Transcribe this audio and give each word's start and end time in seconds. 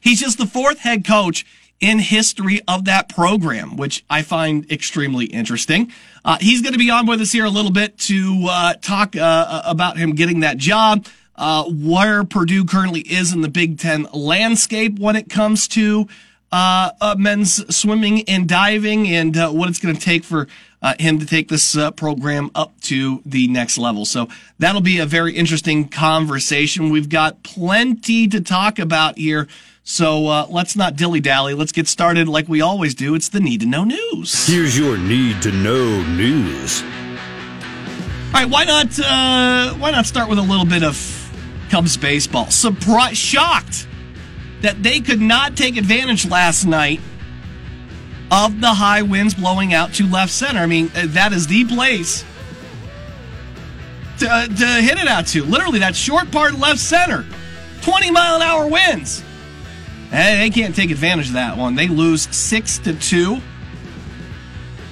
He's 0.00 0.20
just 0.20 0.38
the 0.38 0.46
fourth 0.46 0.80
head 0.80 1.04
coach 1.04 1.44
in 1.80 1.98
history 1.98 2.60
of 2.66 2.86
that 2.86 3.08
program, 3.08 3.76
which 3.76 4.04
I 4.10 4.22
find 4.22 4.70
extremely 4.70 5.26
interesting. 5.26 5.92
Uh, 6.24 6.36
he's 6.40 6.60
going 6.60 6.72
to 6.72 6.78
be 6.78 6.90
on 6.90 7.06
with 7.06 7.20
us 7.20 7.32
here 7.32 7.44
a 7.44 7.50
little 7.50 7.70
bit 7.70 7.98
to 7.98 8.46
uh, 8.50 8.74
talk 8.74 9.14
uh, 9.16 9.62
about 9.64 9.96
him 9.96 10.14
getting 10.14 10.40
that 10.40 10.56
job, 10.56 11.06
uh, 11.36 11.64
where 11.64 12.24
Purdue 12.24 12.64
currently 12.64 13.02
is 13.02 13.32
in 13.32 13.42
the 13.42 13.48
Big 13.48 13.78
Ten 13.78 14.08
landscape 14.12 14.98
when 14.98 15.14
it 15.14 15.30
comes 15.30 15.68
to 15.68 16.08
uh, 16.50 16.90
uh, 17.00 17.14
men's 17.16 17.74
swimming 17.74 18.28
and 18.28 18.48
diving, 18.48 19.06
and 19.06 19.36
what 19.36 19.68
it's 19.68 19.78
going 19.78 19.94
to 19.94 20.00
take 20.00 20.24
for 20.24 20.48
him 20.98 21.18
to 21.18 21.26
take 21.26 21.48
this 21.48 21.76
program 21.96 22.50
up 22.54 22.80
to 22.80 23.22
the 23.26 23.46
next 23.48 23.78
level. 23.78 24.04
So 24.04 24.28
that'll 24.58 24.80
be 24.80 24.98
a 24.98 25.06
very 25.06 25.34
interesting 25.34 25.88
conversation. 25.88 26.90
We've 26.90 27.08
got 27.08 27.42
plenty 27.42 28.26
to 28.28 28.40
talk 28.40 28.78
about 28.78 29.18
here. 29.18 29.46
So 29.90 30.26
uh, 30.26 30.46
let's 30.50 30.76
not 30.76 30.96
dilly 30.96 31.18
dally. 31.18 31.54
Let's 31.54 31.72
get 31.72 31.88
started 31.88 32.28
like 32.28 32.46
we 32.46 32.60
always 32.60 32.94
do. 32.94 33.14
It's 33.14 33.30
the 33.30 33.40
need 33.40 33.60
to 33.60 33.66
know 33.66 33.84
news. 33.84 34.46
Here's 34.46 34.78
your 34.78 34.98
need 34.98 35.40
to 35.40 35.50
know 35.50 36.02
news. 36.08 36.82
All 36.82 38.34
right, 38.34 38.50
why 38.50 38.64
not? 38.64 38.88
Uh, 39.00 39.72
why 39.78 39.90
not 39.90 40.04
start 40.04 40.28
with 40.28 40.38
a 40.38 40.42
little 40.42 40.66
bit 40.66 40.82
of 40.82 41.32
Cubs 41.70 41.96
baseball? 41.96 42.50
Surprise, 42.50 43.16
shocked 43.16 43.88
that 44.60 44.82
they 44.82 45.00
could 45.00 45.22
not 45.22 45.56
take 45.56 45.78
advantage 45.78 46.28
last 46.28 46.66
night 46.66 47.00
of 48.30 48.60
the 48.60 48.74
high 48.74 49.00
winds 49.00 49.32
blowing 49.32 49.72
out 49.72 49.94
to 49.94 50.06
left 50.06 50.32
center. 50.32 50.60
I 50.60 50.66
mean, 50.66 50.90
uh, 50.94 51.06
that 51.06 51.32
is 51.32 51.46
the 51.46 51.64
place 51.64 52.26
to, 54.18 54.30
uh, 54.30 54.46
to 54.48 54.66
hit 54.82 54.98
it 54.98 55.08
out 55.08 55.28
to. 55.28 55.44
Literally, 55.44 55.78
that 55.78 55.96
short 55.96 56.30
part 56.30 56.58
left 56.58 56.78
center, 56.78 57.24
20 57.80 58.10
mile 58.10 58.36
an 58.36 58.42
hour 58.42 58.68
winds. 58.68 59.24
Hey, 60.10 60.38
they 60.38 60.50
can't 60.50 60.74
take 60.74 60.90
advantage 60.90 61.28
of 61.28 61.34
that 61.34 61.56
one. 61.56 61.74
They 61.74 61.88
lose 61.88 62.22
six 62.34 62.78
to 62.78 62.94
two. 62.94 63.38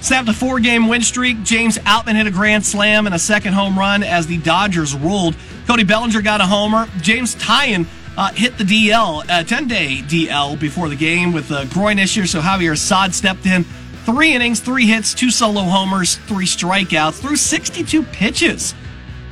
Snapped 0.01 0.29
a 0.29 0.33
four-game 0.33 0.89
win 0.89 1.03
streak. 1.03 1.43
James 1.43 1.79
Outman 1.79 2.17
hit 2.17 2.27
a 2.27 2.31
grand 2.31 2.65
slam 2.65 3.07
and 3.07 3.15
a 3.15 3.19
second 3.19 3.55
home 3.55 3.79
run 3.79 4.03
as 4.03 4.27
the 4.27 4.39
Dodgers 4.39 4.95
ruled. 4.95 5.35
Cody 5.67 5.85
Bellinger 5.85 6.23
got 6.23 6.41
a 6.41 6.45
homer. 6.45 6.87
Jameson 7.01 7.41
Taillon 7.41 7.87
uh, 8.17 8.31
hit 8.33 8.57
the 8.59 8.65
DL, 8.65 9.25
a 9.25 9.45
10-day 9.45 10.03
DL 10.07 10.61
before 10.61 10.89
the 10.89 10.97
game 10.97 11.33
with 11.33 11.51
a 11.51 11.67
groin 11.67 11.99
issue. 11.99 12.27
So 12.27 12.41
Javier 12.41 12.73
Assad 12.73 13.15
stepped 13.15 13.47
in. 13.47 13.65
Three 14.05 14.35
innings, 14.35 14.61
three 14.61 14.87
hits, 14.87 15.15
two 15.15 15.31
solo 15.31 15.63
homers, 15.63 16.17
three 16.27 16.47
strikeouts, 16.47 17.21
threw 17.21 17.35
62 17.35 18.05
pitches 18.05 18.75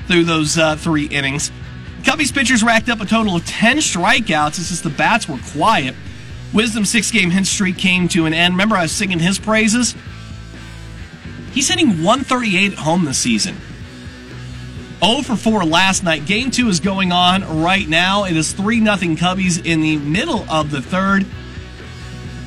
through 0.09 0.25
those 0.25 0.59
uh, 0.59 0.77
three 0.77 1.07
innings. 1.07 1.53
Cubbies 2.05 2.33
pitchers 2.35 2.63
racked 2.63 2.91
up 2.91 3.01
a 3.01 3.07
total 3.07 3.37
of 3.37 3.47
10 3.47 3.79
strikeouts. 3.79 4.57
Just 4.57 4.85
the 4.85 4.91
bats 4.91 5.27
were 5.27 5.39
quiet. 5.53 5.95
Wisdom 6.53 6.85
six 6.85 7.11
game 7.11 7.31
hit 7.31 7.47
streak 7.47 7.79
came 7.79 8.09
to 8.09 8.27
an 8.27 8.35
end. 8.35 8.55
Remember, 8.55 8.77
I 8.77 8.83
was 8.83 8.93
singing 8.93 9.19
his 9.19 9.39
praises? 9.39 9.97
He's 11.53 11.69
hitting 11.69 12.03
138 12.03 12.73
at 12.73 12.79
home 12.79 13.07
this 13.07 13.19
season. 13.19 13.57
0 15.03 15.23
for 15.23 15.35
4 15.35 15.65
last 15.65 16.05
night. 16.05 16.27
Game 16.27 16.51
two 16.51 16.69
is 16.69 16.79
going 16.79 17.11
on 17.11 17.63
right 17.63 17.89
now. 17.89 18.25
It 18.25 18.37
is 18.37 18.53
3 18.53 18.81
0 18.81 18.97
Cubbies 19.17 19.65
in 19.65 19.81
the 19.81 19.97
middle 19.97 20.49
of 20.51 20.71
the 20.71 20.83
third. 20.83 21.25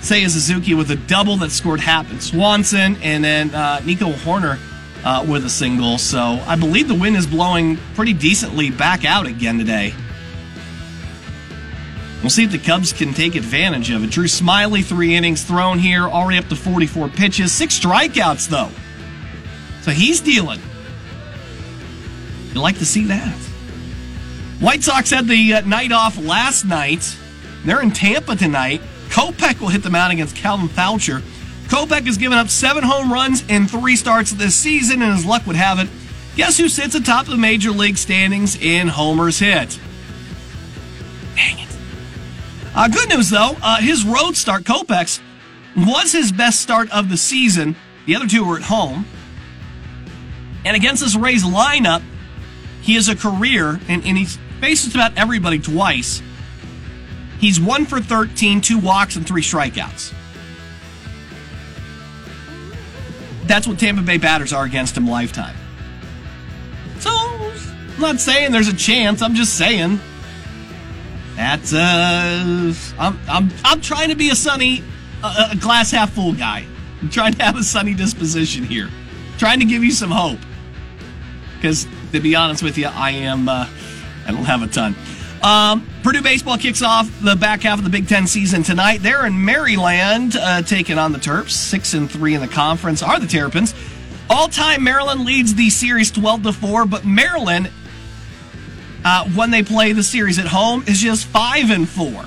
Seiya 0.01 0.29
Suzuki 0.29 0.75
with 0.75 0.91
a 0.91 0.95
double 0.95 1.35
that 1.37 1.49
scored 1.49 1.79
Dansby 1.79 2.21
Swanson, 2.21 2.95
and 3.01 3.23
then 3.23 3.53
uh, 3.53 3.81
Nico 3.83 4.11
Hoerner 4.11 4.59
uh, 5.07 5.23
with 5.23 5.45
a 5.45 5.49
single. 5.49 5.97
So 5.97 6.19
I 6.19 6.57
believe 6.57 6.89
the 6.89 6.95
wind 6.95 7.15
is 7.15 7.25
blowing 7.25 7.77
pretty 7.95 8.11
decently 8.11 8.69
back 8.69 9.05
out 9.05 9.25
again 9.25 9.57
today. 9.57 9.93
We'll 12.21 12.29
see 12.29 12.43
if 12.43 12.51
the 12.51 12.57
Cubs 12.57 12.91
can 12.91 13.13
take 13.13 13.35
advantage 13.35 13.89
of 13.89 14.03
it. 14.03 14.09
Drew 14.09 14.25
Smyly, 14.25 14.83
three 14.83 15.15
innings 15.15 15.43
thrown 15.43 15.79
here, 15.79 16.03
already 16.03 16.39
up 16.39 16.49
to 16.49 16.57
44 16.57 17.07
pitches, 17.07 17.53
six 17.53 17.79
strikeouts 17.79 18.49
though. 18.49 18.69
So 19.81 19.91
he's 19.91 20.19
dealing. 20.19 20.59
You 22.53 22.59
like 22.59 22.79
to 22.79 22.85
see 22.85 23.05
that. 23.05 23.37
White 24.59 24.83
Sox 24.83 25.11
had 25.11 25.27
the 25.27 25.53
uh, 25.53 25.61
night 25.61 25.93
off 25.93 26.17
last 26.17 26.65
night. 26.65 27.17
They're 27.63 27.81
in 27.81 27.91
Tampa 27.91 28.35
tonight. 28.35 28.81
Kopech 29.07 29.61
will 29.61 29.69
hit 29.69 29.83
them 29.83 29.95
out 29.95 30.11
against 30.11 30.35
Calvin 30.35 30.67
Faucher. 30.67 31.23
Kopech 31.67 32.05
has 32.05 32.17
given 32.17 32.37
up 32.37 32.49
seven 32.49 32.83
home 32.83 33.11
runs 33.11 33.45
in 33.49 33.67
three 33.67 33.95
starts 33.95 34.31
this 34.31 34.55
season, 34.55 35.01
and 35.01 35.13
as 35.13 35.25
luck 35.25 35.45
would 35.45 35.57
have 35.57 35.79
it, 35.79 35.89
guess 36.35 36.57
who 36.57 36.69
sits 36.69 36.95
atop 36.95 37.25
the 37.25 37.37
major 37.37 37.71
league 37.71 37.97
standings 37.97 38.55
in 38.55 38.87
homers 38.87 39.39
hit? 39.39 39.77
Dang 41.35 41.59
it. 41.59 41.77
Uh, 42.73 42.87
good 42.87 43.09
news, 43.09 43.29
though, 43.29 43.55
uh, 43.61 43.77
his 43.77 44.05
road 44.05 44.37
start, 44.37 44.63
Kopech's, 44.63 45.19
was 45.75 46.11
his 46.11 46.31
best 46.31 46.61
start 46.61 46.89
of 46.91 47.09
the 47.09 47.17
season. 47.17 47.75
The 48.05 48.15
other 48.15 48.27
two 48.27 48.45
were 48.45 48.55
at 48.55 48.63
home. 48.63 49.05
And 50.63 50.75
against 50.75 51.03
this 51.03 51.15
Rays 51.15 51.43
lineup, 51.43 52.01
he 52.81 52.95
has 52.95 53.09
a 53.09 53.15
career, 53.15 53.79
and, 53.89 54.05
and 54.05 54.17
he's 54.17 54.39
faced 54.61 54.95
about 54.95 55.17
everybody 55.17 55.59
twice. 55.59 56.21
He's 57.39 57.59
one 57.59 57.85
for 57.85 57.99
13, 57.99 58.61
two 58.61 58.79
walks, 58.79 59.17
and 59.17 59.27
three 59.27 59.41
strikeouts. 59.41 60.13
That's 63.47 63.67
what 63.67 63.79
Tampa 63.79 64.01
Bay 64.01 64.17
batters 64.17 64.53
are 64.53 64.65
against 64.65 64.95
him 64.95 65.07
lifetime. 65.07 65.55
So, 66.99 67.09
I'm 67.11 67.99
not 67.99 68.19
saying 68.19 68.51
there's 68.51 68.67
a 68.67 68.75
chance. 68.75 69.21
I'm 69.21 69.35
just 69.35 69.57
saying 69.57 69.99
that's 71.37 71.71
uh, 71.71 72.73
I'm 72.97 73.19
I'm 73.29 73.49
I'm 73.63 73.81
trying 73.81 74.09
to 74.09 74.15
be 74.15 74.31
a 74.31 74.35
sunny, 74.35 74.83
a, 75.23 75.49
a 75.51 75.55
glass 75.55 75.91
half 75.91 76.13
full 76.13 76.33
guy. 76.33 76.65
I'm 77.01 77.09
trying 77.09 77.33
to 77.33 77.43
have 77.43 77.55
a 77.55 77.63
sunny 77.63 77.93
disposition 77.93 78.63
here, 78.63 78.89
trying 79.37 79.59
to 79.59 79.65
give 79.65 79.83
you 79.83 79.91
some 79.91 80.09
hope. 80.09 80.39
Because 81.55 81.87
to 82.11 82.19
be 82.19 82.35
honest 82.35 82.63
with 82.63 82.77
you, 82.77 82.87
I 82.87 83.11
am 83.11 83.47
uh, 83.47 83.69
I 84.25 84.31
don't 84.31 84.45
have 84.45 84.63
a 84.63 84.67
ton. 84.67 84.95
Um, 85.43 85.87
Purdue 86.07 86.21
baseball 86.21 86.57
kicks 86.57 86.81
off 86.81 87.11
the 87.21 87.35
back 87.35 87.63
half 87.63 87.79
of 87.79 87.83
the 87.83 87.89
Big 87.89 88.07
Ten 88.07 88.27
season 88.27 88.63
tonight. 88.63 88.99
They're 88.99 89.25
in 89.25 89.43
Maryland, 89.43 90.37
uh, 90.37 90.61
taking 90.61 90.97
on 90.97 91.11
the 91.11 91.17
Terps. 91.17 91.49
Six 91.49 91.93
and 91.93 92.09
three 92.09 92.33
in 92.33 92.39
the 92.39 92.47
conference 92.47 93.03
are 93.03 93.19
the 93.19 93.27
Terrapins. 93.27 93.75
All 94.29 94.47
time, 94.47 94.85
Maryland 94.85 95.25
leads 95.25 95.55
the 95.55 95.69
series 95.69 96.09
twelve 96.09 96.43
to 96.43 96.53
four, 96.53 96.85
but 96.85 97.03
Maryland, 97.03 97.69
uh, 99.03 99.27
when 99.31 99.51
they 99.51 99.63
play 99.63 99.91
the 99.91 100.01
series 100.01 100.39
at 100.39 100.47
home, 100.47 100.81
is 100.87 101.01
just 101.01 101.25
five 101.25 101.71
and 101.71 101.89
four. 101.89 102.23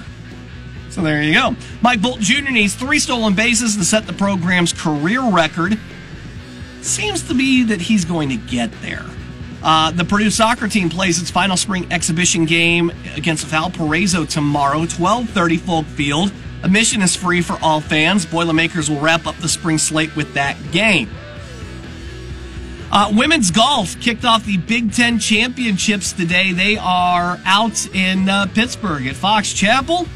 So 0.90 1.00
there 1.00 1.22
you 1.22 1.32
go. 1.32 1.56
Mike 1.80 2.02
Bolt 2.02 2.20
Jr. 2.20 2.50
needs 2.50 2.74
three 2.74 2.98
stolen 2.98 3.32
bases 3.32 3.78
to 3.78 3.84
set 3.86 4.06
the 4.06 4.12
program's 4.12 4.74
career 4.74 5.22
record. 5.22 5.78
Seems 6.82 7.26
to 7.28 7.34
be 7.34 7.64
that 7.64 7.80
he's 7.80 8.04
going 8.04 8.28
to 8.28 8.36
get 8.36 8.70
there. 8.82 9.06
Uh, 9.62 9.90
the 9.90 10.04
Purdue 10.04 10.30
soccer 10.30 10.68
team 10.68 10.88
plays 10.88 11.20
its 11.20 11.30
final 11.30 11.56
spring 11.56 11.86
exhibition 11.92 12.46
game 12.46 12.90
against 13.14 13.46
Valparaiso 13.46 14.24
tomorrow, 14.24 14.86
12:30 14.86 15.58
Folk 15.58 15.86
Field. 15.86 16.32
Admission 16.62 17.02
is 17.02 17.16
free 17.16 17.40
for 17.40 17.58
all 17.62 17.80
fans. 17.80 18.26
Boilermakers 18.26 18.90
will 18.90 19.00
wrap 19.00 19.26
up 19.26 19.36
the 19.36 19.48
spring 19.48 19.78
slate 19.78 20.14
with 20.16 20.34
that 20.34 20.56
game. 20.72 21.08
Uh, 22.92 23.12
women's 23.14 23.50
golf 23.50 23.98
kicked 24.00 24.24
off 24.24 24.44
the 24.44 24.56
Big 24.56 24.92
Ten 24.92 25.18
championships 25.18 26.12
today. 26.12 26.52
They 26.52 26.76
are 26.76 27.38
out 27.44 27.86
in 27.94 28.28
uh, 28.28 28.46
Pittsburgh 28.52 29.06
at 29.06 29.14
Fox 29.14 29.52
Chapel. 29.52 30.06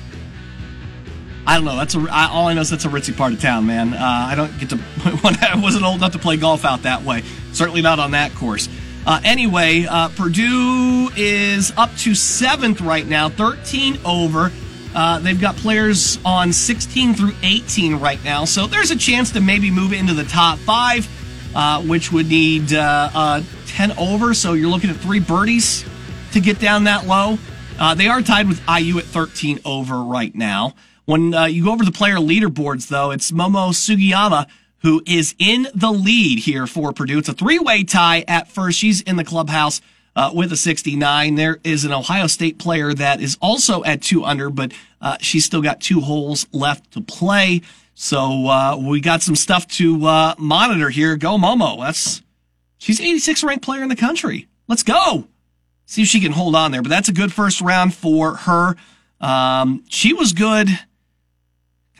I 1.47 1.57
don't 1.57 1.65
know. 1.67 1.77
That's 1.77 1.95
a, 1.95 2.07
I, 2.11 2.29
all 2.29 2.49
I 2.49 2.55
know 2.55 2.63
is 2.63 2.71
that's 2.71 2.85
a 2.85 2.89
ritzy 2.89 3.17
part 3.17 3.33
of 3.33 3.41
town, 3.41 3.67
man. 3.67 3.93
Uh, 3.95 3.99
I 4.01 4.35
don't 4.35 4.59
get 4.59 4.71
to. 4.71 4.79
I 5.53 5.61
wasn't 5.63 5.85
old 5.85 5.97
enough 5.97 6.13
to 6.13 6.19
play 6.19 6.37
golf 6.37 6.65
out 6.65 6.83
that 6.83 7.03
way. 7.03 7.23
Certainly 7.53 7.83
not 7.83 7.99
on 7.99 8.13
that 8.13 8.35
course. 8.35 8.69
Uh, 9.07 9.21
anyway, 9.23 9.85
uh, 9.89 10.09
Purdue 10.11 11.11
is 11.17 11.73
up 11.77 11.95
to 11.99 12.15
seventh 12.15 12.81
right 12.81 13.07
now, 13.07 13.29
13 13.29 13.99
over. 14.05 14.51
Uh, 14.95 15.19
they've 15.19 15.41
got 15.41 15.57
players 15.57 16.19
on 16.25 16.53
16 16.53 17.15
through 17.15 17.35
18 17.43 17.97
right 17.97 18.23
now, 18.25 18.45
so 18.45 18.67
there's 18.67 18.91
a 18.91 18.97
chance 18.97 19.33
to 19.33 19.41
maybe 19.41 19.71
move 19.71 19.93
into 19.93 20.15
the 20.15 20.25
top 20.25 20.59
five, 20.61 21.07
uh, 21.55 21.83
which 21.83 22.13
would 22.13 22.29
need 22.29 22.73
uh, 22.73 23.11
uh, 23.15 23.43
10 23.67 23.93
over. 23.99 24.33
So 24.33 24.53
you're 24.53 24.71
looking 24.71 24.91
at 24.91 24.97
three 24.97 25.21
birdies 25.21 25.85
to 26.33 26.41
get 26.41 26.59
down 26.59 26.85
that 26.85 27.07
low. 27.07 27.39
Uh, 27.79 27.95
they 27.95 28.07
are 28.07 28.23
tied 28.23 28.49
with 28.49 28.63
IU 28.69 28.99
at 28.99 29.05
13 29.05 29.61
over 29.65 30.03
right 30.03 30.35
now. 30.35 30.75
When 31.07 31.35
uh, 31.35 31.47
you 31.47 31.65
go 31.65 31.73
over 31.73 31.85
the 31.85 31.93
player 31.93 32.17
leaderboards, 32.17 32.89
though, 32.89 33.11
it's 33.11 33.31
Momo 33.31 33.71
Sugiyama 33.71 34.47
who 34.85 35.03
is 35.07 35.35
in 35.39 35.67
the 35.75 35.91
lead 35.91 36.39
here 36.41 36.67
for 36.67 36.93
Purdue. 36.93 37.19
It's 37.19 37.29
a 37.31 37.33
three-way 37.33 37.85
tie 37.85 38.23
at 38.29 38.49
first. 38.49 38.79
She's 38.79 39.01
in 39.01 39.17
the 39.17 39.25
clubhouse 39.25 39.81
uh, 40.15 40.31
with 40.35 40.53
a 40.53 40.59
69. 40.59 41.37
There 41.37 41.59
is 41.65 41.87
an 41.87 41.93
Ohio 41.93 42.27
State 42.27 42.59
player 42.59 42.93
that 42.93 43.23
is 43.23 43.39
also 43.41 43.83
at 43.85 44.03
two 44.03 44.25
under, 44.25 44.51
but 44.51 44.73
uh, 45.01 45.17
she's 45.21 45.47
still 45.47 45.63
got 45.63 45.81
two 45.81 46.01
holes 46.01 46.47
left 46.53 46.93
to 46.93 47.01
play. 47.01 47.63
So 47.95 48.47
uh, 48.47 48.77
we 48.77 49.01
got 49.01 49.23
some 49.23 49.37
stuff 49.37 49.67
to 49.69 50.05
uh, 50.05 50.35
monitor 50.37 50.91
here. 50.91 51.17
Go 51.17 51.39
Momo. 51.39 51.81
That's 51.81 52.23
she's 52.77 53.01
86 53.01 53.43
ranked 53.43 53.65
player 53.65 53.83
in 53.83 53.89
the 53.89 53.97
country. 53.97 54.49
Let's 54.69 54.83
go. 54.83 55.29
See 55.87 56.03
if 56.03 56.09
she 56.09 56.21
can 56.21 56.33
hold 56.33 56.55
on 56.55 56.73
there. 56.73 56.83
But 56.83 56.91
that's 56.91 57.09
a 57.09 57.13
good 57.13 57.33
first 57.33 57.63
round 57.63 57.95
for 57.95 58.35
her. 58.35 58.77
Um, 59.19 59.83
she 59.89 60.13
was 60.13 60.35
good 60.35 60.69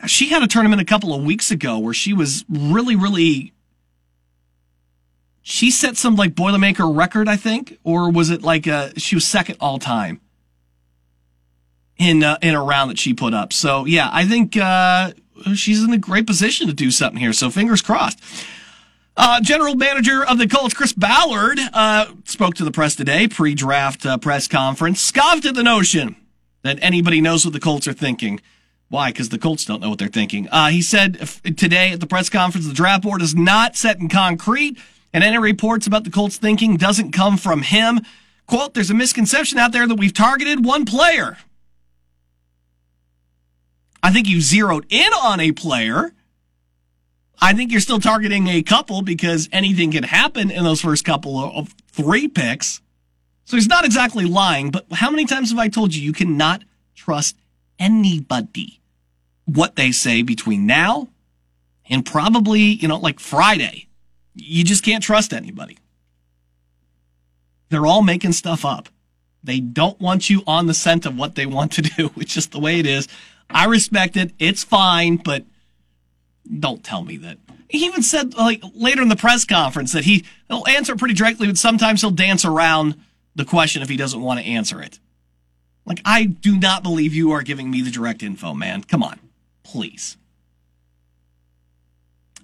she 0.07 0.29
had 0.29 0.43
a 0.43 0.47
tournament 0.47 0.81
a 0.81 0.85
couple 0.85 1.13
of 1.13 1.23
weeks 1.23 1.51
ago 1.51 1.79
where 1.79 1.93
she 1.93 2.13
was 2.13 2.45
really, 2.49 2.95
really. 2.95 3.53
She 5.41 5.69
set 5.69 5.95
some 5.95 6.15
like 6.15 6.33
Boilermaker 6.33 6.95
record, 6.95 7.27
I 7.27 7.35
think, 7.35 7.77
or 7.83 8.11
was 8.11 8.31
it 8.31 8.41
like 8.41 8.65
a, 8.65 8.99
she 8.99 9.15
was 9.15 9.27
second 9.27 9.57
all 9.59 9.77
time 9.77 10.19
in 11.97 12.23
uh, 12.23 12.37
in 12.41 12.55
a 12.55 12.63
round 12.63 12.91
that 12.91 12.99
she 12.99 13.13
put 13.13 13.33
up. 13.33 13.53
So 13.53 13.85
yeah, 13.85 14.09
I 14.11 14.25
think 14.25 14.57
uh, 14.57 15.11
she's 15.53 15.83
in 15.83 15.93
a 15.93 15.97
great 15.97 16.27
position 16.27 16.67
to 16.67 16.73
do 16.73 16.91
something 16.91 17.19
here. 17.19 17.33
So 17.33 17.49
fingers 17.49 17.81
crossed. 17.81 18.19
Uh, 19.17 19.39
General 19.39 19.75
Manager 19.75 20.25
of 20.25 20.37
the 20.37 20.47
Colts, 20.47 20.73
Chris 20.73 20.91
Ballard, 20.91 21.57
uh, 21.73 22.07
spoke 22.25 22.55
to 22.55 22.65
the 22.65 22.71
press 22.71 22.97
today, 22.97 23.29
pre-draft 23.29 24.05
uh, 24.05 24.17
press 24.17 24.45
conference, 24.49 24.99
scoffed 24.99 25.45
at 25.45 25.55
the 25.55 25.63
notion 25.63 26.17
that 26.63 26.79
anybody 26.81 27.21
knows 27.21 27.45
what 27.45 27.53
the 27.53 27.59
Colts 27.61 27.87
are 27.87 27.93
thinking. 27.93 28.41
Why? 28.89 29.11
Because 29.11 29.29
the 29.29 29.39
Colts 29.39 29.65
don't 29.65 29.81
know 29.81 29.89
what 29.89 29.99
they're 29.99 30.07
thinking. 30.07 30.47
Uh, 30.49 30.67
he 30.69 30.81
said 30.81 31.27
today 31.57 31.91
at 31.91 31.99
the 31.99 32.07
press 32.07 32.29
conference, 32.29 32.67
the 32.67 32.73
draft 32.73 33.03
board 33.03 33.21
is 33.21 33.35
not 33.35 33.75
set 33.75 33.99
in 33.99 34.09
concrete, 34.09 34.77
and 35.11 35.23
any 35.23 35.37
reports 35.37 35.87
about 35.87 36.03
the 36.03 36.11
Colts 36.11 36.37
thinking 36.37 36.77
doesn't 36.77 37.11
come 37.11 37.37
from 37.37 37.63
him. 37.63 38.01
Quote, 38.47 38.73
there's 38.73 38.91
a 38.91 38.95
misconception 38.95 39.57
out 39.57 39.71
there 39.71 39.87
that 39.87 39.95
we've 39.95 40.13
targeted 40.13 40.63
one 40.63 40.85
player. 40.85 41.37
I 44.03 44.11
think 44.11 44.27
you 44.27 44.39
zeroed 44.39 44.85
in 44.89 45.11
on 45.13 45.39
a 45.39 45.51
player. 45.51 46.13
I 47.41 47.53
think 47.53 47.71
you're 47.71 47.81
still 47.81 47.99
targeting 47.99 48.47
a 48.47 48.61
couple 48.61 49.01
because 49.01 49.49
anything 49.51 49.91
can 49.91 50.03
happen 50.03 50.51
in 50.51 50.63
those 50.63 50.81
first 50.81 51.03
couple 51.03 51.39
of 51.39 51.73
three 51.91 52.27
picks. 52.27 52.81
So 53.45 53.57
he's 53.57 53.67
not 53.67 53.83
exactly 53.83 54.25
lying, 54.25 54.69
but 54.69 54.85
how 54.91 55.09
many 55.09 55.25
times 55.25 55.49
have 55.49 55.59
I 55.59 55.69
told 55.69 55.95
you 55.95 56.03
you 56.03 56.13
cannot 56.13 56.63
trust 56.95 57.35
anybody? 57.79 58.81
what 59.45 59.75
they 59.75 59.91
say 59.91 60.21
between 60.21 60.65
now 60.65 61.07
and 61.89 62.05
probably, 62.05 62.61
you 62.61 62.87
know, 62.87 62.97
like 62.97 63.19
Friday. 63.19 63.87
You 64.33 64.63
just 64.63 64.83
can't 64.83 65.03
trust 65.03 65.33
anybody. 65.33 65.77
They're 67.69 67.85
all 67.85 68.01
making 68.01 68.33
stuff 68.33 68.65
up. 68.65 68.89
They 69.43 69.59
don't 69.59 69.99
want 70.01 70.29
you 70.29 70.43
on 70.47 70.65
the 70.65 70.73
scent 70.73 71.05
of 71.05 71.15
what 71.15 71.35
they 71.35 71.45
want 71.45 71.71
to 71.73 71.81
do. 71.83 72.11
It's 72.17 72.33
just 72.33 72.51
the 72.51 72.59
way 72.59 72.79
it 72.79 72.87
is. 72.87 73.07
I 73.49 73.65
respect 73.65 74.17
it. 74.17 74.33
It's 74.39 74.63
fine, 74.63 75.17
but 75.17 75.45
don't 76.59 76.83
tell 76.83 77.03
me 77.03 77.17
that. 77.17 77.37
He 77.69 77.85
even 77.85 78.03
said 78.03 78.33
like 78.35 78.63
later 78.73 79.01
in 79.01 79.09
the 79.09 79.15
press 79.15 79.45
conference 79.45 79.91
that 79.93 80.05
he, 80.05 80.25
he'll 80.47 80.65
answer 80.67 80.95
pretty 80.95 81.13
directly, 81.13 81.47
but 81.47 81.57
sometimes 81.57 82.01
he'll 82.01 82.11
dance 82.11 82.43
around 82.45 82.95
the 83.35 83.45
question 83.45 83.81
if 83.81 83.89
he 83.89 83.97
doesn't 83.97 84.21
want 84.21 84.39
to 84.39 84.45
answer 84.45 84.81
it. 84.81 84.99
Like, 85.85 86.01
I 86.03 86.25
do 86.25 86.57
not 86.57 86.83
believe 86.83 87.13
you 87.13 87.31
are 87.31 87.41
giving 87.43 87.69
me 87.69 87.81
the 87.81 87.91
direct 87.91 88.23
info, 88.23 88.53
man. 88.53 88.83
Come 88.83 89.03
on 89.03 89.19
please. 89.65 90.15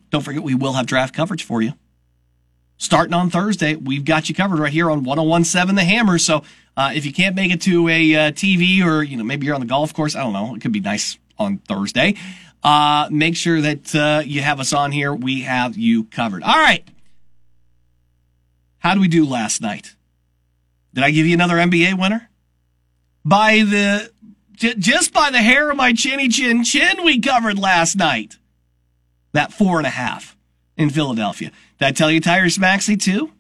Don't 0.10 0.22
forget, 0.22 0.44
we 0.44 0.56
will 0.56 0.74
have 0.74 0.86
draft 0.86 1.16
coverage 1.16 1.44
for 1.44 1.62
you. 1.62 1.74
Starting 2.78 3.14
on 3.14 3.30
Thursday, 3.30 3.76
we've 3.76 4.04
got 4.04 4.28
you 4.28 4.36
covered 4.36 4.60
right 4.60 4.74
here 4.74 4.90
on 4.92 5.04
1017 5.04 5.76
The 5.76 5.84
Hammer. 5.84 6.18
So 6.18 6.44
uh, 6.76 6.92
if 6.94 7.06
you 7.06 7.14
can't 7.14 7.36
make 7.36 7.54
it 7.54 7.62
to 7.62 7.88
a 7.88 8.16
uh, 8.16 8.32
TV 8.32 8.84
or, 8.84 9.04
you 9.04 9.16
know, 9.16 9.24
maybe 9.24 9.46
you're 9.46 9.56
on 9.56 9.62
the 9.62 9.68
golf 9.68 9.94
course, 9.94 10.16
I 10.16 10.24
don't 10.24 10.34
know, 10.34 10.56
it 10.56 10.62
could 10.62 10.74
be 10.74 10.82
nice 10.82 11.18
on 11.38 11.60
Thursday. 11.60 12.16
Uh, 12.64 13.08
make 13.12 13.36
sure 13.36 13.62
that 13.62 13.96
uh, 13.96 14.24
you 14.26 14.42
have 14.42 14.60
us 14.60 14.74
on 14.74 14.92
here. 14.92 15.14
We 15.14 15.44
have 15.44 15.78
you 15.78 16.06
covered. 16.06 16.44
All 16.44 16.58
right. 16.58 16.86
How 18.80 18.96
do 18.96 19.00
we 19.00 19.08
do 19.08 19.26
last 19.26 19.62
night? 19.62 19.96
Did 20.94 21.04
I 21.04 21.12
give 21.12 21.28
you 21.28 21.34
another 21.34 21.56
NBA 21.56 21.98
winner? 21.98 22.30
By 23.24 23.60
the 23.60 24.12
J- 24.62 24.76
just 24.76 25.12
by 25.12 25.32
the 25.32 25.40
hair 25.40 25.72
of 25.72 25.78
my 25.78 25.92
chinny 25.92 26.30
chin 26.30 26.64
chin, 26.64 27.04
we 27.04 27.20
covered 27.20 27.58
last 27.58 27.96
night. 27.96 28.38
That 29.34 29.52
four 29.52 29.80
and 29.80 29.88
a 29.88 29.92
half 29.92 30.38
in 30.78 30.92
Philadelphia. 30.92 31.52
Did 31.80 31.86
I 31.88 31.92
tell 31.92 32.12
you 32.12 32.22
Tyrese 32.22 32.60
Maxey 32.60 32.96
too? 32.96 33.32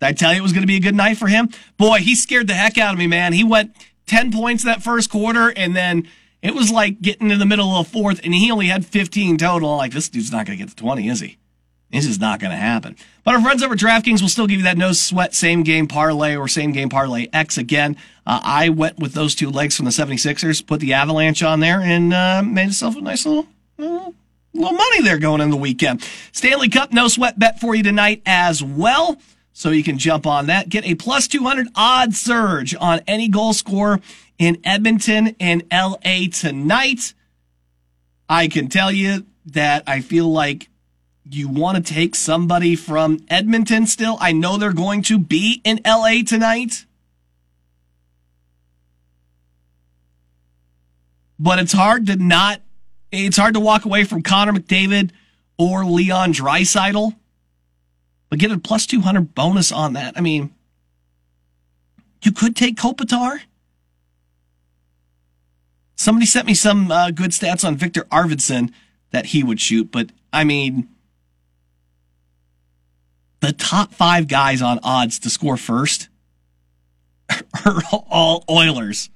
Did 0.00 0.06
I 0.06 0.12
tell 0.12 0.32
you 0.32 0.40
it 0.40 0.42
was 0.42 0.52
going 0.52 0.62
to 0.62 0.66
be 0.66 0.76
a 0.76 0.80
good 0.80 0.96
night 0.96 1.16
for 1.16 1.28
him? 1.28 1.48
Boy, 1.76 1.98
he 1.98 2.16
scared 2.16 2.48
the 2.48 2.54
heck 2.54 2.76
out 2.76 2.92
of 2.92 2.98
me, 2.98 3.06
man. 3.06 3.32
He 3.32 3.44
went 3.44 3.76
10 4.06 4.32
points 4.32 4.64
that 4.64 4.82
first 4.82 5.10
quarter 5.10 5.52
and 5.54 5.76
then 5.76 6.08
it 6.42 6.54
was 6.54 6.72
like 6.72 7.00
getting 7.00 7.30
in 7.30 7.38
the 7.38 7.46
middle 7.46 7.70
of 7.76 7.86
fourth 7.86 8.20
and 8.24 8.34
he 8.34 8.50
only 8.50 8.66
had 8.66 8.84
15 8.84 9.38
total. 9.38 9.76
Like, 9.76 9.92
this 9.92 10.08
dude's 10.08 10.32
not 10.32 10.44
going 10.44 10.58
to 10.58 10.64
get 10.64 10.70
to 10.70 10.76
20, 10.76 11.08
is 11.08 11.20
he? 11.20 11.38
This 11.90 12.04
is 12.04 12.20
not 12.20 12.38
going 12.38 12.50
to 12.50 12.56
happen. 12.56 12.96
But 13.24 13.34
our 13.34 13.40
friends 13.40 13.62
over 13.62 13.74
DraftKings 13.74 14.20
will 14.20 14.28
still 14.28 14.46
give 14.46 14.58
you 14.58 14.64
that 14.64 14.76
no 14.76 14.92
sweat 14.92 15.34
same 15.34 15.62
game 15.62 15.86
parlay 15.88 16.36
or 16.36 16.46
same 16.46 16.72
game 16.72 16.90
parlay 16.90 17.28
X 17.32 17.56
again. 17.56 17.96
Uh, 18.26 18.40
I 18.42 18.68
went 18.68 18.98
with 18.98 19.14
those 19.14 19.34
two 19.34 19.50
legs 19.50 19.76
from 19.76 19.86
the 19.86 19.90
76ers, 19.90 20.66
put 20.66 20.80
the 20.80 20.92
Avalanche 20.92 21.42
on 21.42 21.60
there, 21.60 21.80
and 21.80 22.12
uh, 22.12 22.42
made 22.42 22.66
myself 22.66 22.96
a 22.96 23.00
nice 23.00 23.24
little, 23.24 23.46
little, 23.78 24.14
little 24.52 24.72
money 24.72 25.02
there 25.02 25.18
going 25.18 25.40
in 25.40 25.50
the 25.50 25.56
weekend. 25.56 26.06
Stanley 26.32 26.68
Cup 26.68 26.92
no 26.92 27.08
sweat 27.08 27.38
bet 27.38 27.58
for 27.58 27.74
you 27.74 27.82
tonight 27.82 28.22
as 28.26 28.62
well. 28.62 29.16
So 29.54 29.70
you 29.70 29.82
can 29.82 29.98
jump 29.98 30.26
on 30.26 30.46
that. 30.46 30.68
Get 30.68 30.86
a 30.86 30.94
plus 30.94 31.26
200 31.26 31.68
odd 31.74 32.14
surge 32.14 32.76
on 32.78 33.00
any 33.08 33.28
goal 33.28 33.52
scorer 33.52 34.00
in 34.38 34.58
Edmonton 34.62 35.34
and 35.40 35.64
LA 35.72 36.28
tonight. 36.32 37.12
I 38.28 38.46
can 38.46 38.68
tell 38.68 38.92
you 38.92 39.26
that 39.46 39.82
I 39.86 40.00
feel 40.00 40.30
like 40.30 40.68
you 41.36 41.48
want 41.48 41.84
to 41.84 41.94
take 41.94 42.14
somebody 42.14 42.76
from 42.76 43.18
Edmonton 43.28 43.86
still? 43.86 44.16
I 44.20 44.32
know 44.32 44.56
they're 44.56 44.72
going 44.72 45.02
to 45.02 45.18
be 45.18 45.60
in 45.64 45.80
LA 45.84 46.22
tonight. 46.26 46.86
But 51.38 51.58
it's 51.58 51.72
hard 51.72 52.06
to 52.06 52.16
not, 52.16 52.62
it's 53.12 53.36
hard 53.36 53.54
to 53.54 53.60
walk 53.60 53.84
away 53.84 54.04
from 54.04 54.22
Connor 54.22 54.52
McDavid 54.52 55.10
or 55.56 55.84
Leon 55.84 56.32
Draisaitl. 56.32 57.14
But 58.28 58.38
get 58.38 58.50
a 58.50 58.58
plus 58.58 58.86
200 58.86 59.34
bonus 59.34 59.72
on 59.72 59.94
that. 59.94 60.16
I 60.16 60.20
mean, 60.20 60.54
you 62.22 62.32
could 62.32 62.56
take 62.56 62.76
Kopitar. 62.76 63.40
Somebody 65.96 66.26
sent 66.26 66.46
me 66.46 66.54
some 66.54 66.90
uh, 66.90 67.10
good 67.10 67.30
stats 67.30 67.66
on 67.66 67.76
Viktor 67.76 68.02
Arvidsson 68.04 68.72
that 69.10 69.26
he 69.26 69.42
would 69.42 69.60
shoot, 69.60 69.90
but 69.90 70.10
I 70.32 70.44
mean, 70.44 70.88
the 73.40 73.52
top 73.52 73.92
five 73.92 74.28
guys 74.28 74.62
on 74.62 74.80
odds 74.82 75.20
to 75.20 75.30
score 75.30 75.56
first 75.56 76.08
are 77.64 77.82
all 77.90 78.44
Oilers. 78.50 79.10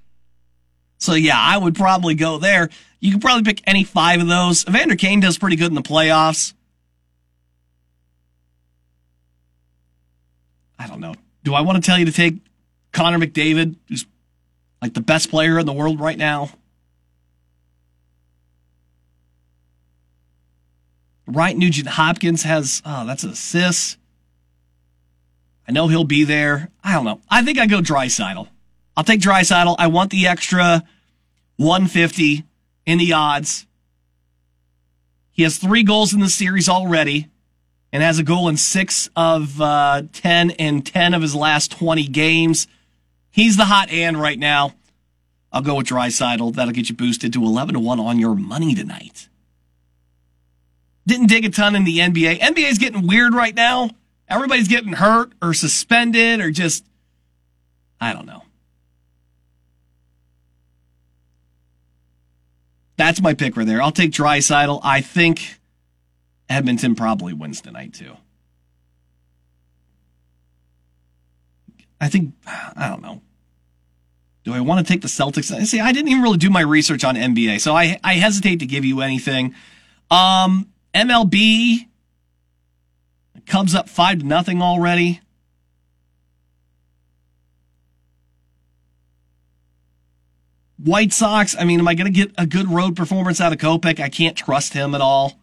So 0.98 1.14
yeah, 1.14 1.38
I 1.38 1.58
would 1.58 1.74
probably 1.74 2.14
go 2.14 2.38
there. 2.38 2.68
You 3.00 3.12
could 3.12 3.20
probably 3.20 3.42
pick 3.42 3.62
any 3.66 3.82
five 3.82 4.20
of 4.20 4.28
those. 4.28 4.64
Evander 4.68 4.94
Kane 4.94 5.20
does 5.20 5.36
pretty 5.36 5.56
good 5.56 5.68
in 5.68 5.74
the 5.74 5.82
playoffs. 5.82 6.54
I 10.78 10.86
don't 10.86 11.00
know. 11.00 11.14
Do 11.42 11.54
I 11.54 11.62
want 11.62 11.82
to 11.82 11.86
tell 11.86 11.98
you 11.98 12.04
to 12.04 12.12
take 12.12 12.36
Connor 12.92 13.18
McDavid, 13.18 13.76
who's 13.88 14.06
like 14.80 14.94
the 14.94 15.00
best 15.00 15.30
player 15.30 15.58
in 15.58 15.66
the 15.66 15.72
world 15.72 16.00
right 16.00 16.18
now? 16.18 16.50
Right, 21.26 21.56
Nugent 21.56 21.88
Hopkins 21.88 22.42
has, 22.42 22.82
oh, 22.84 23.06
that's 23.06 23.22
an 23.22 23.30
assist. 23.30 23.96
I 25.68 25.72
know 25.72 25.88
he'll 25.88 26.04
be 26.04 26.24
there. 26.24 26.68
I 26.82 26.92
don't 26.92 27.04
know. 27.04 27.20
I 27.30 27.42
think 27.44 27.58
I 27.58 27.66
go 27.66 27.80
Draisaitl. 27.80 28.48
I'll 28.96 29.04
take 29.04 29.20
Draisaitl. 29.20 29.76
I 29.78 29.86
want 29.86 30.10
the 30.10 30.26
extra 30.26 30.82
150 31.56 32.44
in 32.86 32.98
the 32.98 33.12
odds. 33.12 33.66
He 35.30 35.42
has 35.44 35.56
three 35.58 35.82
goals 35.82 36.12
in 36.12 36.20
the 36.20 36.28
series 36.28 36.68
already. 36.68 37.28
and 37.92 38.02
has 38.02 38.18
a 38.18 38.22
goal 38.22 38.48
in 38.48 38.56
six 38.56 39.10
of 39.14 39.60
uh, 39.60 40.02
10 40.12 40.52
and 40.52 40.84
10 40.84 41.12
of 41.14 41.20
his 41.20 41.34
last 41.34 41.70
20 41.72 42.06
games. 42.08 42.66
He's 43.30 43.56
the 43.58 43.66
hot 43.66 43.90
hand 43.90 44.18
right 44.20 44.38
now. 44.38 44.74
I'll 45.52 45.60
go 45.60 45.74
with 45.76 45.88
Draisaitl. 45.88 46.54
That'll 46.54 46.72
get 46.72 46.88
you 46.88 46.96
boosted 46.96 47.34
to 47.34 47.42
11 47.44 47.74
to 47.74 47.80
1 47.80 48.00
on 48.00 48.18
your 48.18 48.34
money 48.34 48.74
tonight. 48.74 49.28
Didn't 51.06 51.26
dig 51.26 51.44
a 51.44 51.50
ton 51.50 51.76
in 51.76 51.84
the 51.84 51.98
NBA. 51.98 52.38
NBA's 52.38 52.78
getting 52.78 53.06
weird 53.06 53.34
right 53.34 53.54
now. 53.54 53.90
Everybody's 54.32 54.68
getting 54.68 54.94
hurt 54.94 55.30
or 55.42 55.52
suspended 55.52 56.40
or 56.40 56.50
just, 56.50 56.86
I 58.00 58.14
don't 58.14 58.24
know. 58.24 58.42
That's 62.96 63.20
my 63.20 63.34
pick 63.34 63.58
right 63.58 63.66
there. 63.66 63.82
I'll 63.82 63.92
take 63.92 64.10
Draisaitl. 64.10 64.80
I 64.82 65.02
think 65.02 65.60
Edmonton 66.48 66.94
probably 66.94 67.34
wins 67.34 67.60
tonight 67.60 67.92
too. 67.92 68.16
I 72.00 72.08
think 72.08 72.32
I 72.46 72.88
don't 72.88 73.02
know. 73.02 73.20
Do 74.44 74.54
I 74.54 74.60
want 74.60 74.84
to 74.84 74.92
take 74.92 75.02
the 75.02 75.08
Celtics? 75.08 75.54
See, 75.66 75.78
I 75.78 75.92
didn't 75.92 76.08
even 76.08 76.22
really 76.22 76.38
do 76.38 76.48
my 76.48 76.62
research 76.62 77.04
on 77.04 77.16
NBA, 77.16 77.60
so 77.60 77.76
I 77.76 77.98
I 78.02 78.14
hesitate 78.14 78.60
to 78.60 78.66
give 78.66 78.84
you 78.84 79.02
anything. 79.02 79.54
Um, 80.10 80.68
MLB 80.94 81.86
Cubs 83.46 83.74
up 83.74 83.88
five 83.88 84.20
to 84.20 84.26
nothing 84.26 84.62
already. 84.62 85.20
White 90.78 91.12
Sox, 91.12 91.54
I 91.56 91.64
mean, 91.64 91.78
am 91.78 91.86
I 91.86 91.94
going 91.94 92.12
to 92.12 92.12
get 92.12 92.32
a 92.36 92.46
good 92.46 92.68
road 92.68 92.96
performance 92.96 93.40
out 93.40 93.52
of 93.52 93.58
Kopech? 93.58 94.00
I 94.00 94.08
can't 94.08 94.36
trust 94.36 94.72
him 94.72 94.94
at 94.94 95.00
all 95.00 95.38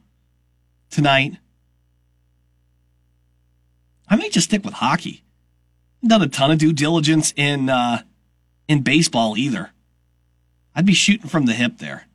tonight. 0.89 1.37
I 4.09 4.17
may 4.17 4.29
just 4.29 4.49
stick 4.49 4.65
with 4.65 4.75
hockey. 4.75 5.23
Done 6.05 6.21
a 6.21 6.27
ton 6.27 6.51
of 6.51 6.57
due 6.57 6.73
diligence 6.73 7.33
in 7.35 7.69
uh, 7.69 8.01
in 8.67 8.81
baseball 8.81 9.37
either. 9.37 9.71
I'd 10.75 10.85
be 10.85 10.93
shooting 10.93 11.29
from 11.29 11.45
the 11.45 11.53
hip 11.53 11.77
there. 11.77 12.05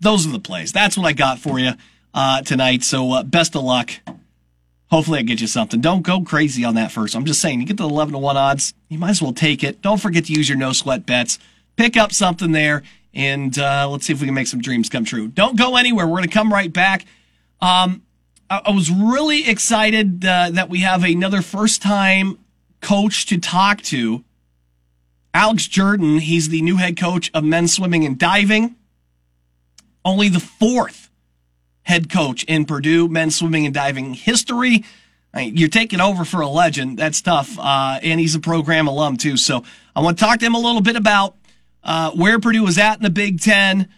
Those 0.00 0.26
are 0.26 0.30
the 0.30 0.40
plays. 0.40 0.72
That's 0.72 0.96
what 0.96 1.06
I 1.06 1.12
got 1.12 1.38
for 1.38 1.58
you 1.58 1.72
uh, 2.14 2.42
tonight. 2.42 2.82
So 2.82 3.12
uh, 3.12 3.22
best 3.22 3.54
of 3.54 3.62
luck. 3.62 3.90
Hopefully, 4.90 5.20
I 5.20 5.22
get 5.22 5.40
you 5.40 5.46
something. 5.46 5.80
Don't 5.80 6.02
go 6.02 6.22
crazy 6.22 6.64
on 6.64 6.74
that 6.74 6.90
first. 6.90 7.14
I'm 7.14 7.24
just 7.24 7.40
saying, 7.40 7.60
you 7.60 7.66
get 7.66 7.76
the 7.76 7.84
11 7.84 8.12
to 8.12 8.18
1 8.18 8.36
odds, 8.36 8.74
you 8.88 8.98
might 8.98 9.10
as 9.10 9.22
well 9.22 9.32
take 9.32 9.62
it. 9.62 9.82
Don't 9.82 10.00
forget 10.00 10.24
to 10.24 10.32
use 10.32 10.48
your 10.48 10.58
no 10.58 10.72
sweat 10.72 11.06
bets. 11.06 11.38
Pick 11.76 11.96
up 11.96 12.12
something 12.12 12.50
there, 12.50 12.82
and 13.14 13.56
uh, 13.56 13.88
let's 13.88 14.06
see 14.06 14.12
if 14.12 14.20
we 14.20 14.26
can 14.26 14.34
make 14.34 14.48
some 14.48 14.60
dreams 14.60 14.88
come 14.88 15.04
true. 15.04 15.28
Don't 15.28 15.56
go 15.56 15.76
anywhere. 15.76 16.06
We're 16.06 16.16
going 16.16 16.28
to 16.28 16.34
come 16.34 16.52
right 16.52 16.72
back. 16.72 17.06
Um, 17.60 18.02
I, 18.50 18.62
I, 18.66 18.70
was 18.72 18.90
really 18.90 19.48
excited 19.48 20.24
uh, 20.24 20.50
that 20.50 20.68
we 20.68 20.80
have 20.80 21.04
another 21.04 21.40
first 21.40 21.82
time 21.82 22.38
coach 22.80 23.26
to 23.26 23.38
talk 23.38 23.82
to. 23.82 24.24
Alex 25.32 25.68
Jerden, 25.68 26.18
he's 26.18 26.48
the 26.48 26.62
new 26.62 26.76
head 26.76 26.98
coach 26.98 27.30
of 27.32 27.44
men's 27.44 27.74
swimming 27.74 28.04
and 28.04 28.18
diving. 28.18 28.74
Only 30.04 30.28
the 30.28 30.40
fourth 30.40 31.09
head 31.90 32.08
coach 32.08 32.44
in 32.44 32.64
Purdue 32.64 33.08
men's 33.08 33.36
swimming 33.36 33.66
and 33.66 33.74
diving 33.74 34.14
history. 34.14 34.84
I 35.34 35.44
mean, 35.46 35.56
you're 35.56 35.68
taking 35.68 36.00
over 36.00 36.24
for 36.24 36.40
a 36.40 36.48
legend. 36.48 36.96
That's 36.96 37.20
tough. 37.20 37.58
Uh, 37.58 37.98
and 38.00 38.20
he's 38.20 38.36
a 38.36 38.40
program 38.40 38.86
alum 38.86 39.16
too. 39.16 39.36
So 39.36 39.64
I 39.94 40.00
want 40.00 40.16
to 40.16 40.24
talk 40.24 40.38
to 40.38 40.46
him 40.46 40.54
a 40.54 40.58
little 40.58 40.80
bit 40.80 40.94
about 40.94 41.36
uh, 41.82 42.12
where 42.12 42.38
Purdue 42.38 42.62
was 42.62 42.78
at 42.78 42.98
in 42.98 43.02
the 43.02 43.10
Big 43.10 43.40
Ten. 43.40 43.88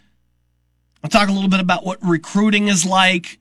I'll 1.04 1.10
talk 1.10 1.28
a 1.28 1.32
little 1.32 1.50
bit 1.50 1.60
about 1.60 1.84
what 1.84 1.98
recruiting 2.02 2.68
is 2.68 2.86
like. 2.86 3.38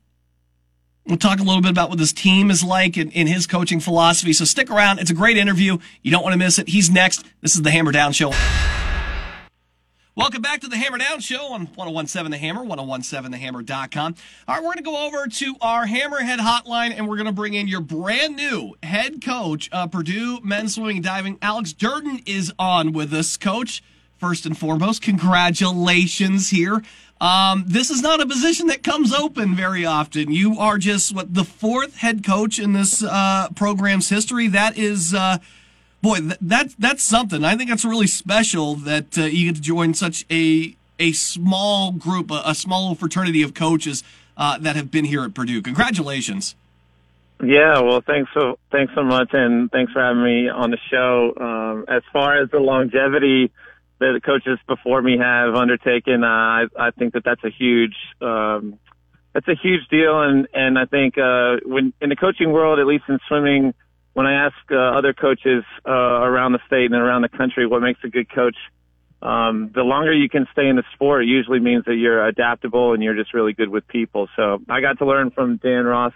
We'll 1.07 1.17
talk 1.17 1.39
a 1.39 1.43
little 1.43 1.61
bit 1.61 1.71
about 1.71 1.89
what 1.89 1.97
this 1.97 2.11
team 2.13 2.51
is 2.51 2.63
like 2.63 2.97
in, 2.97 3.09
in 3.11 3.27
his 3.27 3.47
coaching 3.47 3.79
philosophy. 3.79 4.33
So 4.33 4.43
stick 4.43 4.69
around. 4.69 4.99
It's 4.99 5.11
a 5.11 5.15
great 5.15 5.37
interview. 5.37 5.77
You 6.01 6.11
don't 6.11 6.23
want 6.23 6.33
to 6.33 6.39
miss 6.39 6.59
it. 6.59 6.67
He's 6.67 6.89
next. 6.89 7.25
This 7.41 7.55
is 7.55 7.61
the 7.61 7.71
Hammer 7.71 7.91
Down 7.91 8.11
Show. 8.11 8.33
Welcome 10.21 10.43
back 10.43 10.61
to 10.61 10.67
the 10.67 10.77
Hammer 10.77 10.99
Down 10.99 11.19
Show 11.19 11.51
on 11.51 11.61
1017 11.73 12.29
The 12.29 12.37
Hammer, 12.37 12.63
1017thehammer.com. 12.63 14.15
All 14.47 14.53
right, 14.53 14.63
we're 14.63 14.67
going 14.67 14.77
to 14.77 14.83
go 14.83 15.07
over 15.07 15.25
to 15.25 15.55
our 15.61 15.87
Hammerhead 15.87 16.37
hotline 16.37 16.95
and 16.95 17.09
we're 17.09 17.15
going 17.15 17.25
to 17.25 17.31
bring 17.31 17.55
in 17.55 17.67
your 17.67 17.81
brand 17.81 18.35
new 18.35 18.75
head 18.83 19.25
coach 19.25 19.67
of 19.71 19.89
Purdue 19.89 20.39
men's 20.41 20.75
swimming 20.75 20.97
and 20.97 21.03
diving. 21.03 21.39
Alex 21.41 21.73
Jerden 21.73 22.21
is 22.27 22.53
on 22.59 22.91
with 22.93 23.11
us, 23.15 23.35
coach. 23.35 23.81
First 24.19 24.45
and 24.45 24.55
foremost, 24.55 25.01
congratulations 25.01 26.51
here. 26.51 26.83
Um, 27.19 27.63
this 27.65 27.89
is 27.89 28.03
not 28.03 28.21
a 28.21 28.27
position 28.27 28.67
that 28.67 28.83
comes 28.83 29.11
open 29.11 29.55
very 29.55 29.87
often. 29.87 30.31
You 30.31 30.59
are 30.59 30.77
just 30.77 31.15
what 31.15 31.33
the 31.33 31.43
fourth 31.43 31.97
head 31.97 32.23
coach 32.23 32.59
in 32.59 32.73
this 32.73 33.03
uh, 33.03 33.47
program's 33.55 34.09
history. 34.09 34.47
That 34.49 34.77
is. 34.77 35.15
Uh, 35.15 35.39
boy, 36.01 36.19
th- 36.19 36.37
that 36.41 36.75
that's 36.79 37.03
something. 37.03 37.43
I 37.43 37.55
think 37.55 37.69
that's 37.69 37.85
really 37.85 38.07
special 38.07 38.75
that 38.75 39.17
uh, 39.17 39.23
you 39.23 39.47
get 39.47 39.55
to 39.55 39.61
join 39.61 39.93
such 39.93 40.25
a 40.31 40.75
a 40.99 41.11
small 41.13 41.91
group, 41.91 42.31
a, 42.31 42.41
a 42.45 42.55
small 42.55 42.95
fraternity 42.95 43.41
of 43.41 43.53
coaches 43.53 44.03
uh, 44.37 44.57
that 44.59 44.75
have 44.75 44.91
been 44.91 45.05
here 45.05 45.23
at 45.23 45.33
Purdue. 45.33 45.61
Congratulations. 45.61 46.55
Yeah, 47.43 47.79
well, 47.79 48.01
thanks 48.01 48.29
so 48.33 48.59
thanks 48.71 48.93
so 48.93 49.03
much, 49.03 49.29
and 49.33 49.71
thanks 49.71 49.91
for 49.91 50.01
having 50.01 50.23
me 50.23 50.49
on 50.49 50.69
the 50.69 50.77
show. 50.91 51.33
Um, 51.39 51.85
as 51.87 52.03
far 52.13 52.41
as 52.41 52.51
the 52.51 52.59
longevity 52.59 53.51
that 53.99 54.11
the 54.13 54.21
coaches 54.21 54.59
before 54.67 55.01
me 55.01 55.17
have 55.17 55.55
undertaken, 55.55 56.23
uh, 56.23 56.27
I, 56.27 56.65
I 56.77 56.91
think 56.91 57.13
that 57.13 57.23
that's 57.23 57.43
a 57.43 57.49
huge 57.49 57.95
um, 58.21 58.77
that's 59.33 59.47
a 59.47 59.55
huge 59.55 59.87
deal, 59.89 60.21
and 60.21 60.47
and 60.53 60.77
I 60.77 60.85
think 60.85 61.17
uh, 61.17 61.57
when 61.65 61.93
in 61.99 62.09
the 62.09 62.15
coaching 62.15 62.51
world, 62.51 62.77
at 62.77 62.85
least 62.85 63.05
in 63.09 63.17
swimming, 63.27 63.73
when 64.13 64.25
I 64.25 64.45
ask 64.45 64.55
uh, 64.71 64.75
other 64.75 65.13
coaches 65.13 65.63
uh, 65.87 65.91
around 65.91 66.53
the 66.53 66.59
state 66.67 66.85
and 66.85 66.95
around 66.95 67.21
the 67.21 67.29
country 67.29 67.65
what 67.65 67.81
makes 67.81 67.99
a 68.03 68.09
good 68.09 68.29
coach, 68.29 68.57
um, 69.21 69.71
the 69.73 69.83
longer 69.83 70.13
you 70.13 70.29
can 70.29 70.47
stay 70.51 70.67
in 70.67 70.75
the 70.75 70.83
sport 70.93 71.23
it 71.23 71.27
usually 71.27 71.59
means 71.59 71.85
that 71.85 71.95
you're 71.95 72.25
adaptable 72.25 72.93
and 72.93 73.03
you're 73.03 73.15
just 73.15 73.33
really 73.33 73.53
good 73.53 73.69
with 73.69 73.87
people. 73.87 74.27
So 74.35 74.59
I 74.67 74.81
got 74.81 74.97
to 74.99 75.05
learn 75.05 75.31
from 75.31 75.57
Dan 75.57 75.85
Ross 75.85 76.13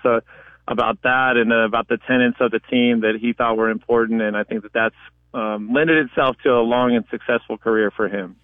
about 0.67 1.01
that 1.03 1.37
and 1.37 1.51
uh, 1.51 1.65
about 1.65 1.87
the 1.87 1.97
tenets 2.07 2.37
of 2.39 2.51
the 2.51 2.59
team 2.59 3.01
that 3.01 3.15
he 3.19 3.33
thought 3.33 3.57
were 3.57 3.69
important, 3.69 4.21
and 4.21 4.35
I 4.35 4.43
think 4.43 4.63
that 4.63 4.73
that's 4.73 4.95
um, 5.33 5.71
lended 5.73 6.05
itself 6.05 6.37
to 6.43 6.49
a 6.49 6.61
long 6.61 6.95
and 6.95 7.05
successful 7.11 7.57
career 7.57 7.91
for 7.91 8.07
him. 8.07 8.35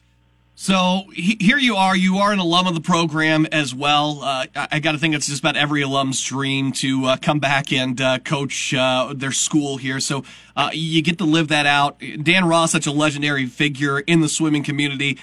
So 0.61 1.05
he, 1.11 1.37
here 1.39 1.57
you 1.57 1.77
are. 1.77 1.97
You 1.97 2.17
are 2.17 2.31
an 2.31 2.37
alum 2.37 2.67
of 2.67 2.75
the 2.75 2.81
program 2.81 3.47
as 3.47 3.73
well. 3.73 4.19
Uh, 4.21 4.45
I, 4.55 4.67
I 4.73 4.79
got 4.79 4.91
to 4.91 4.99
think 4.99 5.15
it's 5.15 5.25
just 5.25 5.39
about 5.39 5.57
every 5.57 5.81
alum's 5.81 6.23
dream 6.23 6.71
to 6.73 7.05
uh, 7.05 7.17
come 7.19 7.39
back 7.39 7.73
and 7.73 7.99
uh, 7.99 8.19
coach 8.19 8.71
uh, 8.71 9.11
their 9.15 9.31
school 9.31 9.77
here. 9.77 9.99
So 9.99 10.23
uh, 10.55 10.69
you 10.71 11.01
get 11.01 11.17
to 11.17 11.23
live 11.23 11.47
that 11.47 11.65
out. 11.65 11.99
Dan 12.21 12.45
Ross, 12.45 12.73
such 12.73 12.85
a 12.85 12.91
legendary 12.91 13.47
figure 13.47 14.01
in 14.01 14.21
the 14.21 14.29
swimming 14.29 14.63
community. 14.63 15.17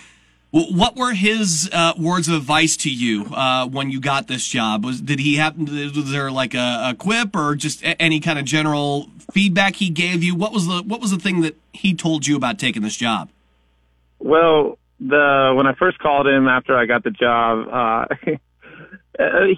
What 0.50 0.96
were 0.96 1.14
his 1.14 1.70
uh, 1.72 1.92
words 1.96 2.26
of 2.26 2.34
advice 2.34 2.76
to 2.78 2.90
you 2.90 3.26
when 3.70 3.92
you 3.92 4.00
got 4.00 4.26
this 4.26 4.44
job? 4.44 4.84
Was 4.84 5.00
did 5.00 5.20
he 5.20 5.36
happen? 5.36 5.66
Was 5.66 6.10
there 6.10 6.32
like 6.32 6.54
a, 6.54 6.90
a 6.90 6.94
quip 6.98 7.36
or 7.36 7.54
just 7.54 7.84
any 7.84 8.18
kind 8.18 8.40
of 8.40 8.44
general 8.44 9.08
feedback 9.30 9.76
he 9.76 9.88
gave 9.88 10.24
you? 10.24 10.34
What 10.34 10.52
was 10.52 10.66
the 10.66 10.82
what 10.82 11.00
was 11.00 11.12
the 11.12 11.18
thing 11.18 11.42
that 11.42 11.54
he 11.72 11.94
told 11.94 12.26
you 12.26 12.34
about 12.34 12.58
taking 12.58 12.82
this 12.82 12.96
job? 12.96 13.30
Well, 14.18 14.78
the 15.00 15.52
when 15.56 15.66
I 15.66 15.74
first 15.74 15.98
called 15.98 16.26
him 16.26 16.48
after 16.48 16.76
I 16.76 16.86
got 16.86 17.04
the 17.04 17.10
job, 17.10 17.68
uh, 17.70 18.06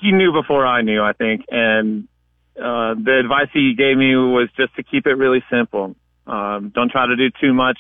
he 0.01 0.13
knew 0.13 0.33
before 0.33 0.67
I 0.67 0.83
knew, 0.83 1.03
I 1.03 1.13
think, 1.13 1.45
and 1.51 2.09
uh, 2.57 2.95
the 2.95 3.21
advice 3.23 3.49
he 3.53 3.75
gave 3.77 3.97
me 3.97 4.15
was 4.17 4.49
just 4.57 4.75
to 4.77 4.83
keep 4.83 5.07
it 5.07 5.15
really 5.15 5.43
simple. 5.51 5.95
Um, 6.27 6.73
don't 6.75 6.91
try 6.91 7.07
to 7.07 7.17
do 7.17 7.31
too 7.41 7.55
much 7.55 7.79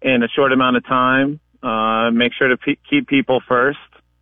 in 0.00 0.22
a 0.22 0.28
short 0.28 0.52
amount 0.52 0.76
of 0.76 0.84
time. 0.84 1.40
Uh, 1.62 2.10
make 2.10 2.32
sure 2.32 2.48
to 2.48 2.56
keep 2.90 3.06
people 3.06 3.40
first, 3.46 3.78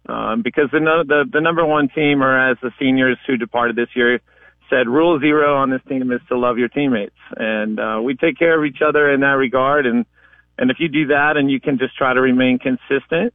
um, 0.07 0.43
because 0.43 0.69
the, 0.73 0.81
no- 0.81 1.05
the 1.05 1.25
the 1.31 1.41
number 1.41 1.65
one 1.65 1.89
team, 1.89 2.23
or 2.23 2.51
as 2.51 2.59
the 2.63 2.71
seniors 2.79 3.17
who 3.27 3.39
departed 3.39 3.77
this 3.77 3.89
year 3.95 4.21
said, 4.69 4.87
rule 4.87 5.19
zero 5.19 5.57
on 5.57 5.71
this 5.71 5.81
team 5.89 6.13
is 6.13 6.21
to 6.29 6.37
love 6.39 6.59
your 6.59 6.69
teammates, 6.69 7.17
and 7.37 7.81
uh, 7.81 8.01
we 8.03 8.15
take 8.15 8.39
care 8.39 8.59
of 8.59 8.65
each 8.67 8.83
other 8.87 9.11
in 9.11 9.21
that 9.21 9.39
regard, 9.39 9.87
and 9.87 10.05
and 10.61 10.71
if 10.71 10.79
you 10.79 10.89
do 10.89 11.07
that 11.07 11.39
and 11.39 11.51
you 11.51 11.59
can 11.59 11.79
just 11.79 11.97
try 11.97 12.13
to 12.13 12.21
remain 12.21 12.59
consistent 12.59 13.33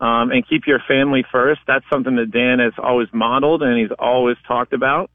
um, 0.00 0.30
and 0.30 0.48
keep 0.48 0.66
your 0.66 0.80
family 0.88 1.22
first, 1.30 1.60
that's 1.66 1.84
something 1.92 2.16
that 2.16 2.30
Dan 2.30 2.58
has 2.58 2.72
always 2.78 3.08
modeled 3.12 3.62
and 3.62 3.78
he's 3.78 3.94
always 3.98 4.38
talked 4.48 4.72
about. 4.72 5.10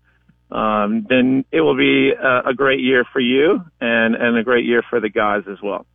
Um, 0.51 1.07
then 1.09 1.45
it 1.51 1.61
will 1.61 1.75
be 1.75 2.11
a, 2.11 2.49
a, 2.49 2.53
great 2.55 2.79
year 2.79 3.05
for 3.13 3.19
you 3.19 3.63
and, 3.79 4.15
and 4.15 4.35
a 4.35 4.43
great 4.43 4.65
year 4.65 4.83
for 4.89 4.99
the 4.99 5.09
guys 5.09 5.43
as 5.47 5.61
well. 5.61 5.85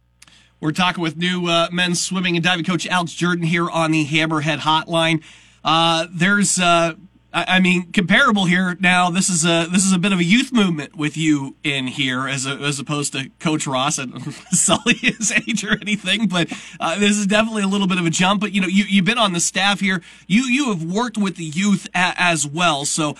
We're 0.60 0.70
talking 0.70 1.02
with 1.02 1.16
new 1.16 1.48
uh, 1.48 1.68
men's 1.72 2.00
swimming 2.00 2.36
and 2.36 2.44
diving 2.44 2.64
coach 2.64 2.86
Alex 2.86 3.12
Jerden 3.14 3.44
here 3.44 3.68
on 3.68 3.90
the 3.90 4.06
Hammerhead 4.06 4.58
Hotline. 4.58 5.24
Uh, 5.64 6.06
there's 6.12 6.60
uh, 6.60 6.94
I, 7.34 7.58
mean, 7.58 7.90
comparable 7.90 8.44
here. 8.44 8.76
Now, 8.78 9.10
this 9.10 9.28
is 9.28 9.44
a 9.44 9.66
this 9.70 9.84
is 9.84 9.92
a 9.92 9.98
bit 9.98 10.12
of 10.12 10.20
a 10.20 10.24
youth 10.24 10.52
movement 10.52 10.94
with 10.94 11.16
you 11.16 11.56
in 11.64 11.88
here, 11.88 12.28
as 12.28 12.46
a, 12.46 12.50
as 12.50 12.78
opposed 12.78 13.12
to 13.14 13.28
Coach 13.40 13.66
Ross 13.66 13.98
and 13.98 14.22
Sully 14.50 14.94
his 15.00 15.32
age 15.32 15.64
or 15.64 15.72
anything. 15.72 16.28
But 16.28 16.52
uh, 16.78 16.96
this 16.98 17.16
is 17.16 17.26
definitely 17.26 17.64
a 17.64 17.66
little 17.66 17.88
bit 17.88 17.98
of 17.98 18.06
a 18.06 18.10
jump. 18.10 18.40
But 18.40 18.52
you 18.52 18.60
know, 18.60 18.68
you 18.68 18.84
you've 18.84 19.04
been 19.04 19.18
on 19.18 19.32
the 19.32 19.40
staff 19.40 19.80
here. 19.80 20.00
You 20.28 20.42
you 20.44 20.68
have 20.68 20.84
worked 20.84 21.18
with 21.18 21.34
the 21.34 21.44
youth 21.44 21.88
a, 21.92 22.14
as 22.16 22.46
well. 22.46 22.84
So, 22.84 23.16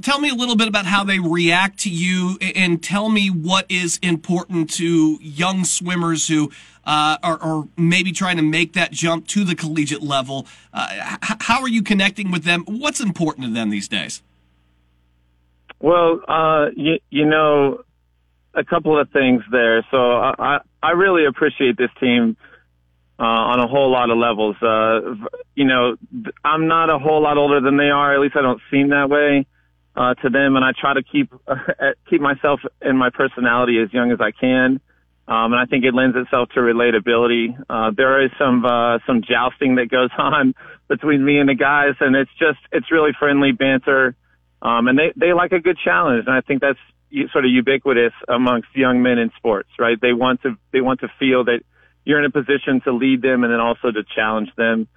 tell 0.00 0.20
me 0.20 0.30
a 0.30 0.34
little 0.34 0.56
bit 0.56 0.68
about 0.68 0.86
how 0.86 1.02
they 1.02 1.18
react 1.18 1.80
to 1.80 1.90
you, 1.90 2.38
and 2.40 2.80
tell 2.80 3.08
me 3.08 3.28
what 3.28 3.66
is 3.68 3.98
important 4.00 4.70
to 4.74 5.18
young 5.20 5.64
swimmers 5.64 6.28
who 6.28 6.52
uh, 6.86 7.18
or, 7.22 7.42
or, 7.42 7.68
maybe 7.76 8.12
trying 8.12 8.36
to 8.36 8.42
make 8.42 8.74
that 8.74 8.92
jump 8.92 9.26
to 9.28 9.44
the 9.44 9.54
collegiate 9.54 10.02
level. 10.02 10.46
Uh, 10.72 10.88
h- 10.92 11.38
how 11.40 11.60
are 11.60 11.68
you 11.68 11.82
connecting 11.82 12.30
with 12.30 12.44
them? 12.44 12.64
What's 12.66 13.00
important 13.00 13.46
to 13.46 13.52
them 13.52 13.70
these 13.70 13.88
days? 13.88 14.22
Well, 15.80 16.20
uh, 16.28 16.66
you, 16.76 16.98
you 17.10 17.24
know, 17.24 17.84
a 18.54 18.64
couple 18.64 18.98
of 18.98 19.10
things 19.10 19.42
there. 19.50 19.84
So 19.90 19.96
I, 19.96 20.60
I 20.82 20.90
really 20.92 21.26
appreciate 21.26 21.76
this 21.76 21.90
team 22.00 22.36
uh, 23.18 23.22
on 23.22 23.60
a 23.60 23.66
whole 23.66 23.90
lot 23.90 24.10
of 24.10 24.18
levels. 24.18 24.56
Uh, 24.62 25.14
you 25.54 25.64
know, 25.64 25.96
I'm 26.44 26.66
not 26.68 26.90
a 26.90 26.98
whole 26.98 27.22
lot 27.22 27.36
older 27.36 27.60
than 27.60 27.76
they 27.76 27.90
are. 27.90 28.14
At 28.14 28.20
least 28.20 28.36
I 28.36 28.42
don't 28.42 28.60
seem 28.70 28.90
that 28.90 29.08
way 29.08 29.46
uh, 29.96 30.14
to 30.14 30.30
them, 30.30 30.56
and 30.56 30.64
I 30.64 30.72
try 30.78 30.94
to 30.94 31.02
keep 31.02 31.32
keep 32.10 32.20
myself 32.20 32.60
and 32.80 32.98
my 32.98 33.10
personality 33.10 33.80
as 33.80 33.92
young 33.92 34.10
as 34.12 34.20
I 34.20 34.30
can. 34.30 34.80
Um, 35.26 35.52
and 35.52 35.56
I 35.56 35.64
think 35.64 35.84
it 35.84 35.94
lends 35.94 36.16
itself 36.16 36.50
to 36.50 36.60
relatability. 36.60 37.56
Uh, 37.68 37.92
there 37.96 38.24
is 38.24 38.30
some, 38.38 38.64
uh, 38.64 38.98
some 39.06 39.22
jousting 39.22 39.76
that 39.76 39.88
goes 39.90 40.10
on 40.18 40.54
between 40.88 41.24
me 41.24 41.38
and 41.38 41.48
the 41.48 41.54
guys 41.54 41.94
and 42.00 42.14
it's 42.14 42.30
just, 42.38 42.58
it's 42.72 42.90
really 42.92 43.12
friendly 43.18 43.52
banter. 43.52 44.14
Um, 44.60 44.88
and 44.88 44.98
they, 44.98 45.12
they 45.16 45.32
like 45.32 45.52
a 45.52 45.60
good 45.60 45.78
challenge. 45.82 46.24
And 46.26 46.34
I 46.34 46.40
think 46.40 46.60
that's 46.60 46.78
sort 47.32 47.44
of 47.44 47.50
ubiquitous 47.50 48.12
amongst 48.28 48.68
young 48.74 49.02
men 49.02 49.18
in 49.18 49.30
sports, 49.36 49.70
right? 49.78 49.98
They 50.00 50.12
want 50.12 50.42
to, 50.42 50.56
they 50.72 50.80
want 50.80 51.00
to 51.00 51.08
feel 51.18 51.44
that 51.44 51.60
you're 52.04 52.18
in 52.18 52.26
a 52.26 52.30
position 52.30 52.82
to 52.84 52.92
lead 52.92 53.22
them 53.22 53.44
and 53.44 53.52
then 53.52 53.60
also 53.60 53.90
to 53.90 54.02
challenge 54.14 54.50
them. 54.56 54.88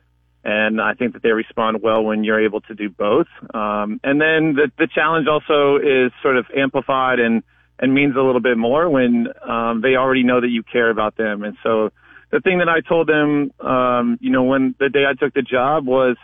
And 0.43 0.81
I 0.81 0.93
think 0.93 1.13
that 1.13 1.23
they 1.23 1.31
respond 1.31 1.81
well 1.81 2.03
when 2.03 2.23
you're 2.23 2.43
able 2.43 2.61
to 2.61 2.75
do 2.75 2.89
both. 2.89 3.27
Um, 3.53 3.99
and 4.03 4.19
then 4.21 4.55
the, 4.55 4.71
the 4.77 4.87
challenge 4.87 5.27
also 5.27 5.77
is 5.77 6.11
sort 6.21 6.37
of 6.37 6.45
amplified 6.55 7.19
and, 7.19 7.43
and 7.79 7.93
means 7.93 8.15
a 8.15 8.21
little 8.21 8.41
bit 8.41 8.57
more 8.57 8.89
when 8.89 9.27
um, 9.47 9.81
they 9.81 9.95
already 9.95 10.23
know 10.23 10.41
that 10.41 10.49
you 10.49 10.63
care 10.63 10.89
about 10.89 11.15
them. 11.15 11.43
And 11.43 11.57
so 11.63 11.91
the 12.31 12.39
thing 12.39 12.59
that 12.59 12.69
I 12.69 12.81
told 12.81 13.07
them, 13.07 13.51
um, 13.59 14.17
you 14.19 14.31
know, 14.31 14.43
when 14.43 14.75
the 14.79 14.89
day 14.89 15.05
I 15.07 15.13
took 15.13 15.33
the 15.33 15.41
job 15.41 15.85
was, 15.85 16.17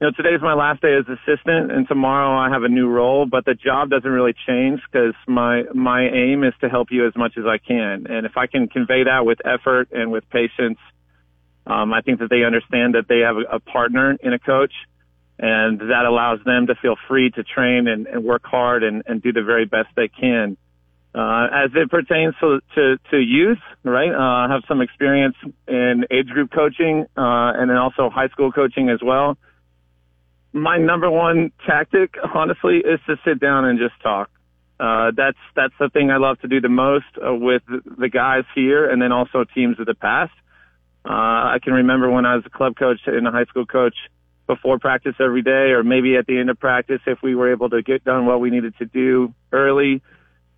you 0.00 0.06
know, 0.06 0.12
today's 0.12 0.40
my 0.40 0.54
last 0.54 0.80
day 0.80 0.94
as 0.94 1.06
assistant 1.08 1.72
and 1.72 1.88
tomorrow 1.88 2.38
I 2.38 2.50
have 2.50 2.62
a 2.62 2.68
new 2.68 2.88
role, 2.88 3.26
but 3.26 3.44
the 3.44 3.54
job 3.54 3.90
doesn't 3.90 4.08
really 4.08 4.34
change 4.46 4.80
because 4.90 5.14
my, 5.26 5.64
my 5.74 6.02
aim 6.02 6.44
is 6.44 6.54
to 6.60 6.68
help 6.68 6.88
you 6.90 7.06
as 7.06 7.16
much 7.16 7.36
as 7.36 7.44
I 7.46 7.58
can. 7.58 8.06
And 8.08 8.24
if 8.24 8.36
I 8.36 8.46
can 8.46 8.68
convey 8.68 9.04
that 9.04 9.24
with 9.24 9.38
effort 9.44 9.88
and 9.90 10.12
with 10.12 10.28
patience, 10.30 10.78
um, 11.66 11.92
I 11.92 12.00
think 12.02 12.20
that 12.20 12.30
they 12.30 12.44
understand 12.44 12.94
that 12.94 13.08
they 13.08 13.20
have 13.20 13.36
a, 13.36 13.56
a 13.56 13.60
partner 13.60 14.16
in 14.22 14.32
a 14.32 14.38
coach 14.38 14.72
and 15.38 15.80
that 15.80 16.04
allows 16.06 16.40
them 16.44 16.66
to 16.66 16.74
feel 16.74 16.96
free 17.06 17.30
to 17.30 17.42
train 17.44 17.86
and, 17.86 18.06
and 18.06 18.24
work 18.24 18.44
hard 18.44 18.82
and, 18.82 19.02
and 19.06 19.22
do 19.22 19.32
the 19.32 19.42
very 19.42 19.64
best 19.64 19.88
they 19.94 20.08
can. 20.08 20.56
Uh, 21.18 21.48
as 21.52 21.70
it 21.74 21.90
pertains 21.90 22.32
to, 22.38 22.60
to, 22.76 22.96
to 23.10 23.18
youth, 23.18 23.58
right? 23.82 24.12
Uh, 24.12 24.46
I 24.46 24.52
have 24.52 24.62
some 24.68 24.80
experience 24.80 25.34
in 25.66 26.04
age 26.12 26.28
group 26.28 26.52
coaching, 26.52 27.06
uh, 27.16 27.58
and 27.58 27.68
then 27.68 27.76
also 27.76 28.08
high 28.08 28.28
school 28.28 28.52
coaching 28.52 28.88
as 28.88 29.00
well. 29.02 29.36
My 30.52 30.78
number 30.78 31.10
one 31.10 31.50
tactic, 31.66 32.14
honestly, 32.34 32.76
is 32.76 33.00
to 33.08 33.16
sit 33.24 33.40
down 33.40 33.64
and 33.64 33.80
just 33.80 34.00
talk. 34.00 34.30
Uh, 34.78 35.10
that's, 35.16 35.38
that's 35.56 35.74
the 35.80 35.88
thing 35.88 36.12
I 36.12 36.18
love 36.18 36.38
to 36.42 36.46
do 36.46 36.60
the 36.60 36.68
most 36.68 37.06
uh, 37.16 37.34
with 37.34 37.62
the 37.66 38.08
guys 38.08 38.44
here 38.54 38.88
and 38.88 39.02
then 39.02 39.10
also 39.10 39.44
teams 39.56 39.80
of 39.80 39.86
the 39.86 39.96
past. 39.96 40.30
Uh, 41.04 41.10
I 41.10 41.58
can 41.60 41.72
remember 41.72 42.08
when 42.08 42.26
I 42.26 42.36
was 42.36 42.44
a 42.46 42.50
club 42.50 42.76
coach 42.76 43.00
and 43.06 43.26
a 43.26 43.32
high 43.32 43.46
school 43.46 43.66
coach 43.66 43.96
before 44.46 44.78
practice 44.78 45.16
every 45.18 45.42
day 45.42 45.72
or 45.72 45.82
maybe 45.82 46.14
at 46.14 46.26
the 46.26 46.38
end 46.38 46.48
of 46.48 46.60
practice 46.60 47.00
if 47.08 47.18
we 47.24 47.34
were 47.34 47.50
able 47.50 47.70
to 47.70 47.82
get 47.82 48.04
done 48.04 48.24
what 48.24 48.40
we 48.40 48.50
needed 48.50 48.78
to 48.78 48.84
do 48.86 49.34
early 49.50 50.00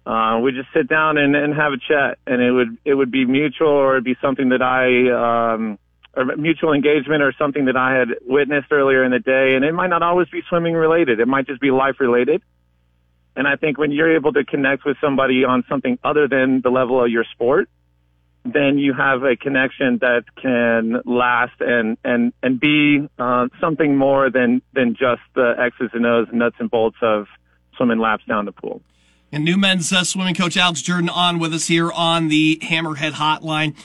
uh, 0.07 0.41
we 0.43 0.53
just 0.53 0.69
sit 0.75 0.89
down 0.89 1.19
and, 1.19 1.37
and 1.37 1.55
have 1.55 1.73
a 1.73 1.77
chat, 1.77 2.19
and 2.27 2.41
it 2.41 2.51
would 2.51 2.79
it 2.85 2.95
would 2.95 3.11
be 3.11 3.25
mutual, 3.25 3.69
or 3.69 3.95
it'd 3.95 4.05
be 4.05 4.17
something 4.21 4.51
that 4.51 4.63
I 4.63 5.55
um, 5.55 5.79
or 6.15 6.25
mutual 6.37 6.73
engagement, 6.73 7.23
or 7.23 7.33
something 7.39 7.67
that 7.67 7.77
I 7.77 7.95
had 7.95 8.09
witnessed 8.23 8.73
earlier 8.73 9.05
in 9.05 9.13
the 9.13 9.19
day, 9.19 9.55
and 9.55 9.65
it 9.65 9.73
might 9.73 9.89
not 9.89 10.03
always 10.03 10.29
be 10.29 10.43
swimming 10.49 10.75
related. 10.75 11.21
It 11.21 11.29
might 11.29 11.47
just 11.47 11.61
be 11.61 11.71
life 11.71 12.01
related. 12.01 12.43
And 13.37 13.47
I 13.47 13.57
think 13.57 13.79
when 13.79 13.93
you're 13.93 14.17
able 14.17 14.33
to 14.33 14.45
connect 14.45 14.85
with 14.85 14.97
somebody 15.01 15.45
on 15.45 15.65
something 15.69 15.99
other 16.03 16.27
than 16.27 16.63
the 16.63 16.71
level 16.71 17.03
of 17.03 17.11
your 17.11 17.25
sport, 17.33 17.69
then 18.45 18.79
you 18.79 18.93
have 18.93 19.23
a 19.23 19.37
connection 19.37 19.99
that 19.99 20.25
can 20.41 21.03
last 21.05 21.61
and 21.61 21.99
and 22.05 22.33
and 22.43 22.59
be 22.59 23.07
uh, 23.19 23.49
something 23.61 23.97
more 23.97 24.31
than 24.31 24.63
than 24.73 24.95
just 24.95 25.23
the 25.35 25.55
X's 25.59 25.91
and 25.93 26.07
O's, 26.07 26.29
nuts 26.33 26.57
and 26.59 26.71
bolts 26.71 26.97
of 27.03 27.27
swimming 27.77 27.99
laps 27.99 28.25
down 28.27 28.47
the 28.47 28.53
pool. 28.53 28.81
And 29.33 29.45
new 29.45 29.57
men's 29.57 29.93
uh, 29.93 30.03
swimming 30.03 30.35
coach 30.35 30.57
Alex 30.57 30.83
Jerden 30.83 31.09
on 31.09 31.39
with 31.39 31.55
us 31.55 31.69
here 31.69 31.93
on 31.93 32.29
the 32.29 32.59
Hammerhead 32.63 33.13
Hotline. 33.13 33.77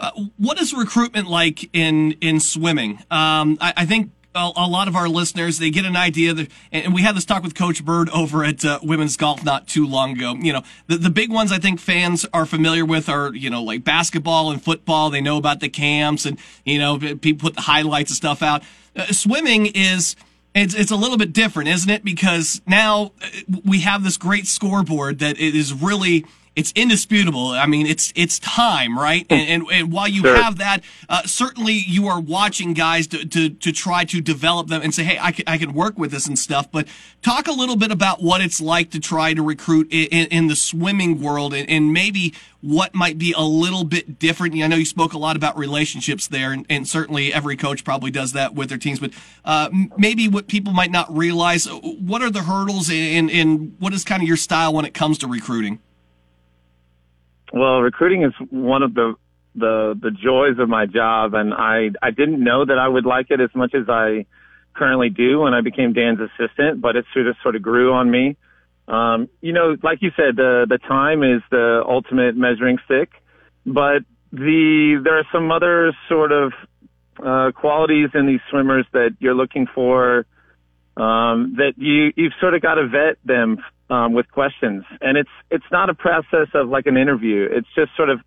Uh, 0.00 0.10
what 0.38 0.58
is 0.60 0.72
recruitment 0.72 1.28
like 1.28 1.68
in 1.74 2.12
in 2.22 2.40
swimming? 2.40 2.98
Um, 3.10 3.58
I, 3.60 3.74
I, 3.76 3.86
think 3.86 4.12
a, 4.34 4.50
a, 4.56 4.66
lot 4.66 4.88
of 4.88 4.96
our 4.96 5.06
listeners 5.06 5.58
they 5.58 5.70
get 5.70 5.84
an 5.84 5.94
idea 5.94 6.32
that, 6.32 6.50
and 6.72 6.94
we 6.94 7.02
had 7.02 7.14
this 7.14 7.26
talk 7.26 7.42
with 7.42 7.54
Coach 7.54 7.84
Bird 7.84 8.08
over 8.10 8.44
at 8.44 8.64
uh, 8.64 8.78
women's 8.82 9.18
golf 9.18 9.44
not 9.44 9.68
too 9.68 9.86
long 9.86 10.12
ago. 10.12 10.34
You 10.40 10.54
know, 10.54 10.62
the 10.86 10.96
the 10.96 11.10
big 11.10 11.30
ones 11.30 11.52
I 11.52 11.58
think 11.58 11.80
fans 11.80 12.24
are 12.32 12.46
familiar 12.46 12.86
with 12.86 13.10
are 13.10 13.34
you 13.34 13.50
know 13.50 13.62
like 13.62 13.84
basketball 13.84 14.50
and 14.50 14.62
football. 14.62 15.10
They 15.10 15.20
know 15.20 15.36
about 15.36 15.60
the 15.60 15.68
camps 15.68 16.24
and 16.24 16.38
you 16.64 16.78
know 16.78 16.98
people 16.98 17.48
put 17.48 17.56
the 17.56 17.62
highlights 17.62 18.10
and 18.10 18.16
stuff 18.16 18.42
out. 18.42 18.62
Uh, 18.96 19.06
swimming 19.12 19.66
is 19.66 20.16
it's 20.54 20.74
it's 20.74 20.90
a 20.90 20.96
little 20.96 21.16
bit 21.16 21.32
different, 21.32 21.68
isn't 21.68 21.90
it? 21.90 22.04
Because 22.04 22.62
now 22.66 23.12
uh, 23.22 23.58
we 23.64 23.80
have 23.80 24.04
this 24.04 24.16
great 24.16 24.46
scoreboard 24.46 25.18
that 25.18 25.38
it 25.38 25.54
is 25.54 25.72
really 25.72 26.24
it's 26.56 26.72
indisputable. 26.76 27.48
I 27.48 27.66
mean, 27.66 27.86
it's 27.86 28.12
it's 28.14 28.38
time, 28.38 28.98
right? 28.98 29.26
And 29.28 29.48
and, 29.48 29.72
and 29.72 29.92
while 29.92 30.08
you 30.08 30.22
sure. 30.22 30.36
have 30.36 30.58
that, 30.58 30.84
uh, 31.08 31.22
certainly 31.24 31.72
you 31.72 32.06
are 32.06 32.20
watching 32.20 32.74
guys 32.74 33.06
to, 33.08 33.24
to 33.24 33.50
to 33.50 33.72
try 33.72 34.04
to 34.04 34.20
develop 34.20 34.68
them 34.68 34.80
and 34.82 34.94
say, 34.94 35.04
hey, 35.04 35.18
I 35.20 35.32
can 35.32 35.44
I 35.48 35.58
can 35.58 35.72
work 35.72 35.98
with 35.98 36.12
this 36.12 36.26
and 36.26 36.38
stuff. 36.38 36.70
But 36.70 36.86
talk 37.22 37.48
a 37.48 37.52
little 37.52 37.76
bit 37.76 37.90
about 37.90 38.22
what 38.22 38.40
it's 38.40 38.60
like 38.60 38.90
to 38.90 39.00
try 39.00 39.34
to 39.34 39.42
recruit 39.42 39.88
in, 39.90 40.26
in 40.28 40.46
the 40.46 40.56
swimming 40.56 41.20
world, 41.20 41.54
and, 41.54 41.68
and, 41.68 41.92
maybe 41.92 42.34
what 42.60 42.94
might 42.94 43.18
be 43.18 43.32
a 43.36 43.42
little 43.42 43.84
bit 43.84 44.18
different. 44.18 44.54
I 44.54 44.66
know 44.66 44.76
you 44.76 44.84
spoke 44.84 45.12
a 45.12 45.18
lot 45.18 45.36
about 45.36 45.56
relationships 45.56 46.26
there, 46.28 46.52
and, 46.52 46.66
and 46.68 46.88
certainly 46.88 47.32
every 47.32 47.56
coach 47.56 47.84
probably 47.84 48.10
does 48.10 48.32
that 48.32 48.54
with 48.54 48.68
their 48.68 48.78
teams. 48.78 49.00
But 49.00 49.12
uh, 49.44 49.68
maybe 49.96 50.28
what 50.28 50.48
people 50.48 50.72
might 50.72 50.90
not 50.90 51.14
realize, 51.14 51.66
what 51.66 52.22
are 52.22 52.30
the 52.30 52.42
hurdles, 52.42 52.90
and, 52.90 53.30
and 53.30 53.76
what 53.78 53.92
is 53.92 54.02
kind 54.02 54.22
of 54.22 54.28
your 54.28 54.36
style 54.36 54.72
when 54.72 54.84
it 54.84 54.94
comes 54.94 55.18
to 55.18 55.26
recruiting? 55.26 55.80
Well, 57.54 57.82
recruiting 57.82 58.24
is 58.24 58.32
one 58.50 58.82
of 58.82 58.94
the 58.94 59.14
the 59.54 59.96
the 60.02 60.10
joys 60.10 60.58
of 60.58 60.68
my 60.68 60.86
job, 60.86 61.34
and 61.34 61.54
I 61.54 61.90
I 62.02 62.10
didn't 62.10 62.42
know 62.42 62.64
that 62.64 62.78
I 62.78 62.88
would 62.88 63.06
like 63.06 63.30
it 63.30 63.40
as 63.40 63.50
much 63.54 63.76
as 63.76 63.88
I 63.88 64.26
currently 64.74 65.08
do 65.08 65.38
when 65.38 65.54
I 65.54 65.60
became 65.60 65.92
Dan's 65.92 66.18
assistant, 66.18 66.80
but 66.80 66.96
it 66.96 67.04
sort 67.14 67.28
of 67.28 67.36
sort 67.44 67.54
of 67.54 67.62
grew 67.62 67.92
on 67.92 68.10
me. 68.10 68.36
Um, 68.88 69.28
you 69.40 69.52
know, 69.52 69.76
like 69.84 70.02
you 70.02 70.10
said, 70.16 70.34
the 70.34 70.66
the 70.68 70.78
time 70.78 71.22
is 71.22 71.42
the 71.52 71.84
ultimate 71.88 72.36
measuring 72.36 72.78
stick, 72.86 73.10
but 73.64 74.02
the 74.32 75.00
there 75.04 75.20
are 75.20 75.26
some 75.32 75.52
other 75.52 75.92
sort 76.08 76.32
of 76.32 76.52
uh, 77.24 77.52
qualities 77.52 78.08
in 78.14 78.26
these 78.26 78.40
swimmers 78.50 78.84
that 78.94 79.10
you're 79.20 79.36
looking 79.36 79.68
for 79.72 80.26
um, 80.96 81.54
that 81.58 81.74
you 81.76 82.12
you've 82.16 82.34
sort 82.40 82.54
of 82.54 82.62
got 82.62 82.74
to 82.74 82.88
vet 82.88 83.16
them 83.24 83.58
um, 83.90 84.12
with 84.12 84.30
questions. 84.30 84.84
And 85.00 85.16
it's 85.16 85.30
it's 85.50 85.64
not 85.70 85.90
a 85.90 85.94
process 85.94 86.48
of 86.54 86.68
like 86.68 86.86
an 86.86 86.96
interview. 86.96 87.48
It's 87.50 87.68
just 87.74 87.94
sort 87.96 88.10
of 88.10 88.20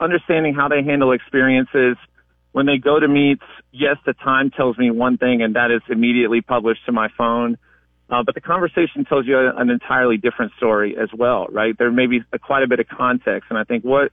understanding 0.00 0.54
how 0.54 0.68
they 0.68 0.82
handle 0.82 1.12
experiences. 1.12 1.96
When 2.52 2.66
they 2.66 2.78
go 2.78 2.98
to 2.98 3.06
meets, 3.06 3.44
yes, 3.72 3.96
the 4.06 4.14
time 4.14 4.50
tells 4.50 4.78
me 4.78 4.90
one 4.90 5.18
thing, 5.18 5.42
and 5.42 5.54
that 5.54 5.70
is 5.70 5.82
immediately 5.88 6.40
published 6.40 6.86
to 6.86 6.92
my 6.92 7.08
phone. 7.16 7.58
Uh, 8.10 8.22
but 8.22 8.34
the 8.34 8.40
conversation 8.40 9.04
tells 9.04 9.26
you 9.26 9.38
an 9.38 9.68
entirely 9.68 10.16
different 10.16 10.52
story 10.56 10.96
as 10.96 11.10
well, 11.12 11.46
right? 11.50 11.76
There 11.76 11.92
may 11.92 12.06
be 12.06 12.22
a, 12.32 12.38
quite 12.38 12.62
a 12.62 12.66
bit 12.66 12.80
of 12.80 12.88
context, 12.88 13.50
and 13.50 13.58
I 13.58 13.64
think 13.64 13.84
what 13.84 14.12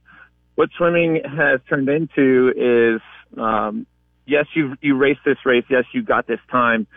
what 0.55 0.69
swimming 0.77 1.21
has 1.23 1.59
turned 1.67 1.89
into 1.89 2.51
is, 2.55 3.01
um, 3.37 3.87
yes, 4.25 4.45
you 4.53 4.75
you 4.81 4.97
raced 4.97 5.21
this 5.25 5.37
race, 5.45 5.63
yes, 5.69 5.85
you 5.93 6.03
got 6.03 6.27
this 6.27 6.41
time, 6.51 6.87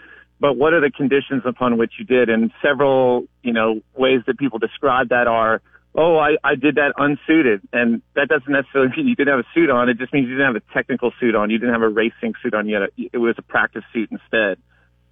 but 0.41 0.57
what 0.57 0.73
are 0.73 0.81
the 0.81 0.91
conditions 0.91 1.43
upon 1.45 1.79
which 1.79 1.93
you 1.99 2.05
did? 2.05 2.29
And 2.29 2.53
several, 2.63 3.25
you 3.43 3.53
know, 3.53 3.81
ways 3.97 4.21
that 4.27 4.39
people 4.39 4.59
describe 4.59 5.09
that 5.09 5.27
are, 5.27 5.61
oh, 5.95 6.17
I, 6.17 6.37
I 6.45 6.55
did 6.55 6.77
that 6.77 6.93
unsuited. 6.97 7.63
And 7.73 8.03
that 8.15 8.29
doesn't 8.29 8.51
necessarily 8.51 8.91
mean 8.97 9.09
you 9.09 9.17
didn't 9.17 9.37
have 9.37 9.45
a 9.45 9.49
suit 9.55 9.71
on. 9.71 9.89
It 9.89 9.99
just 9.99 10.13
means 10.13 10.29
you 10.29 10.37
didn't 10.37 10.55
have 10.55 10.63
a 10.63 10.73
technical 10.73 11.13
suit 11.19 11.35
on. 11.35 11.51
You 11.51 11.59
didn't 11.59 11.75
have 11.75 11.83
a 11.83 11.89
racing 11.89 12.35
suit 12.43 12.55
on. 12.55 12.69
You 12.69 12.75
had 12.75 12.83
a, 12.85 12.89
it 13.13 13.19
was 13.19 13.35
a 13.39 13.43
practice 13.43 13.85
suit 13.93 14.11
instead. 14.11 14.59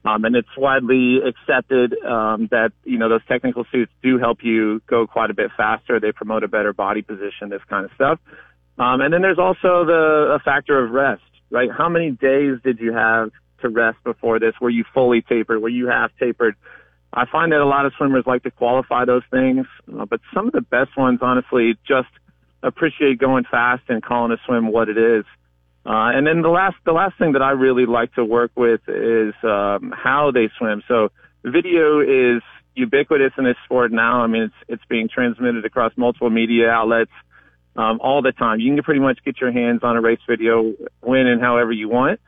Um, 0.05 0.25
and 0.25 0.37
it's 0.37 0.57
widely 0.57 1.19
accepted 1.19 1.93
um, 2.05 2.47
that 2.53 2.71
you 2.85 2.97
know 2.97 3.09
those 3.09 3.25
technical 3.27 3.65
suits 3.73 3.91
do 4.05 4.19
help 4.19 4.39
you 4.45 4.81
go 4.87 5.05
quite 5.09 5.31
a 5.31 5.35
bit 5.35 5.51
faster. 5.57 5.99
They 5.99 6.13
promote 6.13 6.45
a 6.45 6.49
better 6.49 6.73
body 6.73 7.03
position, 7.03 7.49
this 7.49 7.63
kind 7.69 7.85
of 7.85 7.91
stuff. 7.97 8.21
Um, 8.79 9.01
and 9.01 9.13
then 9.13 9.23
there's 9.23 9.39
also 9.39 9.85
the 9.85 10.37
a 10.37 10.39
factor 10.39 10.79
of 10.79 10.93
rest, 10.93 11.23
right? 11.51 11.71
How 11.77 11.89
many 11.89 12.13
days 12.13 12.59
did 12.63 12.79
you 12.79 12.93
have 12.93 13.33
to 13.61 13.69
rest 13.69 13.99
before 14.05 14.39
this? 14.39 14.55
Were 14.61 14.71
you 14.71 14.85
fully 14.95 15.23
tapered? 15.23 15.63
Were 15.63 15.69
you 15.69 15.89
half 15.89 16.11
tapered? 16.19 16.57
I 17.13 17.25
find 17.27 17.53
that 17.53 17.61
a 17.61 17.67
lot 17.67 17.87
of 17.87 17.93
swimmers 17.97 18.25
like 18.27 18.43
to 18.43 18.51
qualify 18.51 19.05
those 19.05 19.23
things, 19.31 19.67
uh, 19.99 20.05
but 20.05 20.21
some 20.35 20.47
of 20.47 20.53
the 20.53 20.61
best 20.61 20.97
ones, 20.97 21.21
honestly, 21.23 21.77
just 21.87 22.09
appreciate 22.63 23.19
going 23.19 23.45
fast 23.51 23.85
and 23.89 24.03
calling 24.03 24.33
a 24.33 24.39
swim 24.45 24.71
what 24.71 24.89
it 24.89 24.99
is. 24.99 25.25
Uh, 25.87 26.11
and 26.15 26.27
then 26.27 26.43
the 26.43 26.49
last, 26.49 26.77
the 26.85 26.93
last 26.93 27.17
thing 27.17 27.33
that 27.33 27.43
I 27.43 27.53
really 27.53 27.87
like 27.87 28.13
to 28.15 28.25
work 28.25 28.51
with 28.57 28.81
is, 28.89 29.35
um, 29.45 29.95
how 29.97 30.33
they 30.33 30.51
swim. 30.59 30.83
So 30.89 31.11
video 31.45 32.01
is 32.01 32.43
ubiquitous 32.75 33.33
in 33.39 33.45
this 33.45 33.57
sport 33.65 33.93
now. 33.93 34.21
I 34.21 34.27
mean, 34.27 34.43
it's, 34.43 34.55
it's 34.69 34.85
being 34.89 35.09
transmitted 35.09 35.65
across 35.65 35.93
multiple 35.97 36.29
media 36.29 36.69
outlets, 36.69 37.13
um, 37.77 38.01
all 38.03 38.21
the 38.23 38.33
time. 38.33 38.61
You 38.61 38.75
can 38.75 38.83
pretty 38.83 39.01
much 39.01 39.21
get 39.25 39.41
your 39.41 39.53
hands 39.53 39.81
on 39.83 39.97
a 39.97 40.01
race 40.01 40.21
video 40.29 40.75
when 41.01 41.27
and 41.27 41.41
however 41.41 41.73
you 41.73 41.89
want. 41.89 42.21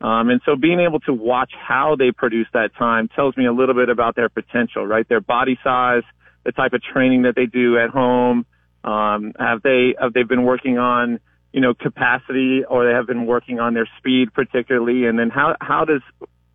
Um, 0.00 0.28
and 0.28 0.40
so 0.44 0.56
being 0.56 0.80
able 0.80 1.00
to 1.00 1.12
watch 1.12 1.52
how 1.58 1.96
they 1.96 2.12
produce 2.12 2.48
that 2.52 2.74
time 2.76 3.08
tells 3.08 3.36
me 3.36 3.46
a 3.46 3.52
little 3.52 3.74
bit 3.74 3.88
about 3.88 4.14
their 4.14 4.28
potential, 4.28 4.86
right? 4.86 5.08
Their 5.08 5.20
body 5.20 5.58
size, 5.64 6.02
the 6.44 6.52
type 6.52 6.74
of 6.74 6.82
training 6.82 7.22
that 7.22 7.34
they 7.34 7.46
do 7.46 7.78
at 7.78 7.90
home. 7.90 8.46
Um, 8.84 9.32
have 9.38 9.62
they, 9.62 9.94
have 10.00 10.12
they 10.12 10.22
been 10.22 10.44
working 10.44 10.78
on, 10.78 11.18
you 11.52 11.60
know, 11.60 11.74
capacity 11.74 12.64
or 12.64 12.86
they 12.86 12.92
have 12.92 13.06
been 13.06 13.26
working 13.26 13.58
on 13.58 13.74
their 13.74 13.88
speed 13.98 14.32
particularly? 14.34 15.06
And 15.06 15.18
then 15.18 15.30
how, 15.30 15.56
how 15.60 15.84
does 15.84 16.02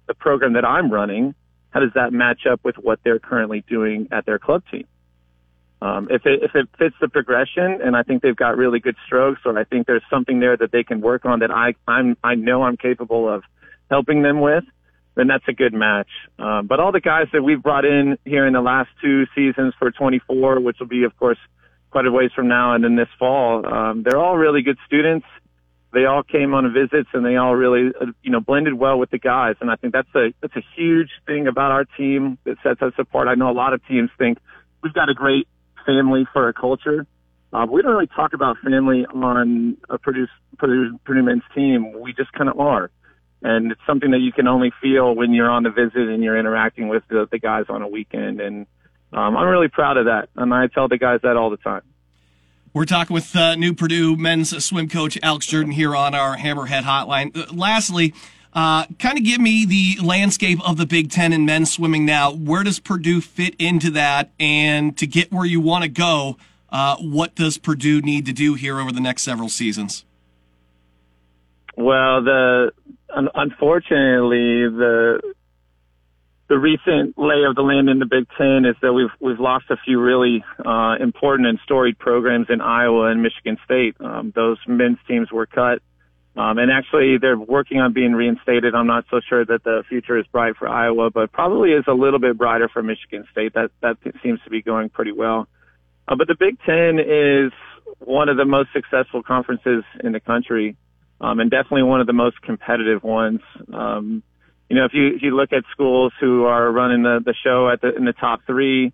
the 0.08 0.14
program 0.14 0.54
that 0.54 0.66
I'm 0.66 0.92
running, 0.92 1.34
how 1.72 1.80
does 1.80 1.92
that 1.96 2.14
match 2.14 2.46
up 2.46 2.62
with 2.64 2.76
what 2.78 3.00
they're 3.04 3.20
currently 3.20 3.64
doing 3.68 4.08
at 4.12 4.26
their 4.26 4.40
club 4.40 4.64
team? 4.70 4.86
Um, 5.82 6.10
if 6.12 6.26
it 6.26 6.44
if 6.44 6.54
it 6.54 6.70
fits 6.78 6.96
the 7.02 7.10
progression, 7.10 7.80
and 7.84 7.96
I 7.96 8.04
think 8.04 8.22
they've 8.22 8.36
got 8.36 8.56
really 8.56 8.80
good 8.80 8.96
strokes, 9.08 9.41
or 9.46 9.58
I 9.58 9.63
think 9.63 9.88
there's 9.88 10.04
something 10.12 10.39
there 10.39 10.56
that 10.56 10.72
they 10.72 10.84
can 10.84 11.02
work 11.02 11.26
on 11.26 11.39
that 11.39 11.50
I 11.50 11.74
I'm 11.88 12.15
I 12.24 12.36
know 12.36 12.62
I'm 12.62 12.78
capable 12.78 13.28
of 13.28 13.44
helping 13.89 14.22
them 14.22 14.41
with, 14.41 14.63
then 15.15 15.28
that's 15.28 15.44
a 15.48 15.54
good 15.54 15.74
match. 15.74 16.10
Um, 16.38 16.67
but 16.67 16.80
all 16.80 16.91
the 16.91 17.02
guys 17.02 17.28
that 17.34 17.41
we've 17.41 17.62
brought 17.62 17.86
in 17.86 18.20
here 18.26 18.46
in 18.46 18.54
the 18.54 18.62
last 18.62 18.89
two 19.02 19.26
seasons 19.34 19.74
for 19.80 19.89
24, 19.89 20.60
which 20.60 20.78
will 20.80 20.88
be 20.88 21.04
of 21.04 21.17
course 21.17 21.39
quite 21.89 22.06
a 22.06 22.12
ways 22.12 22.30
from 22.36 22.48
now, 22.48 22.76
and 22.76 22.84
then 22.84 22.96
this 22.96 23.10
fall, 23.17 23.65
um, 23.65 24.04
they're 24.04 24.20
all 24.20 24.38
really 24.38 24.62
good 24.62 24.78
students. 24.86 25.26
They 25.94 26.06
all 26.06 26.24
came 26.24 26.54
on 26.54 26.72
visits, 26.72 27.10
and 27.13 27.26
they 27.26 27.38
all 27.38 27.56
really 27.56 27.91
uh, 28.00 28.06
you 28.22 28.30
know 28.30 28.39
blended 28.39 28.76
well 28.76 29.00
with 29.00 29.10
the 29.10 29.17
guys, 29.17 29.56
and 29.62 29.72
I 29.72 29.78
think 29.78 29.94
that's 29.94 30.13
a 30.13 30.32
that's 30.41 30.56
a 30.56 30.63
huge 30.76 31.10
thing 31.26 31.48
about 31.48 31.72
our 31.72 31.86
team 31.98 32.38
that 32.44 32.58
sets 32.62 32.84
us 32.84 32.94
apart. 33.00 33.28
I 33.28 33.34
know 33.34 33.50
a 33.50 33.52
lot 33.52 33.74
of 33.74 33.84
teams 33.88 34.12
think 34.20 34.38
we've 34.84 34.94
got 34.94 35.10
a 35.10 35.15
great 35.15 35.48
family 35.86 36.26
for 36.32 36.48
a 36.50 36.54
culture. 36.54 37.06
Uh, 37.54 37.65
we 37.70 37.82
don't 37.82 37.91
really 37.91 38.08
talk 38.08 38.34
about 38.34 38.58
family 38.63 39.06
on 39.06 39.78
a 39.89 39.98
produce, 39.98 40.30
Purdue 40.58 41.00
men's 41.06 41.44
team. 41.54 42.00
We 42.00 42.13
just 42.13 42.32
kind 42.34 42.50
of 42.50 42.60
are. 42.60 42.89
And 43.41 43.72
it's 43.72 43.82
something 43.88 44.12
that 44.12 44.20
you 44.20 44.32
can 44.32 44.48
only 44.48 44.72
feel 44.82 45.15
when 45.15 45.34
you're 45.34 45.50
on 45.50 45.63
the 45.63 45.72
visit 45.72 46.08
and 46.10 46.24
you're 46.24 46.38
interacting 46.38 46.88
with 46.88 47.04
the, 47.10 47.28
the 47.32 47.39
guys 47.39 47.65
on 47.70 47.82
a 47.82 47.88
weekend. 47.88 48.39
And 48.39 48.67
um, 49.12 49.36
I'm 49.36 49.48
really 49.48 49.67
proud 49.67 49.98
of 49.98 50.06
that. 50.06 50.30
And 50.36 50.54
I 50.54 50.67
tell 50.67 50.88
the 50.88 50.98
guys 50.98 51.22
that 51.24 51.36
all 51.36 51.50
the 51.50 51.58
time. 51.58 51.82
We're 52.74 52.86
talking 52.86 53.13
with 53.13 53.36
uh, 53.36 53.56
new 53.56 53.74
Purdue 53.74 54.15
men's 54.15 54.63
swim 54.63 54.88
coach 54.88 55.17
Alex 55.22 55.46
Jerden 55.46 55.74
here 55.74 55.94
on 55.94 56.15
our 56.15 56.38
Hammerhead 56.38 56.84
Hotline. 56.84 57.36
Uh, 57.36 57.54
lastly, 57.54 58.13
uh, 58.54 58.86
kind 59.00 59.18
of 59.18 59.24
give 59.24 59.40
me 59.40 59.66
the 59.66 60.04
landscape 60.04 60.60
of 60.68 60.78
the 60.78 60.86
Big 60.86 61.10
Ten 61.10 61.32
in 61.34 61.46
men's 61.46 61.72
swimming 61.72 62.06
now. 62.06 62.32
Where 62.32 62.64
does 62.64 62.80
Purdue 62.80 63.22
fit 63.22 63.56
into 63.60 63.92
that? 63.92 64.32
And 64.40 64.98
to 64.98 65.08
get 65.08 65.32
where 65.32 65.46
you 65.46 65.62
want 65.62 65.84
to 65.84 65.90
go, 65.90 66.38
uh, 66.70 66.98
what 66.98 67.36
does 67.36 67.58
Purdue 67.58 68.02
need 68.02 68.26
to 68.26 68.34
do 68.34 68.56
here 68.56 68.80
over 68.80 68.92
the 68.92 69.00
next 69.02 69.24
several 69.24 69.50
seasons? 69.50 70.06
Well, 71.78 72.24
the 72.24 72.72
un- 73.10 73.30
unfortunately 73.34 74.68
the 74.70 75.22
the 76.50 76.60
recent 76.60 77.18
lay 77.18 77.46
of 77.48 77.56
the 77.56 77.62
land 77.62 77.88
in 77.88 78.00
the 78.00 78.06
Big 78.06 78.26
Ten 78.38 78.66
is 78.66 78.76
that 78.82 78.92
we've 78.92 79.10
we've 79.22 79.40
lost 79.40 79.66
a 79.70 79.78
few 79.78 80.02
really 80.02 80.44
uh, 80.66 80.96
important 81.00 81.48
and 81.48 81.58
storied 81.64 81.98
programs 81.98 82.48
in 82.50 82.60
Iowa 82.60 83.06
and 83.06 83.22
Michigan 83.22 83.58
State. 83.64 83.96
Um, 84.02 84.34
those 84.36 84.58
men's 84.68 84.98
teams 85.08 85.32
were 85.32 85.46
cut 85.46 85.82
um, 86.36 86.58
and 86.58 86.72
actually, 86.72 87.17
they're 87.17 87.38
working 87.38 87.80
on 87.80 87.91
being 87.91 88.13
reinstated. 88.13 88.74
I'm 88.74 88.88
not 88.88 89.06
so 89.12 89.20
sure 89.28 89.44
that 89.44 89.63
the 89.65 89.84
future 89.89 90.17
is 90.17 90.26
bright 90.28 90.56
for 90.56 90.67
Iowa, 90.67 91.10
but 91.10 91.32
probably 91.34 91.72
is 91.72 91.84
a 91.88 91.94
little 91.94 92.20
bit 92.20 92.38
brighter 92.38 92.70
for 92.70 92.82
Michigan 92.82 93.26
State. 93.32 93.54
That 93.54 93.72
that 93.82 93.98
seems 94.24 94.39
to 94.46 94.50
be 94.50 94.62
going 94.62 94.89
pretty 94.89 95.12
well. 95.12 95.48
Uh, 96.08 96.15
but 96.15 96.28
the 96.28 96.36
Big 96.39 96.58
Ten 96.65 97.00
is 97.00 97.52
one 98.00 98.30
of 98.30 98.38
the 98.38 98.46
most 98.46 98.70
successful 98.74 99.24
conferences 99.24 99.84
in 100.02 100.13
the 100.13 100.22
country, 100.22 100.78
um, 101.20 101.41
and 101.41 101.52
definitely 101.52 101.84
one 101.84 102.00
of 102.00 102.08
the 102.08 102.13
most 102.13 102.41
competitive 102.41 103.04
ones. 103.04 103.41
Um, 103.72 104.24
you 104.70 104.78
know, 104.78 104.86
if 104.86 104.94
you 104.94 105.08
if 105.15 105.22
you 105.22 105.36
look 105.36 105.52
at 105.52 105.65
schools 105.72 106.13
who 106.22 106.46
are 106.46 106.72
running 106.72 107.04
the 107.04 107.20
the 107.26 107.36
show 107.44 107.70
at 107.70 107.82
the 107.82 107.94
in 107.94 108.06
the 108.06 108.13
top 108.13 108.39
three, 108.48 108.94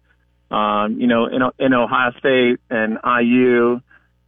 um, 0.49 0.99
you 0.99 1.05
know, 1.05 1.27
in 1.27 1.43
in 1.59 1.73
Ohio 1.75 2.13
State 2.17 2.59
and 2.71 2.97
IU. 3.05 3.79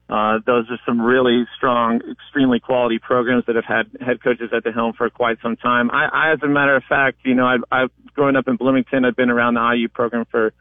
Uh, 0.10 0.40
those 0.44 0.66
are 0.72 0.80
some 0.88 1.00
really 1.00 1.46
strong, 1.56 2.02
extremely 2.12 2.60
quality 2.60 2.98
programs 2.98 3.46
that 3.46 3.56
have 3.56 3.66
had 3.66 3.86
head 4.02 4.24
coaches 4.24 4.50
at 4.56 4.64
the 4.64 4.72
helm 4.72 4.94
for 4.94 5.10
quite 5.12 5.38
some 5.42 5.56
time. 5.56 5.92
I, 5.92 6.08
I 6.12 6.34
as 6.34 6.40
a 6.42 6.48
matter 6.48 6.76
of 6.76 6.84
fact, 6.90 7.20
you 7.24 7.36
know, 7.36 7.46
I've, 7.46 7.64
I've 7.72 7.92
grown 8.16 8.36
up 8.36 8.48
in 8.48 8.56
Bloomington. 8.56 9.06
I've 9.06 9.16
been 9.16 9.30
around 9.30 9.54
the 9.54 9.72
IU 9.76 9.88
program 9.88 10.26
for 10.32 10.52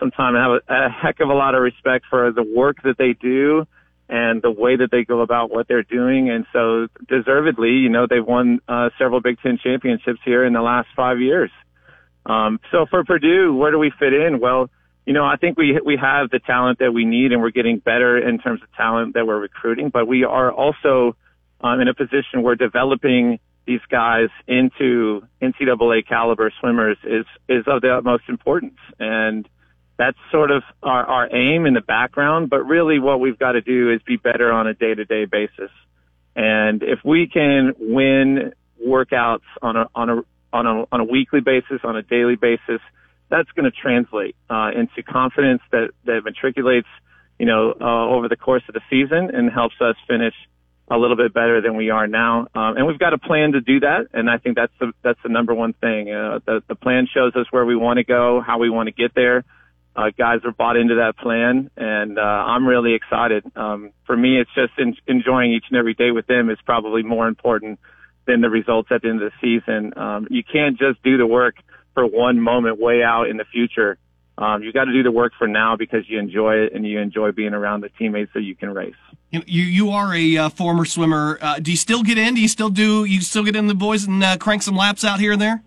some 0.00 0.10
time 0.10 0.34
and 0.34 0.42
have 0.42 0.60
a, 0.68 0.86
a 0.86 0.90
heck 0.90 1.20
of 1.20 1.28
a 1.28 1.34
lot 1.34 1.54
of 1.54 1.62
respect 1.62 2.06
for 2.10 2.32
the 2.32 2.42
work 2.42 2.82
that 2.82 2.98
they 2.98 3.12
do 3.12 3.66
and 4.08 4.42
the 4.42 4.50
way 4.50 4.76
that 4.76 4.90
they 4.90 5.04
go 5.04 5.20
about 5.20 5.50
what 5.50 5.68
they're 5.68 5.84
doing. 5.84 6.28
And 6.28 6.44
so 6.52 6.88
deservedly, 7.08 7.70
you 7.70 7.88
know, 7.88 8.06
they've 8.08 8.24
won 8.24 8.60
uh, 8.68 8.90
several 8.98 9.20
Big 9.20 9.38
Ten 9.40 9.58
championships 9.62 10.20
here 10.24 10.44
in 10.44 10.52
the 10.52 10.62
last 10.62 10.88
five 10.96 11.20
years. 11.20 11.50
Um, 12.24 12.58
so 12.72 12.86
for 12.86 13.04
Purdue, 13.04 13.54
where 13.54 13.70
do 13.70 13.78
we 13.78 13.92
fit 13.98 14.12
in? 14.12 14.40
Well, 14.40 14.68
you 15.06 15.12
know, 15.12 15.24
I 15.24 15.36
think 15.36 15.56
we 15.56 15.80
we 15.84 15.96
have 15.96 16.30
the 16.30 16.40
talent 16.40 16.80
that 16.80 16.92
we 16.92 17.04
need, 17.04 17.30
and 17.30 17.40
we're 17.40 17.50
getting 17.50 17.78
better 17.78 18.18
in 18.18 18.38
terms 18.38 18.60
of 18.62 18.72
talent 18.74 19.14
that 19.14 19.24
we're 19.26 19.38
recruiting. 19.38 19.88
But 19.88 20.08
we 20.08 20.24
are 20.24 20.50
also 20.50 21.16
um, 21.60 21.80
in 21.80 21.86
a 21.86 21.94
position 21.94 22.42
where 22.42 22.56
developing 22.56 23.38
these 23.66 23.80
guys 23.88 24.28
into 24.48 25.22
NCAA 25.40 26.06
caliber 26.08 26.52
swimmers 26.58 26.98
is 27.04 27.24
is 27.48 27.64
of 27.68 27.82
the 27.82 27.96
utmost 27.96 28.24
importance, 28.28 28.78
and 28.98 29.48
that's 29.96 30.18
sort 30.32 30.50
of 30.50 30.64
our, 30.82 31.04
our 31.04 31.34
aim 31.34 31.66
in 31.66 31.74
the 31.74 31.80
background. 31.80 32.50
But 32.50 32.64
really, 32.66 32.98
what 32.98 33.20
we've 33.20 33.38
got 33.38 33.52
to 33.52 33.60
do 33.60 33.92
is 33.92 34.02
be 34.02 34.16
better 34.16 34.50
on 34.50 34.66
a 34.66 34.74
day 34.74 34.92
to 34.92 35.04
day 35.04 35.24
basis. 35.24 35.70
And 36.34 36.82
if 36.82 36.98
we 37.04 37.28
can 37.28 37.74
win 37.78 38.54
workouts 38.84 39.46
on 39.62 39.76
a 39.76 39.88
on 39.94 40.10
a 40.10 40.22
on 40.52 40.66
a 40.66 40.84
on 40.90 41.00
a 41.00 41.04
weekly 41.04 41.40
basis, 41.40 41.80
on 41.84 41.96
a 41.96 42.02
daily 42.02 42.34
basis, 42.34 42.80
that's 43.28 43.50
going 43.52 43.70
to 43.70 43.76
translate 43.76 44.36
uh, 44.48 44.70
into 44.74 45.02
confidence 45.02 45.62
that 45.72 45.90
that 46.04 46.22
matriculates, 46.24 46.86
you 47.38 47.46
know, 47.46 47.74
uh, 47.80 48.08
over 48.08 48.28
the 48.28 48.36
course 48.36 48.62
of 48.68 48.74
the 48.74 48.80
season 48.88 49.34
and 49.34 49.50
helps 49.50 49.74
us 49.80 49.96
finish 50.08 50.34
a 50.88 50.96
little 50.96 51.16
bit 51.16 51.34
better 51.34 51.60
than 51.60 51.76
we 51.76 51.90
are 51.90 52.06
now. 52.06 52.46
Um, 52.54 52.76
and 52.76 52.86
we've 52.86 52.98
got 52.98 53.12
a 53.12 53.18
plan 53.18 53.52
to 53.52 53.60
do 53.60 53.80
that, 53.80 54.06
and 54.12 54.30
I 54.30 54.38
think 54.38 54.56
that's 54.56 54.72
the 54.78 54.92
that's 55.02 55.18
the 55.22 55.28
number 55.28 55.54
one 55.54 55.72
thing. 55.72 56.10
Uh, 56.10 56.38
the 56.46 56.62
the 56.68 56.76
plan 56.76 57.08
shows 57.12 57.34
us 57.34 57.46
where 57.50 57.64
we 57.64 57.76
want 57.76 57.98
to 57.98 58.04
go, 58.04 58.40
how 58.40 58.58
we 58.58 58.70
want 58.70 58.88
to 58.88 58.92
get 58.92 59.14
there. 59.14 59.44
Uh, 59.96 60.10
guys 60.16 60.40
are 60.44 60.52
bought 60.52 60.76
into 60.76 60.96
that 60.96 61.16
plan, 61.16 61.70
and 61.76 62.18
uh, 62.18 62.22
I'm 62.22 62.66
really 62.66 62.92
excited. 62.92 63.44
Um, 63.56 63.92
for 64.04 64.14
me, 64.14 64.38
it's 64.38 64.50
just 64.54 64.72
in, 64.78 64.94
enjoying 65.06 65.52
each 65.52 65.64
and 65.70 65.78
every 65.78 65.94
day 65.94 66.10
with 66.10 66.26
them 66.26 66.50
is 66.50 66.58
probably 66.66 67.02
more 67.02 67.26
important 67.26 67.80
than 68.26 68.42
the 68.42 68.50
results 68.50 68.88
at 68.90 69.02
the 69.02 69.08
end 69.08 69.22
of 69.22 69.32
the 69.32 69.38
season. 69.40 69.96
Um, 69.96 70.28
you 70.30 70.42
can't 70.44 70.78
just 70.78 71.02
do 71.02 71.16
the 71.16 71.26
work 71.26 71.56
for 71.96 72.06
one 72.06 72.38
moment 72.38 72.78
way 72.78 73.02
out 73.02 73.28
in 73.28 73.38
the 73.38 73.46
future. 73.46 73.96
Um, 74.36 74.62
you 74.62 74.70
got 74.70 74.84
to 74.84 74.92
do 74.92 75.02
the 75.02 75.10
work 75.10 75.32
for 75.38 75.48
now 75.48 75.76
because 75.76 76.04
you 76.08 76.18
enjoy 76.18 76.56
it 76.56 76.74
and 76.74 76.86
you 76.86 77.00
enjoy 77.00 77.32
being 77.32 77.54
around 77.54 77.80
the 77.80 77.88
teammates 77.88 78.30
that 78.34 78.42
you 78.42 78.54
can 78.54 78.68
race. 78.68 78.94
You 79.30 79.40
you 79.46 79.90
are 79.90 80.14
a 80.14 80.36
uh, 80.36 80.48
former 80.50 80.84
swimmer. 80.84 81.38
Uh, 81.40 81.58
do 81.58 81.70
you 81.70 81.76
still 81.76 82.02
get 82.02 82.18
in? 82.18 82.34
Do 82.34 82.42
you 82.42 82.48
still 82.48 82.68
do? 82.68 83.04
You 83.04 83.22
still 83.22 83.44
get 83.44 83.56
in 83.56 83.66
the 83.66 83.74
boys 83.74 84.06
and 84.06 84.22
uh, 84.22 84.36
crank 84.36 84.62
some 84.62 84.76
laps 84.76 85.04
out 85.04 85.20
here 85.20 85.32
and 85.32 85.40
there? 85.40 85.62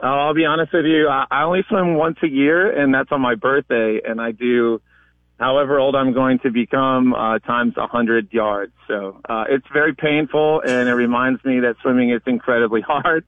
Oh, 0.00 0.08
I'll 0.08 0.34
be 0.34 0.46
honest 0.46 0.72
with 0.72 0.86
you. 0.86 1.06
I, 1.08 1.26
I 1.30 1.42
only 1.42 1.64
swim 1.68 1.94
once 1.94 2.16
a 2.22 2.28
year, 2.28 2.70
and 2.76 2.92
that's 2.92 3.12
on 3.12 3.20
my 3.20 3.34
birthday. 3.34 4.00
And 4.04 4.20
I 4.20 4.32
do, 4.32 4.80
however 5.38 5.78
old 5.78 5.94
I'm 5.94 6.12
going 6.12 6.40
to 6.40 6.50
become, 6.50 7.14
uh, 7.14 7.38
times 7.40 7.74
a 7.76 7.86
hundred 7.86 8.32
yards. 8.32 8.72
So 8.88 9.20
uh, 9.28 9.44
it's 9.48 9.66
very 9.72 9.94
painful, 9.94 10.62
and 10.66 10.88
it 10.88 10.94
reminds 10.94 11.44
me 11.44 11.60
that 11.60 11.76
swimming 11.82 12.10
is 12.10 12.22
incredibly 12.26 12.80
hard 12.86 13.24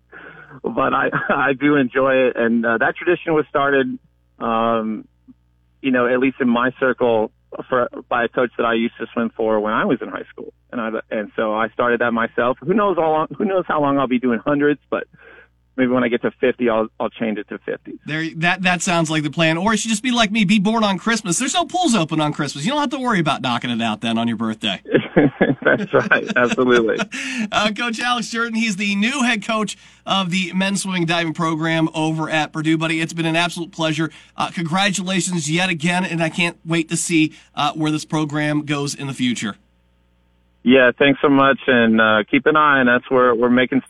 but 0.62 0.94
I 0.94 1.10
I 1.28 1.52
do 1.52 1.76
enjoy 1.76 2.14
it, 2.28 2.36
and 2.36 2.64
uh, 2.64 2.78
that 2.78 2.96
tradition 2.96 3.34
was 3.34 3.46
started, 3.48 3.98
um, 4.38 5.06
you 5.82 5.90
know, 5.90 6.06
at 6.06 6.18
least 6.18 6.36
in 6.40 6.48
my 6.48 6.70
circle, 6.78 7.30
for 7.68 7.88
by 8.08 8.24
a 8.24 8.28
coach 8.28 8.50
that 8.56 8.64
I 8.64 8.74
used 8.74 8.94
to 8.98 9.06
swim 9.12 9.30
for 9.36 9.60
when 9.60 9.72
I 9.72 9.84
was 9.84 9.98
in 10.00 10.08
high 10.08 10.24
school, 10.30 10.52
and 10.70 10.80
I 10.80 10.90
and 11.10 11.30
so 11.36 11.54
I 11.54 11.68
started 11.70 12.00
that 12.00 12.12
myself. 12.12 12.58
Who 12.60 12.74
knows 12.74 12.96
how 12.96 13.10
long? 13.10 13.28
Who 13.36 13.44
knows 13.44 13.64
how 13.66 13.80
long 13.80 13.98
I'll 13.98 14.08
be 14.08 14.18
doing 14.18 14.40
hundreds, 14.44 14.80
but 14.90 15.04
maybe 15.76 15.92
when 15.92 16.04
I 16.04 16.08
get 16.08 16.22
to 16.22 16.30
50, 16.30 16.68
I'll 16.68 16.88
I'll 16.98 17.10
change 17.10 17.38
it 17.38 17.48
to 17.48 17.58
50. 17.58 17.98
There, 18.06 18.24
that 18.36 18.62
that 18.62 18.82
sounds 18.82 19.10
like 19.10 19.22
the 19.22 19.30
plan. 19.30 19.56
Or 19.56 19.72
it 19.74 19.78
should 19.78 19.90
just 19.90 20.02
be 20.02 20.10
like 20.10 20.30
me, 20.30 20.44
be 20.44 20.58
born 20.58 20.84
on 20.84 20.98
Christmas. 20.98 21.38
There's 21.38 21.54
no 21.54 21.64
pools 21.64 21.94
open 21.94 22.20
on 22.20 22.32
Christmas. 22.32 22.64
You 22.64 22.72
don't 22.72 22.80
have 22.80 22.90
to 22.90 22.98
worry 22.98 23.20
about 23.20 23.42
knocking 23.42 23.70
it 23.70 23.82
out 23.82 24.00
then 24.00 24.18
on 24.18 24.28
your 24.28 24.36
birthday. 24.36 24.82
That's 25.64 25.92
right, 25.92 26.30
absolutely. 26.36 26.98
Uh, 27.52 27.70
coach 27.76 28.00
Alex 28.00 28.28
Jerden, 28.28 28.56
he's 28.56 28.76
the 28.76 28.94
new 28.94 29.22
head 29.22 29.44
coach 29.44 29.76
of 30.06 30.30
the 30.30 30.52
men's 30.52 30.82
swimming 30.82 31.04
diving 31.04 31.34
program 31.34 31.88
over 31.94 32.28
at 32.28 32.52
Purdue, 32.52 32.76
buddy. 32.76 33.00
It's 33.00 33.12
been 33.12 33.26
an 33.26 33.36
absolute 33.36 33.70
pleasure. 33.70 34.10
Uh, 34.36 34.50
congratulations 34.50 35.50
yet 35.50 35.68
again, 35.68 36.04
and 36.04 36.22
I 36.22 36.30
can't 36.30 36.58
wait 36.64 36.88
to 36.88 36.96
see 36.96 37.34
uh, 37.54 37.72
where 37.72 37.90
this 37.90 38.04
program 38.04 38.64
goes 38.64 38.94
in 38.94 39.06
the 39.06 39.14
future. 39.14 39.56
Yeah, 40.62 40.92
thanks 40.98 41.20
so 41.20 41.28
much, 41.28 41.58
and 41.66 42.00
uh, 42.00 42.24
keep 42.30 42.46
an 42.46 42.56
eye 42.56 42.80
on 42.80 42.88
us. 42.88 43.02
We're 43.10 43.34
we're 43.34 43.50
making. 43.50 43.82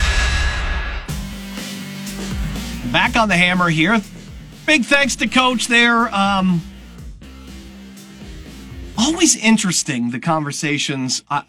Back 2.94 3.16
on 3.16 3.28
the 3.28 3.36
hammer 3.36 3.70
here. 3.70 4.00
Big 4.66 4.84
thanks 4.84 5.16
to 5.16 5.26
Coach 5.26 5.66
there. 5.66 6.06
Um, 6.14 6.62
always 8.96 9.34
interesting 9.34 10.12
the 10.12 10.20
conversations 10.20 11.24
uh, 11.28 11.42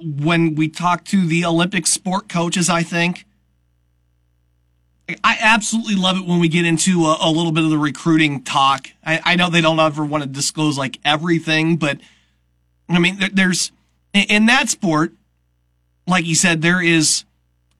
when 0.00 0.56
we 0.56 0.68
talk 0.68 1.04
to 1.04 1.24
the 1.24 1.44
Olympic 1.44 1.86
sport 1.86 2.28
coaches. 2.28 2.68
I 2.68 2.82
think 2.82 3.26
I 5.22 5.38
absolutely 5.40 5.94
love 5.94 6.16
it 6.16 6.26
when 6.26 6.40
we 6.40 6.48
get 6.48 6.66
into 6.66 7.04
a, 7.04 7.16
a 7.20 7.30
little 7.30 7.52
bit 7.52 7.62
of 7.62 7.70
the 7.70 7.78
recruiting 7.78 8.42
talk. 8.42 8.88
I, 9.06 9.20
I, 9.24 9.36
know 9.36 9.50
they 9.50 9.60
don't 9.60 9.78
ever 9.78 10.04
want 10.04 10.24
to 10.24 10.28
disclose 10.28 10.76
like 10.76 10.98
everything, 11.04 11.76
but 11.76 12.00
I 12.88 12.98
mean, 12.98 13.20
there, 13.20 13.30
there's 13.32 13.70
in 14.12 14.46
that 14.46 14.68
sport, 14.68 15.12
like 16.08 16.26
you 16.26 16.34
said, 16.34 16.60
there 16.60 16.82
is 16.82 17.24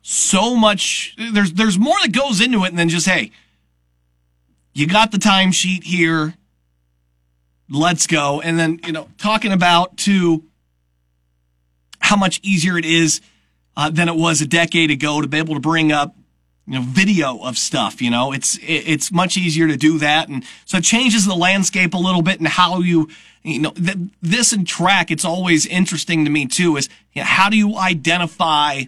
so 0.02 0.56
much. 0.56 1.16
There's 1.16 1.52
there's 1.52 1.78
more 1.78 1.96
that 2.02 2.12
goes 2.12 2.40
into 2.40 2.64
it 2.64 2.76
than 2.76 2.88
just 2.88 3.06
hey, 3.06 3.30
you 4.74 4.86
got 4.86 5.12
the 5.12 5.18
timesheet 5.18 5.84
here. 5.84 6.34
Let's 7.70 8.06
go, 8.06 8.40
and 8.40 8.58
then 8.58 8.80
you 8.84 8.92
know 8.92 9.08
talking 9.16 9.52
about 9.52 9.96
to 9.98 10.44
how 12.00 12.16
much 12.16 12.40
easier 12.42 12.76
it 12.76 12.84
is 12.84 13.20
uh, 13.76 13.88
than 13.88 14.08
it 14.08 14.16
was 14.16 14.42
a 14.42 14.46
decade 14.46 14.90
ago 14.90 15.22
to 15.22 15.28
be 15.28 15.38
able 15.38 15.54
to 15.54 15.60
bring 15.60 15.92
up 15.92 16.14
you 16.66 16.74
know 16.74 16.82
video 16.82 17.38
of 17.38 17.56
stuff. 17.56 18.02
You 18.02 18.10
know, 18.10 18.32
it's 18.32 18.58
it's 18.62 19.10
much 19.10 19.36
easier 19.36 19.68
to 19.68 19.76
do 19.76 19.98
that, 19.98 20.28
and 20.28 20.44
so 20.64 20.78
it 20.78 20.84
changes 20.84 21.26
the 21.26 21.34
landscape 21.34 21.94
a 21.94 21.98
little 21.98 22.22
bit 22.22 22.38
and 22.38 22.48
how 22.48 22.80
you 22.80 23.08
you 23.42 23.60
know 23.60 23.70
th- 23.70 23.98
this 24.20 24.52
and 24.52 24.66
track. 24.66 25.10
It's 25.10 25.24
always 25.24 25.66
interesting 25.66 26.24
to 26.24 26.30
me 26.30 26.46
too. 26.46 26.76
Is 26.76 26.88
you 27.12 27.22
know, 27.22 27.26
how 27.26 27.48
do 27.48 27.56
you 27.56 27.76
identify 27.76 28.82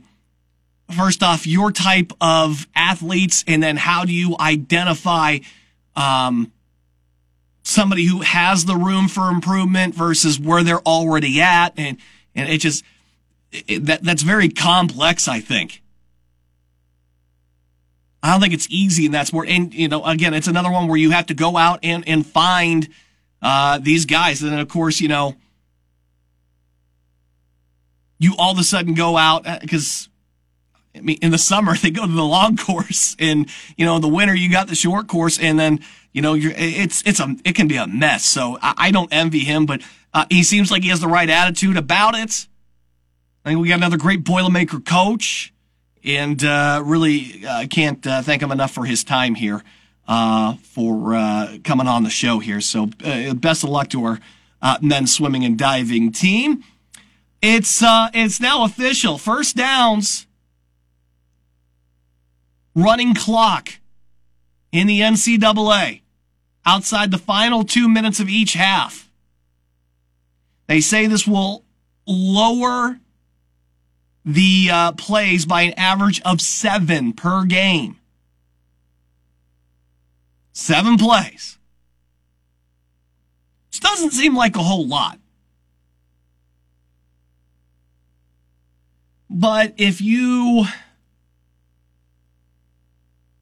first 0.90 1.22
off 1.22 1.46
your 1.46 1.70
type 1.70 2.12
of 2.20 2.66
athletes 2.74 3.44
and 3.46 3.62
then 3.62 3.76
how 3.76 4.04
do 4.04 4.12
you 4.12 4.36
identify 4.38 5.38
um, 5.96 6.52
somebody 7.62 8.06
who 8.06 8.20
has 8.20 8.64
the 8.64 8.76
room 8.76 9.08
for 9.08 9.30
improvement 9.30 9.94
versus 9.94 10.38
where 10.38 10.62
they're 10.62 10.80
already 10.80 11.40
at? 11.40 11.72
And 11.76 11.98
and 12.34 12.48
it 12.48 12.58
just 12.58 12.84
it, 13.52 13.86
that 13.86 14.02
that's 14.02 14.22
very 14.22 14.48
complex 14.48 15.28
i 15.28 15.40
think. 15.40 15.80
I 18.22 18.32
don't 18.32 18.40
think 18.40 18.54
it's 18.54 18.68
easy 18.70 19.04
in 19.04 19.12
that 19.12 19.26
sport 19.26 19.48
and 19.48 19.72
you 19.74 19.88
know 19.88 20.04
again 20.04 20.34
it's 20.34 20.48
another 20.48 20.70
one 20.70 20.88
where 20.88 20.96
you 20.96 21.10
have 21.10 21.26
to 21.26 21.34
go 21.34 21.56
out 21.56 21.80
and 21.82 22.06
and 22.08 22.26
find 22.26 22.88
uh, 23.42 23.78
these 23.78 24.06
guys. 24.06 24.42
And 24.42 24.52
then 24.52 24.58
of 24.58 24.68
course 24.68 25.00
you 25.00 25.08
know 25.08 25.36
you 28.18 28.34
all 28.38 28.52
of 28.52 28.58
a 28.58 28.64
sudden 28.64 28.94
go 28.94 29.16
out 29.16 29.44
because 29.60 30.08
I 30.94 31.00
mean, 31.00 31.18
in 31.22 31.30
the 31.30 31.38
summer 31.38 31.76
they 31.82 31.90
go 31.90 32.06
to 32.06 32.12
the 32.12 32.24
long 32.24 32.56
course, 32.56 33.16
and 33.18 33.48
you 33.76 33.84
know, 33.84 33.96
in 33.96 34.02
the 34.02 34.08
winter 34.08 34.34
you 34.34 34.50
got 34.50 34.68
the 34.68 34.74
short 34.74 35.06
course, 35.06 35.38
and 35.38 35.58
then 35.58 35.80
you 36.12 36.22
know, 36.22 36.36
it's 36.36 37.02
it's 37.06 37.20
a 37.20 37.36
it 37.44 37.54
can 37.54 37.68
be 37.68 37.76
a 37.76 37.86
mess. 37.86 38.24
So 38.24 38.58
I, 38.62 38.74
I 38.76 38.90
don't 38.90 39.12
envy 39.12 39.40
him, 39.40 39.66
but 39.66 39.82
uh, 40.12 40.26
he 40.30 40.42
seems 40.44 40.70
like 40.70 40.82
he 40.82 40.90
has 40.90 41.00
the 41.00 41.08
right 41.08 41.28
attitude 41.28 41.76
about 41.76 42.14
it. 42.14 42.46
I 43.44 43.50
think 43.50 43.60
we 43.60 43.68
got 43.68 43.78
another 43.78 43.98
great 43.98 44.22
Boilermaker 44.24 44.84
coach, 44.84 45.52
and 46.04 46.42
uh, 46.42 46.80
really 46.84 47.44
uh, 47.46 47.66
can't 47.68 48.06
uh, 48.06 48.22
thank 48.22 48.40
him 48.40 48.52
enough 48.52 48.70
for 48.70 48.84
his 48.84 49.02
time 49.02 49.34
here, 49.34 49.62
uh, 50.06 50.54
for 50.62 51.14
uh, 51.14 51.58
coming 51.64 51.88
on 51.88 52.04
the 52.04 52.10
show 52.10 52.38
here. 52.38 52.60
So 52.60 52.86
best 52.86 53.64
of 53.64 53.70
luck 53.70 53.88
to 53.90 54.04
our 54.04 54.20
men's 54.80 55.12
swimming 55.12 55.44
and 55.44 55.58
diving 55.58 56.12
team. 56.12 56.62
It's 57.42 57.82
it's 57.82 58.40
now 58.40 58.64
official. 58.64 59.18
First 59.18 59.56
downs 59.56 60.23
running 62.74 63.14
clock 63.14 63.78
in 64.72 64.86
the 64.86 65.00
NCAA 65.00 66.00
outside 66.66 67.10
the 67.10 67.18
final 67.18 67.64
two 67.64 67.88
minutes 67.88 68.20
of 68.20 68.28
each 68.28 68.54
half. 68.54 69.08
They 70.66 70.80
say 70.80 71.06
this 71.06 71.26
will 71.26 71.64
lower 72.06 72.98
the 74.24 74.70
uh, 74.72 74.92
plays 74.92 75.44
by 75.44 75.62
an 75.62 75.74
average 75.74 76.20
of 76.22 76.40
seven 76.40 77.12
per 77.12 77.44
game. 77.44 77.98
Seven 80.52 80.96
plays. 80.96 81.58
This 83.70 83.80
doesn't 83.80 84.12
seem 84.12 84.34
like 84.34 84.56
a 84.56 84.62
whole 84.62 84.86
lot. 84.86 85.18
But 89.28 89.74
if 89.76 90.00
you 90.00 90.64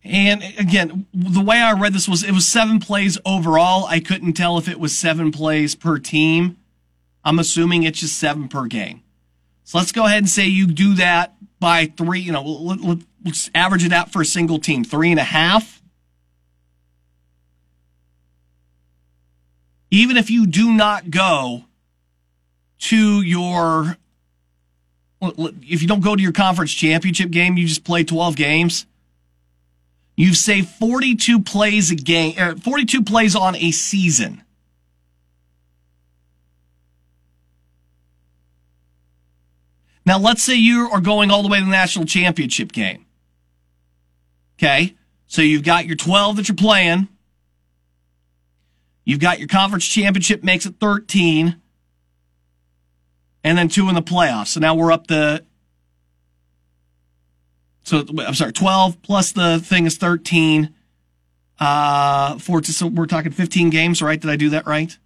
and 0.04 0.42
again, 0.58 1.06
the 1.14 1.40
way 1.40 1.58
I 1.58 1.72
read 1.72 1.92
this 1.92 2.08
was 2.08 2.24
it 2.24 2.32
was 2.32 2.46
seven 2.46 2.80
plays 2.80 3.18
overall. 3.24 3.84
I 3.86 4.00
couldn't 4.00 4.32
tell 4.32 4.58
if 4.58 4.68
it 4.68 4.80
was 4.80 4.98
seven 4.98 5.30
plays 5.30 5.74
per 5.74 5.98
team. 5.98 6.56
I'm 7.24 7.38
assuming 7.38 7.84
it's 7.84 8.00
just 8.00 8.18
seven 8.18 8.48
per 8.48 8.66
game. 8.66 9.02
So 9.62 9.78
let's 9.78 9.92
go 9.92 10.04
ahead 10.06 10.18
and 10.18 10.28
say 10.28 10.46
you 10.46 10.66
do 10.66 10.94
that 10.94 11.34
by 11.60 11.86
three, 11.96 12.18
you 12.18 12.32
know, 12.32 12.42
let, 12.42 12.98
us 13.24 13.48
average 13.54 13.84
it 13.84 13.92
out 13.92 14.12
for 14.12 14.20
a 14.20 14.24
single 14.24 14.58
team. 14.58 14.82
Three 14.82 15.12
and 15.12 15.20
a 15.20 15.24
half. 15.24 15.80
Even 19.92 20.16
if 20.16 20.30
you 20.30 20.46
do 20.46 20.72
not 20.72 21.10
go 21.10 21.64
to 22.80 23.22
your, 23.22 23.96
if 25.20 25.82
you 25.82 25.86
don't 25.86 26.00
go 26.00 26.16
to 26.16 26.22
your 26.22 26.32
conference 26.32 26.72
championship 26.72 27.30
game, 27.30 27.56
you 27.56 27.68
just 27.68 27.84
play 27.84 28.02
12 28.02 28.34
games 28.34 28.86
You've 30.14 30.36
saved 30.36 30.68
42 30.68 31.40
plays 31.40 31.90
a 31.90 31.94
game, 31.94 32.34
uh, 32.38 32.54
42 32.56 33.02
plays 33.02 33.34
on 33.34 33.56
a 33.56 33.70
season. 33.70 34.42
Now, 40.04 40.18
let's 40.18 40.42
say 40.42 40.54
you 40.54 40.88
are 40.92 41.00
going 41.00 41.30
all 41.30 41.42
the 41.42 41.48
way 41.48 41.60
to 41.60 41.64
the 41.64 41.70
national 41.70 42.06
championship 42.06 42.72
game. 42.72 43.06
Okay. 44.58 44.96
So 45.26 45.42
you've 45.42 45.62
got 45.62 45.86
your 45.86 45.96
12 45.96 46.36
that 46.36 46.48
you're 46.48 46.56
playing. 46.56 47.08
You've 49.04 49.20
got 49.20 49.38
your 49.38 49.48
conference 49.48 49.86
championship 49.86 50.42
makes 50.42 50.66
it 50.66 50.76
13. 50.78 51.60
And 53.44 53.58
then 53.58 53.68
two 53.68 53.88
in 53.88 53.94
the 53.94 54.02
playoffs. 54.02 54.48
So 54.48 54.60
now 54.60 54.74
we're 54.74 54.92
up 54.92 55.06
to 55.08 55.44
so 57.82 58.04
I'm 58.18 58.34
sorry, 58.34 58.52
12 58.52 59.02
plus 59.02 59.32
the 59.32 59.58
thing 59.58 59.86
is 59.86 59.96
13. 59.96 60.74
Uh, 61.58 62.38
four, 62.38 62.62
so 62.62 62.86
we're 62.86 63.06
talking 63.06 63.30
15 63.32 63.70
games, 63.70 64.02
right? 64.02 64.20
Did 64.20 64.30
I 64.30 64.36
do 64.36 64.50
that 64.50 64.66
right? 64.66 64.96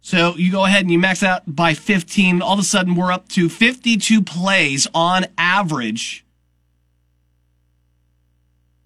So 0.00 0.34
you 0.36 0.50
go 0.50 0.64
ahead 0.64 0.82
and 0.82 0.90
you 0.90 0.98
max 0.98 1.22
out 1.22 1.42
by 1.46 1.74
15. 1.74 2.42
All 2.42 2.54
of 2.54 2.58
a 2.58 2.64
sudden, 2.64 2.96
we're 2.96 3.12
up 3.12 3.28
to 3.30 3.48
52 3.48 4.22
plays 4.22 4.88
on 4.92 5.26
average 5.38 6.24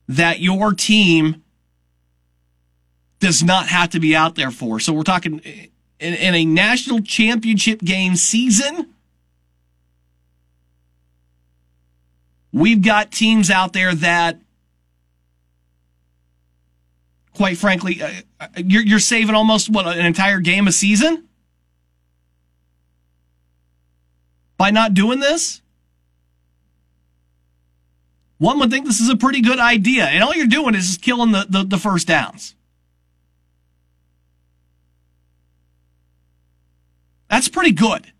that 0.09 0.41
your 0.41 0.73
team 0.73 1.43
does 3.19 3.43
not 3.43 3.69
have 3.69 3.91
to 3.91 4.01
be 4.01 4.15
out 4.15 4.35
there 4.35 4.51
for. 4.51 4.79
So 4.79 4.93
we're 4.93 5.03
talking 5.05 5.41
in, 5.99 6.15
in 6.15 6.35
a 6.35 6.45
national 6.45 7.01
championship 7.01 7.81
game 7.81 8.15
season 8.17 8.95
We've 12.57 12.81
got 12.81 13.12
teams 13.12 13.51
out 13.51 13.75
there 13.75 13.95
that, 13.97 14.40
quite 17.35 17.59
frankly, 17.59 18.01
uh, 18.01 18.11
uh, 18.40 18.49
you're, 18.57 18.83
you're 18.83 18.99
saving 18.99 19.35
almost 19.35 19.69
what 19.69 19.87
an 19.87 20.07
entire 20.07 20.40
game 20.40 20.66
a 20.66 20.73
season 20.73 21.29
by 24.57 24.71
not 24.71 24.95
doing 24.95 25.21
this. 25.21 25.61
One 28.38 28.59
would 28.59 28.71
think 28.71 28.87
this 28.87 29.01
is 29.01 29.11
a 29.11 29.16
pretty 29.16 29.42
good 29.42 29.59
idea, 29.59 30.07
and 30.07 30.25
all 30.25 30.35
you're 30.35 30.47
doing 30.47 30.75
is 30.75 30.87
just 30.87 31.03
killing 31.03 31.33
the, 31.33 31.45
the, 31.47 31.62
the 31.62 31.79
first 31.79 32.07
downs. 32.07 32.55
That's 37.29 37.49
pretty 37.49 37.73
good. 37.73 38.14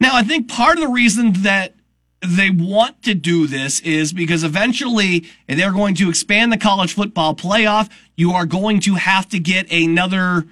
Now, 0.00 0.16
I 0.16 0.24
think 0.24 0.48
part 0.48 0.78
of 0.78 0.82
the 0.82 0.90
reason 0.90 1.32
that 1.44 1.76
they 2.20 2.50
want 2.50 3.02
to 3.02 3.14
do 3.14 3.46
this 3.46 3.80
is 3.80 4.12
because 4.12 4.42
eventually 4.42 5.26
they're 5.48 5.72
going 5.72 5.94
to 5.96 6.08
expand 6.08 6.52
the 6.52 6.56
college 6.56 6.94
football 6.94 7.34
playoff. 7.34 7.90
You 8.16 8.32
are 8.32 8.46
going 8.46 8.80
to 8.80 8.94
have 8.94 9.28
to 9.30 9.38
get 9.38 9.70
another 9.70 10.46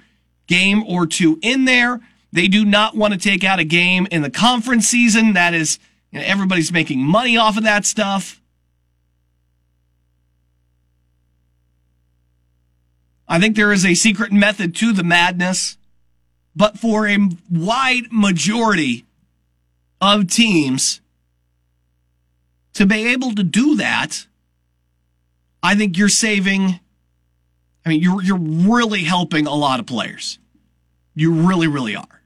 game 0.47 0.83
or 0.87 1.07
two 1.07 1.39
in 1.41 1.65
there. 1.65 2.01
They 2.31 2.47
do 2.47 2.65
not 2.65 2.95
want 2.95 3.13
to 3.13 3.19
take 3.19 3.43
out 3.43 3.59
a 3.59 3.63
game 3.63 4.07
in 4.11 4.21
the 4.21 4.29
conference 4.29 4.87
season. 4.87 5.33
That 5.33 5.53
is, 5.53 5.79
you 6.11 6.19
know, 6.19 6.25
everybody's 6.25 6.71
making 6.71 6.99
money 6.99 7.37
off 7.37 7.57
of 7.57 7.63
that 7.63 7.85
stuff. 7.85 8.41
I 13.27 13.39
think 13.39 13.55
there 13.55 13.71
is 13.71 13.85
a 13.85 13.95
secret 13.95 14.31
method 14.31 14.75
to 14.75 14.93
the 14.93 15.03
madness, 15.03 15.77
but 16.55 16.77
for 16.77 17.07
a 17.07 17.17
wide 17.49 18.11
majority 18.11 19.05
of 19.99 20.29
teams 20.29 21.01
to 22.75 22.85
be 22.85 23.07
able 23.07 23.33
to 23.33 23.43
do 23.43 23.77
that, 23.77 24.27
I 25.63 25.75
think 25.75 25.97
you're 25.97 26.09
saving. 26.09 26.79
I 27.85 27.89
mean, 27.89 28.01
you're 28.01 28.21
you're 28.21 28.37
really 28.37 29.03
helping 29.03 29.47
a 29.47 29.53
lot 29.53 29.79
of 29.79 29.85
players. 29.85 30.39
You 31.15 31.33
really, 31.33 31.67
really 31.67 31.95
are. 31.95 32.21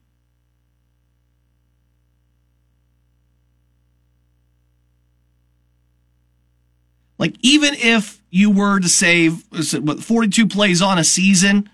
Like 7.18 7.36
even 7.42 7.74
if 7.76 8.22
you 8.30 8.50
were 8.50 8.80
to 8.80 8.90
save 8.90 9.44
what, 9.82 10.00
42 10.00 10.48
plays 10.48 10.82
on 10.82 10.98
a 10.98 11.04
season, 11.04 11.70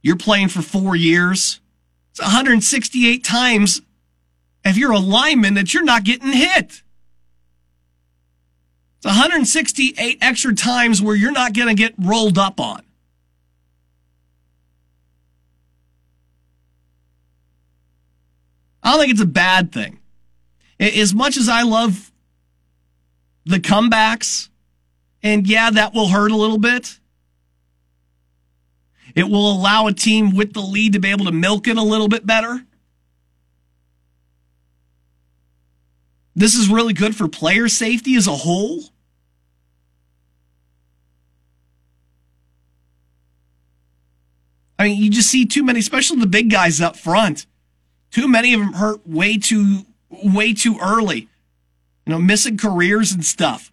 you're 0.00 0.16
playing 0.16 0.48
for 0.48 0.62
four 0.62 0.96
years. 0.96 1.60
It's 2.12 2.20
168 2.20 3.24
times 3.24 3.82
if 4.64 4.76
you're 4.76 4.92
a 4.92 4.98
lineman 4.98 5.54
that 5.54 5.74
you're 5.74 5.84
not 5.84 6.04
getting 6.04 6.32
hit. 6.32 6.82
It's 9.06 9.12
168 9.14 10.18
extra 10.20 10.52
times 10.52 11.00
where 11.00 11.14
you're 11.14 11.30
not 11.30 11.52
going 11.52 11.68
to 11.68 11.80
get 11.80 11.94
rolled 11.96 12.38
up 12.38 12.58
on. 12.58 12.82
I 18.82 18.90
don't 18.90 18.98
think 18.98 19.12
it's 19.12 19.20
a 19.20 19.26
bad 19.26 19.70
thing. 19.70 20.00
As 20.80 21.14
much 21.14 21.36
as 21.36 21.48
I 21.48 21.62
love 21.62 22.10
the 23.44 23.58
comebacks, 23.58 24.48
and 25.22 25.46
yeah, 25.46 25.70
that 25.70 25.94
will 25.94 26.08
hurt 26.08 26.32
a 26.32 26.36
little 26.36 26.58
bit. 26.58 26.98
It 29.14 29.28
will 29.28 29.52
allow 29.52 29.86
a 29.86 29.92
team 29.92 30.34
with 30.34 30.52
the 30.52 30.62
lead 30.62 30.94
to 30.94 30.98
be 30.98 31.12
able 31.12 31.26
to 31.26 31.32
milk 31.32 31.68
it 31.68 31.76
a 31.76 31.82
little 31.82 32.08
bit 32.08 32.26
better. 32.26 32.60
This 36.34 36.56
is 36.56 36.68
really 36.68 36.92
good 36.92 37.14
for 37.14 37.28
player 37.28 37.68
safety 37.68 38.16
as 38.16 38.26
a 38.26 38.32
whole. 38.32 38.82
I 44.78 44.84
mean, 44.84 45.02
you 45.02 45.10
just 45.10 45.30
see 45.30 45.46
too 45.46 45.62
many, 45.62 45.78
especially 45.78 46.20
the 46.20 46.26
big 46.26 46.50
guys 46.50 46.80
up 46.80 46.96
front. 46.96 47.46
Too 48.10 48.28
many 48.28 48.52
of 48.54 48.60
them 48.60 48.74
hurt 48.74 49.06
way 49.06 49.38
too, 49.38 49.86
way 50.10 50.52
too 50.52 50.78
early. 50.80 51.28
You 52.04 52.12
know, 52.12 52.18
missing 52.18 52.56
careers 52.56 53.12
and 53.12 53.24
stuff. 53.24 53.72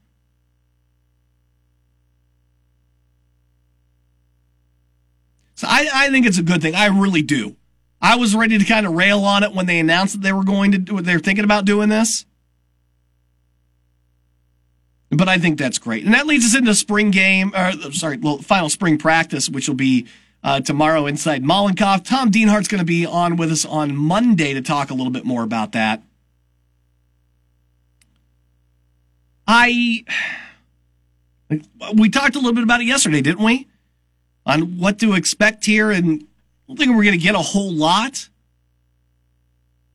So 5.55 5.67
I, 5.69 5.87
I 5.93 6.09
think 6.09 6.25
it's 6.25 6.37
a 6.37 6.43
good 6.43 6.61
thing. 6.61 6.75
I 6.75 6.87
really 6.87 7.21
do. 7.21 7.55
I 8.01 8.17
was 8.17 8.35
ready 8.35 8.57
to 8.57 8.65
kind 8.65 8.85
of 8.85 8.93
rail 8.93 9.23
on 9.23 9.43
it 9.43 9.53
when 9.53 9.65
they 9.65 9.79
announced 9.79 10.15
that 10.15 10.21
they 10.21 10.33
were 10.33 10.43
going 10.43 10.73
to 10.73 10.77
do 10.77 10.99
they're 10.99 11.19
thinking 11.19 11.45
about 11.45 11.63
doing 11.63 11.87
this. 11.87 12.25
But 15.09 15.29
I 15.29 15.37
think 15.37 15.57
that's 15.57 15.77
great. 15.77 16.03
And 16.03 16.13
that 16.13 16.27
leads 16.27 16.43
us 16.43 16.55
into 16.55 16.73
spring 16.75 17.11
game, 17.11 17.53
or 17.55 17.71
sorry, 17.93 18.17
well, 18.17 18.39
final 18.39 18.67
spring 18.67 18.97
practice, 18.97 19.47
which 19.47 19.67
will 19.67 19.75
be 19.75 20.07
uh, 20.43 20.59
tomorrow 20.59 21.05
inside 21.05 21.43
Mollenkopf. 21.43 22.03
Tom 22.05 22.29
Dienhart's 22.29 22.67
going 22.67 22.79
to 22.79 22.85
be 22.85 23.05
on 23.05 23.37
with 23.37 23.51
us 23.51 23.65
on 23.65 23.95
Monday 23.95 24.53
to 24.53 24.61
talk 24.61 24.89
a 24.89 24.93
little 24.93 25.11
bit 25.11 25.25
more 25.25 25.43
about 25.43 25.71
that. 25.71 26.03
I, 29.47 30.05
we 31.95 32.09
talked 32.09 32.35
a 32.35 32.39
little 32.39 32.53
bit 32.53 32.63
about 32.63 32.81
it 32.81 32.85
yesterday, 32.85 33.21
didn't 33.21 33.43
we? 33.43 33.67
On 34.45 34.77
what 34.77 34.99
to 34.99 35.13
expect 35.13 35.65
here, 35.65 35.89
and 35.89 36.23
I 36.23 36.25
don't 36.67 36.77
think 36.77 36.95
we're 36.95 37.03
going 37.03 37.17
to 37.17 37.23
get 37.23 37.35
a 37.35 37.39
whole 37.39 37.71
lot. 37.71 38.27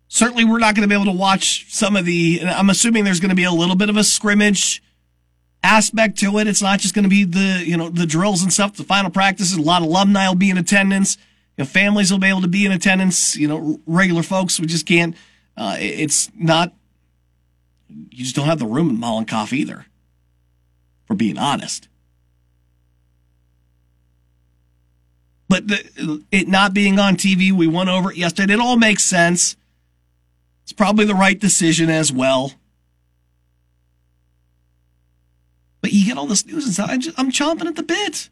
Certainly, 0.09 0.47
we're 0.47 0.59
not 0.59 0.75
going 0.75 0.89
to 0.89 0.89
be 0.89 0.95
able 0.95 1.13
to 1.13 1.19
watch 1.19 1.67
some 1.69 1.97
of 1.97 2.07
the. 2.07 2.41
I'm 2.43 2.71
assuming 2.71 3.05
there's 3.05 3.21
going 3.21 3.29
to 3.29 3.37
be 3.37 3.45
a 3.45 3.53
little 3.53 3.77
bit 3.77 3.91
of 3.91 3.99
a 3.99 4.05
scrimmage 4.05 4.83
aspect 5.63 6.19
to 6.19 6.39
it. 6.39 6.47
It's 6.47 6.63
not 6.63 6.81
just 6.81 6.95
going 6.95 7.05
to 7.05 7.09
be 7.09 7.25
the, 7.25 7.63
you 7.65 7.77
know, 7.77 7.89
the 7.89 8.07
drills 8.07 8.43
and 8.43 8.53
stuff, 8.53 8.77
the 8.77 8.85
final 8.85 9.11
practices. 9.11 9.57
A 9.57 9.63
lot 9.63 9.83
of 9.83 9.89
alumni 9.89 10.29
will 10.29 10.35
be 10.35 10.51
in 10.51 10.59
attendance. 10.59 11.17
You 11.57 11.65
know, 11.65 11.69
families 11.69 12.11
will 12.11 12.19
be 12.19 12.29
able 12.29 12.43
to 12.43 12.49
be 12.49 12.65
in 12.65 12.73
attendance. 12.73 13.37
You 13.37 13.49
know, 13.49 13.81
regular 13.87 14.23
folks, 14.23 14.61
we 14.61 14.67
just 14.67 14.87
can't, 14.87 15.17
uh, 15.57 15.77
it's 15.79 16.31
not, 16.35 16.73
you 17.89 18.25
just 18.25 18.37
don't 18.37 18.47
have 18.47 18.59
the 18.59 18.67
room 18.67 18.91
in 18.91 18.99
Mollenkopf 18.99 19.53
either, 19.53 19.87
for 21.07 21.15
being 21.15 21.39
honest. 21.39 21.89
But 25.49 25.67
the, 25.67 26.25
it 26.31 26.47
not 26.47 26.75
being 26.75 26.99
on 26.99 27.17
TV, 27.17 27.51
we 27.51 27.67
went 27.67 27.89
over 27.89 28.11
it 28.11 28.19
yesterday. 28.19 28.55
It 28.55 28.61
all 28.61 28.77
makes 28.77 29.03
sense. 29.03 29.57
It's 30.63 30.75
probably 30.75 31.07
the 31.07 31.15
right 31.15 31.39
decision 31.39 31.89
as 31.89 32.13
well. 32.13 32.53
But 35.81 35.93
you 35.93 36.07
get 36.07 36.19
all 36.19 36.27
this 36.27 36.45
news 36.45 36.65
and 36.65 36.75
stuff. 36.75 36.91
I'm, 36.91 37.01
just, 37.01 37.19
I'm 37.19 37.31
chomping 37.31 37.67
at 37.67 37.77
the 37.77 37.83
bit. 37.83 38.29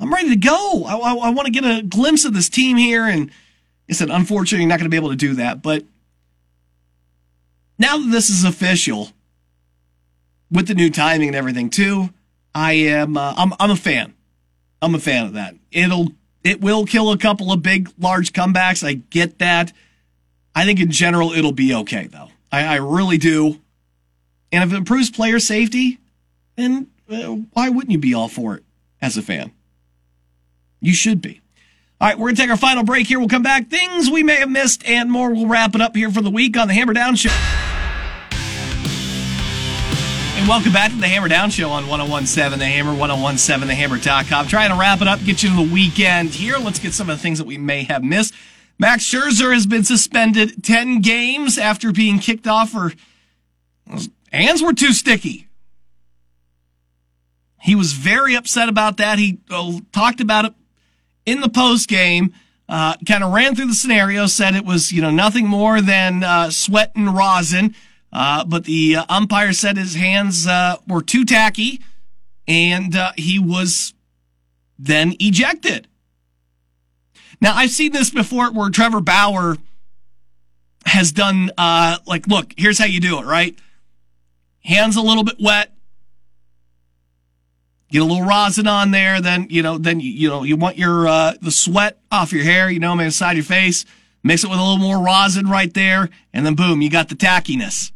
I'm 0.00 0.12
ready 0.12 0.30
to 0.30 0.36
go. 0.36 0.84
I, 0.84 0.96
I, 0.96 1.14
I 1.14 1.30
want 1.30 1.46
to 1.46 1.52
get 1.52 1.64
a 1.64 1.82
glimpse 1.82 2.24
of 2.24 2.34
this 2.34 2.48
team 2.48 2.76
here. 2.76 3.04
And 3.04 3.30
it's 3.88 4.00
an 4.00 4.10
unfortunate 4.10 4.60
you're 4.60 4.68
not 4.68 4.78
going 4.78 4.90
to 4.90 4.90
be 4.90 4.96
able 4.96 5.10
to 5.10 5.16
do 5.16 5.34
that. 5.34 5.62
But 5.62 5.84
now 7.78 7.98
that 7.98 8.10
this 8.10 8.30
is 8.30 8.44
official, 8.44 9.10
with 10.50 10.68
the 10.68 10.74
new 10.74 10.90
timing 10.90 11.28
and 11.28 11.36
everything 11.36 11.68
too, 11.68 12.10
I 12.54 12.72
am 12.72 13.16
uh, 13.16 13.34
I'm 13.36 13.52
I'm 13.58 13.70
a 13.70 13.76
fan. 13.76 14.14
I'm 14.80 14.94
a 14.94 15.00
fan 15.00 15.26
of 15.26 15.32
that. 15.34 15.56
It'll 15.72 16.12
it 16.42 16.60
will 16.60 16.86
kill 16.86 17.10
a 17.10 17.18
couple 17.18 17.52
of 17.52 17.62
big 17.62 17.90
large 17.98 18.32
comebacks. 18.32 18.86
I 18.86 18.94
get 18.94 19.38
that. 19.40 19.72
I 20.54 20.64
think 20.64 20.78
in 20.78 20.90
general 20.90 21.32
it'll 21.32 21.52
be 21.52 21.74
okay 21.74 22.06
though. 22.06 22.28
I, 22.52 22.64
I 22.64 22.76
really 22.76 23.18
do. 23.18 23.60
And 24.54 24.62
if 24.62 24.72
it 24.72 24.76
improves 24.76 25.10
player 25.10 25.40
safety, 25.40 25.98
then 26.54 26.86
uh, 27.10 27.38
why 27.54 27.70
wouldn't 27.70 27.90
you 27.90 27.98
be 27.98 28.14
all 28.14 28.28
for 28.28 28.54
it 28.54 28.62
as 29.02 29.16
a 29.16 29.22
fan? 29.22 29.50
You 30.80 30.94
should 30.94 31.20
be. 31.20 31.40
All 32.00 32.06
right, 32.06 32.16
we're 32.16 32.26
going 32.26 32.36
to 32.36 32.42
take 32.42 32.50
our 32.52 32.56
final 32.56 32.84
break 32.84 33.08
here. 33.08 33.18
We'll 33.18 33.28
come 33.28 33.42
back. 33.42 33.68
Things 33.68 34.08
we 34.08 34.22
may 34.22 34.36
have 34.36 34.48
missed 34.48 34.86
and 34.86 35.10
more. 35.10 35.32
We'll 35.34 35.48
wrap 35.48 35.74
it 35.74 35.80
up 35.80 35.96
here 35.96 36.08
for 36.08 36.20
the 36.20 36.30
week 36.30 36.56
on 36.56 36.68
the 36.68 36.74
Hammer 36.74 36.92
Down 36.92 37.16
Show. 37.16 37.30
And 40.36 40.46
welcome 40.46 40.72
back 40.72 40.92
to 40.92 40.98
the 40.98 41.08
Hammer 41.08 41.26
Down 41.28 41.50
Show 41.50 41.70
on 41.70 41.88
1017 41.88 42.56
The 42.56 42.64
Hammer, 42.64 42.92
1017TheHammer.com. 42.92 44.46
Trying 44.46 44.70
to 44.70 44.76
wrap 44.76 45.02
it 45.02 45.08
up, 45.08 45.18
get 45.24 45.42
you 45.42 45.48
to 45.48 45.56
the 45.56 45.62
weekend 45.74 46.30
here. 46.30 46.58
Let's 46.58 46.78
get 46.78 46.92
some 46.92 47.10
of 47.10 47.16
the 47.16 47.22
things 47.22 47.38
that 47.38 47.46
we 47.48 47.58
may 47.58 47.82
have 47.82 48.04
missed. 48.04 48.34
Max 48.78 49.02
Scherzer 49.02 49.52
has 49.52 49.66
been 49.66 49.82
suspended 49.82 50.62
10 50.62 51.00
games 51.00 51.58
after 51.58 51.90
being 51.90 52.20
kicked 52.20 52.46
off 52.46 52.70
for 52.70 52.92
hands 54.34 54.62
were 54.62 54.72
too 54.72 54.92
sticky. 54.92 55.48
He 57.64 57.74
was 57.74 57.94
very 57.94 58.34
upset 58.34 58.68
about 58.68 58.98
that. 58.98 59.18
He 59.18 59.38
uh, 59.50 59.80
talked 59.90 60.20
about 60.20 60.44
it 60.44 60.52
in 61.24 61.40
the 61.40 61.48
post 61.48 61.88
game. 61.88 62.34
Uh, 62.68 62.94
kind 63.06 63.24
of 63.24 63.32
ran 63.32 63.54
through 63.54 63.66
the 63.66 63.74
scenario, 63.74 64.26
said 64.26 64.54
it 64.54 64.66
was 64.66 64.92
you 64.92 65.00
know 65.00 65.10
nothing 65.10 65.46
more 65.46 65.80
than 65.80 66.22
uh, 66.22 66.50
sweat 66.50 66.92
and 66.94 67.14
rosin. 67.16 67.74
Uh, 68.12 68.44
but 68.44 68.64
the 68.64 68.96
uh, 68.96 69.04
umpire 69.08 69.54
said 69.54 69.78
his 69.78 69.94
hands 69.94 70.46
were 70.86 71.02
too 71.02 71.24
tacky, 71.24 71.80
and 72.46 72.94
he 73.16 73.38
was 73.38 73.94
then 74.78 75.14
ejected. 75.18 75.88
Now 77.40 77.54
I've 77.54 77.70
seen 77.70 77.92
this 77.92 78.10
before, 78.10 78.52
where 78.52 78.68
Trevor 78.68 79.00
Bauer 79.00 79.56
has 80.84 81.12
done 81.12 81.50
like, 81.56 82.26
look, 82.28 82.52
here's 82.58 82.78
how 82.78 82.84
you 82.84 83.00
do 83.00 83.18
it, 83.18 83.24
right? 83.24 83.58
Hands 84.64 84.96
a 84.96 85.02
little 85.02 85.24
bit 85.24 85.36
wet. 85.40 85.72
Get 87.90 88.02
a 88.02 88.04
little 88.04 88.26
rosin 88.26 88.66
on 88.66 88.90
there, 88.90 89.20
then 89.20 89.46
you 89.50 89.62
know, 89.62 89.78
then 89.78 90.00
you, 90.00 90.10
you 90.10 90.28
know 90.28 90.42
you 90.42 90.56
want 90.56 90.76
your 90.76 91.06
uh, 91.06 91.34
the 91.40 91.50
sweat 91.50 92.00
off 92.10 92.32
your 92.32 92.42
hair, 92.42 92.68
you 92.68 92.80
know, 92.80 92.94
man, 92.94 93.06
inside 93.06 93.36
your 93.36 93.44
face. 93.44 93.84
Mix 94.22 94.42
it 94.42 94.50
with 94.50 94.58
a 94.58 94.62
little 94.62 94.78
more 94.78 95.04
rosin 95.04 95.46
right 95.46 95.72
there, 95.74 96.08
and 96.32 96.44
then 96.44 96.54
boom, 96.54 96.82
you 96.82 96.90
got 96.90 97.08
the 97.08 97.14
tackiness. 97.14 97.92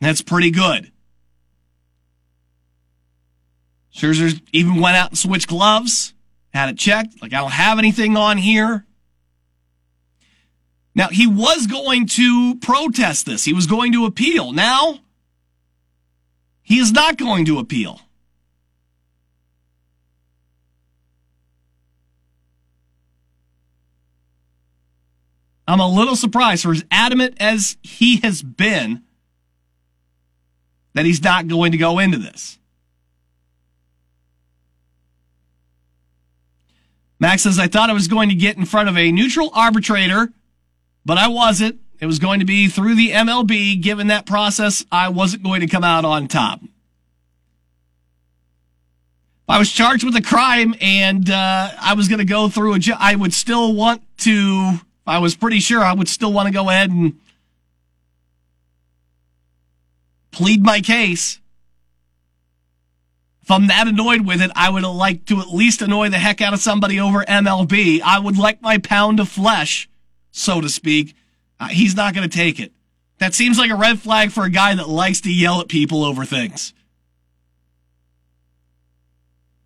That's 0.00 0.22
pretty 0.22 0.50
good. 0.50 0.92
Scherzer 3.92 4.40
even 4.52 4.76
went 4.76 4.96
out 4.96 5.08
and 5.08 5.18
switched 5.18 5.48
gloves, 5.48 6.12
had 6.52 6.68
it 6.68 6.78
checked. 6.78 7.20
Like 7.22 7.32
I 7.32 7.38
don't 7.38 7.52
have 7.52 7.78
anything 7.78 8.16
on 8.16 8.36
here. 8.36 8.86
Now, 10.94 11.08
he 11.08 11.26
was 11.26 11.66
going 11.66 12.06
to 12.06 12.54
protest 12.56 13.26
this. 13.26 13.44
He 13.44 13.52
was 13.52 13.66
going 13.66 13.92
to 13.92 14.06
appeal. 14.06 14.52
Now, 14.52 15.00
he 16.66 16.80
is 16.80 16.90
not 16.90 17.16
going 17.16 17.44
to 17.44 17.60
appeal. 17.60 18.00
I'm 25.68 25.78
a 25.78 25.88
little 25.88 26.16
surprised 26.16 26.64
for 26.64 26.72
as 26.72 26.84
adamant 26.90 27.36
as 27.38 27.76
he 27.84 28.16
has 28.22 28.42
been 28.42 29.04
that 30.94 31.04
he's 31.04 31.22
not 31.22 31.46
going 31.46 31.70
to 31.70 31.78
go 31.78 32.00
into 32.00 32.18
this. 32.18 32.58
Max 37.20 37.42
says, 37.42 37.60
I 37.60 37.68
thought 37.68 37.90
I 37.90 37.92
was 37.92 38.08
going 38.08 38.28
to 38.30 38.34
get 38.34 38.56
in 38.56 38.64
front 38.64 38.88
of 38.88 38.98
a 38.98 39.12
neutral 39.12 39.52
arbitrator, 39.54 40.32
but 41.04 41.16
I 41.16 41.28
wasn't. 41.28 41.78
It 41.98 42.06
was 42.06 42.18
going 42.18 42.40
to 42.40 42.46
be 42.46 42.68
through 42.68 42.94
the 42.94 43.10
MLB. 43.10 43.80
Given 43.80 44.08
that 44.08 44.26
process, 44.26 44.84
I 44.92 45.08
wasn't 45.08 45.42
going 45.42 45.60
to 45.60 45.66
come 45.66 45.84
out 45.84 46.04
on 46.04 46.28
top. 46.28 46.60
I 49.48 49.58
was 49.58 49.70
charged 49.70 50.04
with 50.04 50.16
a 50.16 50.22
crime 50.22 50.74
and 50.80 51.30
uh, 51.30 51.70
I 51.80 51.94
was 51.94 52.08
going 52.08 52.18
to 52.18 52.24
go 52.24 52.48
through 52.48 52.74
a. 52.74 52.78
Ju- 52.78 52.94
I 52.98 53.14
would 53.14 53.32
still 53.32 53.74
want 53.74 54.02
to. 54.18 54.80
I 55.06 55.18
was 55.18 55.36
pretty 55.36 55.60
sure 55.60 55.82
I 55.82 55.92
would 55.92 56.08
still 56.08 56.32
want 56.32 56.48
to 56.48 56.52
go 56.52 56.68
ahead 56.68 56.90
and 56.90 57.18
plead 60.32 60.64
my 60.64 60.80
case. 60.80 61.40
If 63.42 63.50
I'm 63.52 63.68
that 63.68 63.86
annoyed 63.86 64.26
with 64.26 64.42
it, 64.42 64.50
I 64.56 64.68
would 64.68 64.82
like 64.82 65.24
to 65.26 65.38
at 65.38 65.54
least 65.54 65.80
annoy 65.80 66.08
the 66.08 66.18
heck 66.18 66.40
out 66.40 66.52
of 66.52 66.58
somebody 66.58 66.98
over 66.98 67.24
MLB. 67.24 68.00
I 68.02 68.18
would 68.18 68.36
like 68.36 68.60
my 68.60 68.78
pound 68.78 69.20
of 69.20 69.28
flesh, 69.28 69.88
so 70.32 70.60
to 70.60 70.68
speak. 70.68 71.14
Uh, 71.58 71.68
he's 71.68 71.96
not 71.96 72.14
going 72.14 72.28
to 72.28 72.36
take 72.36 72.60
it. 72.60 72.72
That 73.18 73.34
seems 73.34 73.58
like 73.58 73.70
a 73.70 73.76
red 73.76 73.98
flag 73.98 74.30
for 74.30 74.44
a 74.44 74.50
guy 74.50 74.74
that 74.74 74.88
likes 74.88 75.22
to 75.22 75.32
yell 75.32 75.60
at 75.60 75.68
people 75.68 76.04
over 76.04 76.24
things. 76.24 76.74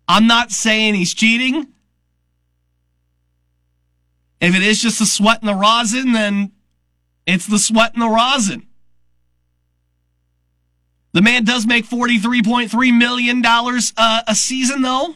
I'm 0.07 0.27
not 0.27 0.51
saying 0.51 0.95
he's 0.95 1.13
cheating. 1.13 1.67
If 4.39 4.55
it 4.55 4.61
is 4.61 4.81
just 4.81 4.99
the 4.99 5.05
sweat 5.05 5.41
and 5.41 5.49
the 5.49 5.55
rosin, 5.55 6.13
then 6.13 6.51
it's 7.25 7.45
the 7.45 7.59
sweat 7.59 7.93
and 7.93 8.01
the 8.01 8.09
rosin. 8.09 8.67
The 11.13 11.21
man 11.21 11.43
does 11.43 11.67
make 11.67 11.85
$43.3 11.85 12.97
million 12.97 13.43
uh, 13.45 14.21
a 14.27 14.35
season, 14.35 14.81
though. 14.81 15.15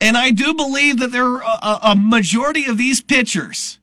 And 0.00 0.16
I 0.16 0.30
do 0.30 0.54
believe 0.54 0.98
that 0.98 1.12
there 1.12 1.24
are 1.24 1.42
a, 1.42 1.90
a 1.90 1.96
majority 1.96 2.66
of 2.66 2.78
these 2.78 3.00
pitchers 3.00 3.78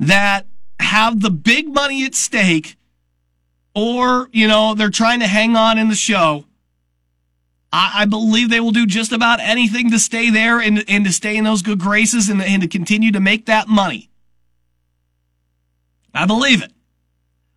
that 0.00 0.46
have 0.80 1.20
the 1.20 1.30
big 1.30 1.72
money 1.72 2.04
at 2.04 2.14
stake, 2.14 2.76
or, 3.74 4.28
you 4.32 4.48
know, 4.48 4.74
they're 4.74 4.90
trying 4.90 5.20
to 5.20 5.26
hang 5.26 5.54
on 5.54 5.78
in 5.78 5.88
the 5.88 5.94
show. 5.94 6.44
I, 7.72 8.04
believe 8.06 8.50
they 8.50 8.58
will 8.58 8.72
do 8.72 8.84
just 8.84 9.12
about 9.12 9.38
anything 9.38 9.92
to 9.92 10.00
stay 10.00 10.28
there 10.28 10.58
and, 10.58 10.84
and 10.88 11.04
to 11.04 11.12
stay 11.12 11.36
in 11.36 11.44
those 11.44 11.62
good 11.62 11.78
graces 11.78 12.28
and, 12.28 12.42
and 12.42 12.62
to 12.62 12.68
continue 12.68 13.12
to 13.12 13.20
make 13.20 13.46
that 13.46 13.68
money. 13.68 14.10
I 16.12 16.26
believe 16.26 16.64
it. 16.64 16.72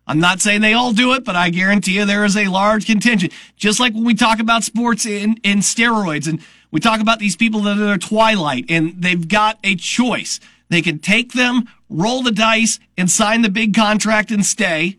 I'm 0.06 0.20
not 0.20 0.40
saying 0.40 0.60
they 0.60 0.74
all 0.74 0.92
do 0.92 1.14
it, 1.14 1.24
but 1.24 1.34
I 1.34 1.50
guarantee 1.50 1.96
you 1.96 2.04
there 2.04 2.24
is 2.24 2.36
a 2.36 2.46
large 2.46 2.86
contingent. 2.86 3.32
Just 3.56 3.80
like 3.80 3.92
when 3.92 4.04
we 4.04 4.14
talk 4.14 4.38
about 4.38 4.62
sports 4.62 5.04
in, 5.04 5.38
in 5.42 5.58
steroids 5.58 6.28
and 6.28 6.40
we 6.70 6.78
talk 6.78 7.00
about 7.00 7.18
these 7.18 7.36
people 7.36 7.62
that 7.62 7.80
are 7.80 7.98
twilight 7.98 8.66
and 8.68 9.02
they've 9.02 9.26
got 9.26 9.58
a 9.64 9.74
choice. 9.74 10.38
They 10.68 10.82
can 10.82 10.98
take 10.98 11.32
them, 11.32 11.68
roll 11.94 12.22
the 12.22 12.32
dice, 12.32 12.78
and 12.98 13.10
sign 13.10 13.42
the 13.42 13.48
big 13.48 13.74
contract 13.74 14.30
and 14.30 14.44
stay. 14.44 14.98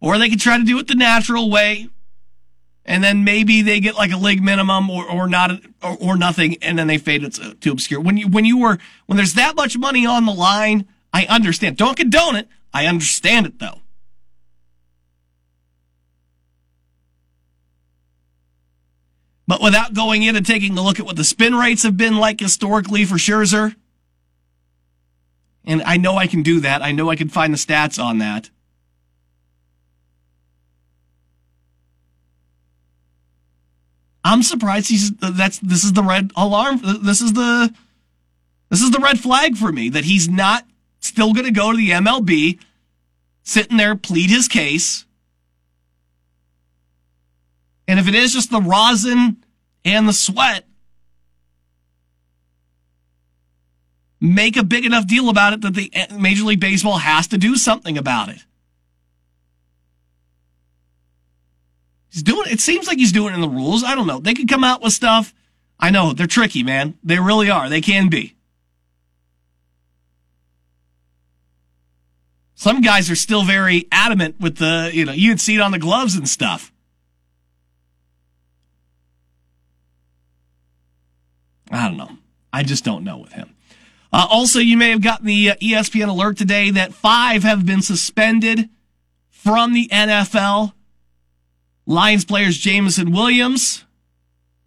Or 0.00 0.18
they 0.18 0.28
can 0.28 0.38
try 0.38 0.58
to 0.58 0.64
do 0.64 0.78
it 0.78 0.88
the 0.88 0.94
natural 0.94 1.50
way. 1.50 1.88
And 2.84 3.02
then 3.02 3.24
maybe 3.24 3.62
they 3.62 3.80
get 3.80 3.96
like 3.96 4.12
a 4.12 4.16
league 4.16 4.42
minimum 4.42 4.88
or, 4.88 5.10
or 5.10 5.26
not, 5.26 5.50
or, 5.82 5.96
or 6.00 6.16
nothing. 6.16 6.56
And 6.62 6.78
then 6.78 6.86
they 6.86 6.98
fade 6.98 7.24
it 7.24 7.34
to, 7.34 7.54
to 7.54 7.72
obscure. 7.72 8.00
When 8.00 8.16
you, 8.16 8.28
when 8.28 8.44
you 8.44 8.58
were, 8.58 8.78
when 9.06 9.16
there's 9.16 9.34
that 9.34 9.56
much 9.56 9.76
money 9.76 10.06
on 10.06 10.24
the 10.24 10.32
line, 10.32 10.86
I 11.12 11.26
understand. 11.26 11.76
Don't 11.76 11.96
condone 11.96 12.36
it. 12.36 12.48
I 12.72 12.86
understand 12.86 13.46
it 13.46 13.58
though. 13.58 13.80
But 19.48 19.62
without 19.62 19.94
going 19.94 20.22
in 20.22 20.36
and 20.36 20.44
taking 20.44 20.76
a 20.76 20.82
look 20.82 20.98
at 21.00 21.06
what 21.06 21.16
the 21.16 21.24
spin 21.24 21.54
rates 21.54 21.84
have 21.84 21.96
been 21.96 22.16
like 22.16 22.40
historically 22.40 23.04
for 23.04 23.14
Scherzer, 23.14 23.76
and 25.66 25.82
I 25.82 25.96
know 25.96 26.16
I 26.16 26.26
can 26.26 26.42
do 26.42 26.60
that. 26.60 26.82
I 26.82 26.92
know 26.92 27.10
I 27.10 27.16
can 27.16 27.28
find 27.28 27.52
the 27.52 27.58
stats 27.58 28.02
on 28.02 28.18
that. 28.18 28.50
I'm 34.24 34.42
surprised 34.42 34.88
he's 34.88 35.12
that's 35.12 35.58
this 35.60 35.84
is 35.84 35.92
the 35.92 36.02
red 36.02 36.32
alarm. 36.36 36.80
This 37.02 37.20
is 37.20 37.32
the 37.32 37.72
this 38.70 38.82
is 38.82 38.90
the 38.90 38.98
red 38.98 39.20
flag 39.20 39.56
for 39.56 39.70
me 39.70 39.88
that 39.90 40.04
he's 40.04 40.28
not 40.28 40.66
still 40.98 41.32
going 41.32 41.46
to 41.46 41.52
go 41.52 41.70
to 41.70 41.76
the 41.76 41.90
MLB, 41.90 42.58
sitting 43.42 43.76
there, 43.76 43.94
plead 43.94 44.28
his 44.28 44.48
case. 44.48 45.04
And 47.86 48.00
if 48.00 48.08
it 48.08 48.14
is 48.16 48.32
just 48.32 48.50
the 48.50 48.60
rosin 48.60 49.44
and 49.84 50.08
the 50.08 50.12
sweat, 50.12 50.65
make 54.20 54.56
a 54.56 54.64
big 54.64 54.84
enough 54.84 55.06
deal 55.06 55.28
about 55.28 55.52
it 55.52 55.60
that 55.62 55.74
the 55.74 55.90
Major 56.18 56.44
League 56.44 56.60
Baseball 56.60 56.98
has 56.98 57.26
to 57.28 57.38
do 57.38 57.56
something 57.56 57.98
about 57.98 58.28
it. 58.28 58.44
He's 62.10 62.22
doing 62.22 62.50
it 62.50 62.60
seems 62.60 62.86
like 62.86 62.98
he's 62.98 63.12
doing 63.12 63.32
it 63.32 63.34
in 63.34 63.42
the 63.42 63.48
rules. 63.48 63.84
I 63.84 63.94
don't 63.94 64.06
know. 64.06 64.20
They 64.20 64.34
could 64.34 64.48
come 64.48 64.64
out 64.64 64.82
with 64.82 64.92
stuff. 64.92 65.34
I 65.78 65.90
know 65.90 66.12
they're 66.12 66.26
tricky, 66.26 66.62
man. 66.62 66.96
They 67.04 67.18
really 67.18 67.50
are. 67.50 67.68
They 67.68 67.82
can 67.82 68.08
be. 68.08 68.34
Some 72.54 72.80
guys 72.80 73.10
are 73.10 73.16
still 73.16 73.44
very 73.44 73.86
adamant 73.92 74.40
with 74.40 74.56
the, 74.56 74.90
you 74.92 75.04
know, 75.04 75.12
you 75.12 75.30
can 75.30 75.38
see 75.38 75.56
it 75.56 75.60
on 75.60 75.72
the 75.72 75.78
gloves 75.78 76.16
and 76.16 76.26
stuff. 76.26 76.72
I 81.70 81.86
don't 81.88 81.98
know. 81.98 82.16
I 82.52 82.62
just 82.62 82.82
don't 82.82 83.04
know 83.04 83.18
with 83.18 83.32
him. 83.32 83.55
Uh, 84.16 84.26
also, 84.30 84.60
you 84.60 84.78
may 84.78 84.88
have 84.88 85.02
gotten 85.02 85.26
the 85.26 85.50
uh, 85.50 85.54
ESPN 85.56 86.08
alert 86.08 86.38
today 86.38 86.70
that 86.70 86.94
five 86.94 87.42
have 87.42 87.66
been 87.66 87.82
suspended 87.82 88.70
from 89.28 89.74
the 89.74 89.88
NFL. 89.88 90.72
Lions 91.84 92.24
players 92.24 92.56
Jameson 92.56 93.12
Williams, 93.12 93.84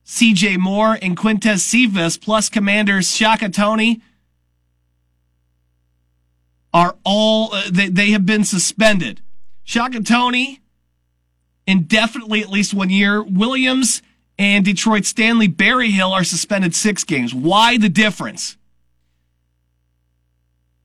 CJ 0.05 0.59
Moore, 0.59 0.99
and 1.01 1.17
Quintez 1.17 1.61
Cephas, 1.61 2.15
plus 2.15 2.47
commanders 2.47 3.09
Shaka 3.09 3.49
Toney, 3.49 4.03
are 6.71 6.95
all, 7.03 7.51
uh, 7.51 7.63
they, 7.71 7.89
they 7.89 8.11
have 8.11 8.27
been 8.27 8.43
suspended. 8.43 9.19
Shaka 9.63 10.03
Toney, 10.03 10.61
indefinitely 11.65 12.41
at 12.41 12.49
least 12.51 12.75
one 12.75 12.91
year. 12.91 13.23
Williams 13.23 14.03
and 14.37 14.63
Detroit 14.63 15.05
Stanley 15.05 15.47
Berryhill 15.47 16.13
are 16.13 16.23
suspended 16.23 16.75
six 16.75 17.03
games. 17.03 17.33
Why 17.33 17.79
the 17.79 17.89
difference? 17.89 18.58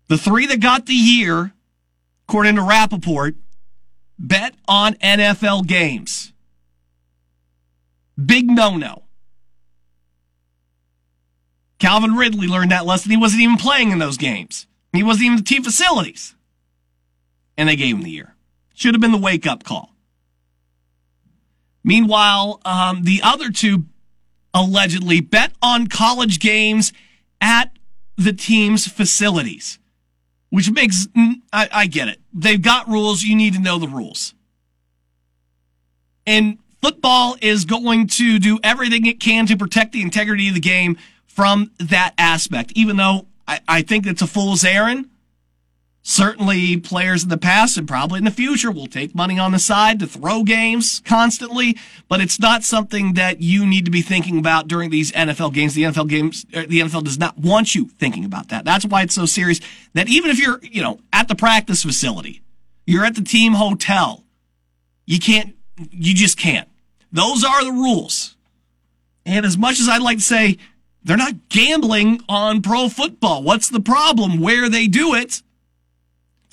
The 0.09 0.19
three 0.19 0.47
that 0.47 0.61
got 0.61 0.87
the 0.87 0.95
year, 0.95 1.53
according 2.29 2.57
to 2.57 2.63
Rapoport, 2.63 3.37
bet 4.19 4.55
on 4.69 4.95
NFL 4.95 5.67
games. 5.67 6.33
Big 8.23 8.47
no 8.47 8.77
no. 8.77 9.05
Calvin 11.79 12.15
Ridley 12.15 12.47
learned 12.47 12.71
that 12.71 12.87
lesson. 12.87 13.11
He 13.11 13.17
wasn't 13.17 13.43
even 13.43 13.57
playing 13.57 13.91
in 13.91 13.99
those 13.99 14.17
games. 14.17 14.67
He 14.93 15.03
wasn't 15.03 15.27
even 15.27 15.37
the 15.39 15.43
team 15.43 15.63
facilities. 15.63 16.35
And 17.57 17.69
they 17.69 17.77
gave 17.77 17.97
him 17.97 18.03
the 18.03 18.11
year. 18.11 18.35
Should 18.75 18.95
have 18.95 19.01
been 19.01 19.13
the 19.13 19.19
wake 19.19 19.47
up 19.47 19.65
call. 19.65 19.95
Meanwhile, 21.83 22.61
um, 22.65 23.03
the 23.03 23.21
other 23.23 23.51
two 23.51 23.85
allegedly 24.55 25.21
bet 25.21 25.53
on 25.61 25.89
college 25.89 26.39
games 26.39 26.93
at 27.41 27.77
the 28.17 28.33
team's 28.33 28.87
facilities, 28.87 29.79
which 30.55 30.71
makes, 30.71 31.09
mm, 31.09 31.35
I, 31.53 31.69
I 31.73 31.87
get 31.89 32.07
it. 32.07 32.21
They've 32.33 32.63
got 32.63 32.89
rules. 32.89 33.25
You 33.25 33.35
need 33.35 33.55
to 33.55 33.61
know 33.61 33.81
the 33.81 33.89
rules. 33.89 34.35
And 36.29 36.59
football 36.81 37.37
is 37.43 37.65
going 37.65 38.07
to 38.07 38.39
do 38.39 38.61
everything 38.63 39.05
it 39.05 39.19
can 39.19 39.47
to 39.47 39.57
protect 39.57 39.91
the 39.91 40.01
integrity 40.01 40.47
of 40.47 40.55
the 40.55 40.61
game 40.61 40.97
from 41.27 41.73
that 41.81 42.15
aspect, 42.19 42.71
even 42.77 42.97
though 42.97 43.27
I, 43.49 43.61
I 43.67 43.83
think 43.83 44.07
it's 44.07 44.23
a 44.23 44.29
fool's 44.29 44.65
errand. 44.65 45.11
Certainly, 46.07 46.77
players 46.77 47.23
in 47.23 47.31
the 47.31 47.39
past 47.39 47.79
and 47.79 47.89
probably 47.89 48.19
in 48.19 48.25
the 48.25 48.31
future 48.31 48.71
will 48.71 48.87
take 48.87 49.15
money 49.15 49.39
on 49.39 49.53
the 49.53 49.59
side 49.59 49.99
to 50.01 50.07
throw 50.07 50.43
games 50.43 51.01
constantly, 51.07 51.79
but 52.11 52.21
it's 52.21 52.39
not 52.39 52.63
something 52.63 53.15
that 53.15 53.41
you 53.41 53.65
need 53.65 53.87
to 53.87 53.91
be 53.91 54.03
thinking 54.03 54.39
about 54.39 54.69
during 54.69 54.91
these 54.91 55.13
NFL 55.13 55.55
games. 55.55 55.73
The 55.73 55.85
NFL 55.85 56.11
games, 56.11 56.45
er, 56.55 56.67
the 56.67 56.81
NFL 56.81 57.05
does 57.05 57.19
not 57.19 57.39
want 57.39 57.75
you 57.75 57.89
thinking 57.89 58.27
about 58.27 58.51
that. 58.51 58.67
That's 58.67 58.85
why 58.85 59.01
it's 59.01 59.15
so 59.15 59.25
serious 59.25 59.61
that 59.95 60.07
even 60.11 60.31
if 60.31 60.39
you're, 60.39 60.61
you 60.63 60.83
know, 60.83 61.01
at 61.11 61.29
the 61.29 61.35
practice 61.35 61.83
facility, 61.83 62.43
you're 62.87 63.07
at 63.07 63.15
the 63.15 63.25
team 63.25 63.55
hotel, 63.55 64.25
you 65.07 65.19
can't, 65.19 65.57
you 65.91 66.13
just 66.13 66.37
can't. 66.37 66.69
Those 67.13 67.43
are 67.45 67.65
the 67.65 67.73
rules. 67.73 68.37
And 69.25 69.47
as 69.47 69.57
much 69.57 69.81
as 69.81 69.89
I'd 69.89 70.03
like 70.03 70.19
to 70.19 70.23
say, 70.23 70.59
they're 71.03 71.17
not 71.17 71.49
gambling 71.49 72.21
on 72.29 72.61
pro 72.61 72.91
football. 72.91 73.43
What's 73.43 73.71
the 73.71 73.81
problem? 73.81 74.39
Where 74.39 74.69
they 74.69 74.87
do 74.87 75.15
it. 75.15 75.43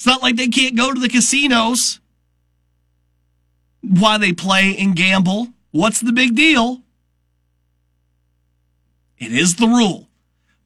It's 0.02 0.08
not 0.08 0.24
like 0.24 0.36
they 0.36 0.48
can't 0.48 0.76
go 0.76 0.92
to 0.92 1.00
the 1.00 1.08
casinos 1.08 2.00
while 3.82 4.18
they 4.18 4.34
play 4.34 4.76
and 4.80 4.96
gamble. 4.96 5.50
What's 5.70 6.02
the 6.02 6.12
big 6.12 6.36
deal? 6.36 6.82
It 9.20 9.32
is 9.32 9.58
the 9.58 9.68
rule. 9.68 10.10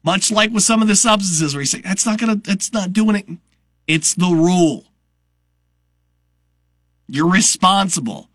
Much 0.02 0.30
like 0.30 0.52
with 0.52 0.62
some 0.62 0.80
of 0.80 0.88
the 0.88 0.96
substances 0.96 1.54
where 1.54 1.60
you 1.60 1.66
say, 1.66 1.82
that's 1.82 2.06
not 2.06 2.18
gonna, 2.18 2.36
that's 2.36 2.72
not 2.72 2.94
doing 2.94 3.16
it. 3.16 3.26
It's 3.86 4.14
the 4.14 4.24
rule. 4.24 4.86
You're 7.06 7.30
responsible 7.30 8.30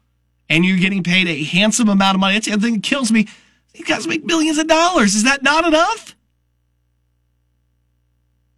and 0.49 0.63
you're 0.63 0.77
getting 0.77 1.01
paid 1.01 1.27
a 1.27 1.43
handsome 1.43 1.89
amount 1.89 2.13
of 2.13 2.19
money. 2.19 2.35
That's 2.35 2.45
the 2.45 2.53
other 2.53 2.61
thing 2.61 2.75
that 2.75 2.83
kills 2.83 3.11
me. 3.11 3.27
You 3.73 3.85
guys 3.85 4.05
make 4.05 4.23
millions 4.23 4.59
of 4.59 4.67
dollars. 4.67 5.15
Is 5.15 5.23
that 5.23 5.41
not 5.41 5.65
enough? 5.65 6.15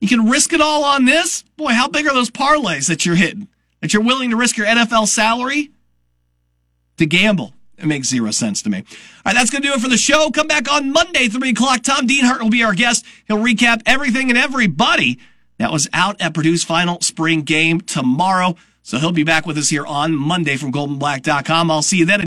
You 0.04 0.10
can 0.10 0.30
risk 0.30 0.52
it 0.52 0.60
all 0.60 0.84
on 0.84 1.06
this? 1.06 1.44
Boy, 1.56 1.72
how 1.72 1.88
big 1.88 2.06
are 2.08 2.14
those 2.14 2.30
parlays 2.30 2.90
that 2.90 3.06
you're 3.06 3.16
hitting? 3.16 3.48
That 3.80 3.94
you're 3.94 4.04
willing 4.04 4.32
to 4.32 4.36
risk 4.36 4.58
your 4.58 4.68
NFL 4.68 5.08
salary 5.08 5.72
to 6.98 7.06
gamble? 7.06 7.54
It 7.78 7.86
makes 7.86 8.10
zero 8.10 8.32
sense 8.32 8.62
to 8.64 8.70
me. 8.70 8.80
All 8.80 8.84
right, 9.28 9.34
that's 9.34 9.50
going 9.50 9.62
to 9.62 9.70
do 9.70 9.74
it 9.74 9.80
for 9.80 9.88
the 9.88 9.96
show. 9.96 10.30
Come 10.30 10.48
back 10.48 10.70
on 10.70 10.92
Monday, 10.92 11.30
3 11.30 11.52
o'clock. 11.52 11.84
Tom 11.84 12.06
Dienhart 12.06 12.42
will 12.42 12.50
be 12.50 12.66
our 12.66 12.74
guest. 12.74 13.06
He'll 13.30 13.38
recap 13.38 13.82
everything 13.86 14.28
and 14.28 14.38
everybody 14.38 15.20
that 15.58 15.72
was 15.72 15.88
out 15.94 16.20
at 16.20 16.34
Purdue's 16.34 16.66
final 16.66 17.00
spring 17.00 17.44
game 17.44 17.80
tomorrow. 17.80 18.58
So 18.82 18.98
he'll 18.98 19.14
be 19.14 19.24
back 19.24 19.46
with 19.46 19.58
us 19.58 19.70
here 19.70 19.86
on 19.86 20.14
Monday 20.14 20.58
from 20.58 20.74
goldandblack.com. 20.74 21.72
I'll 21.72 21.82
see 21.82 22.00
you 22.00 22.06
then. 22.06 22.20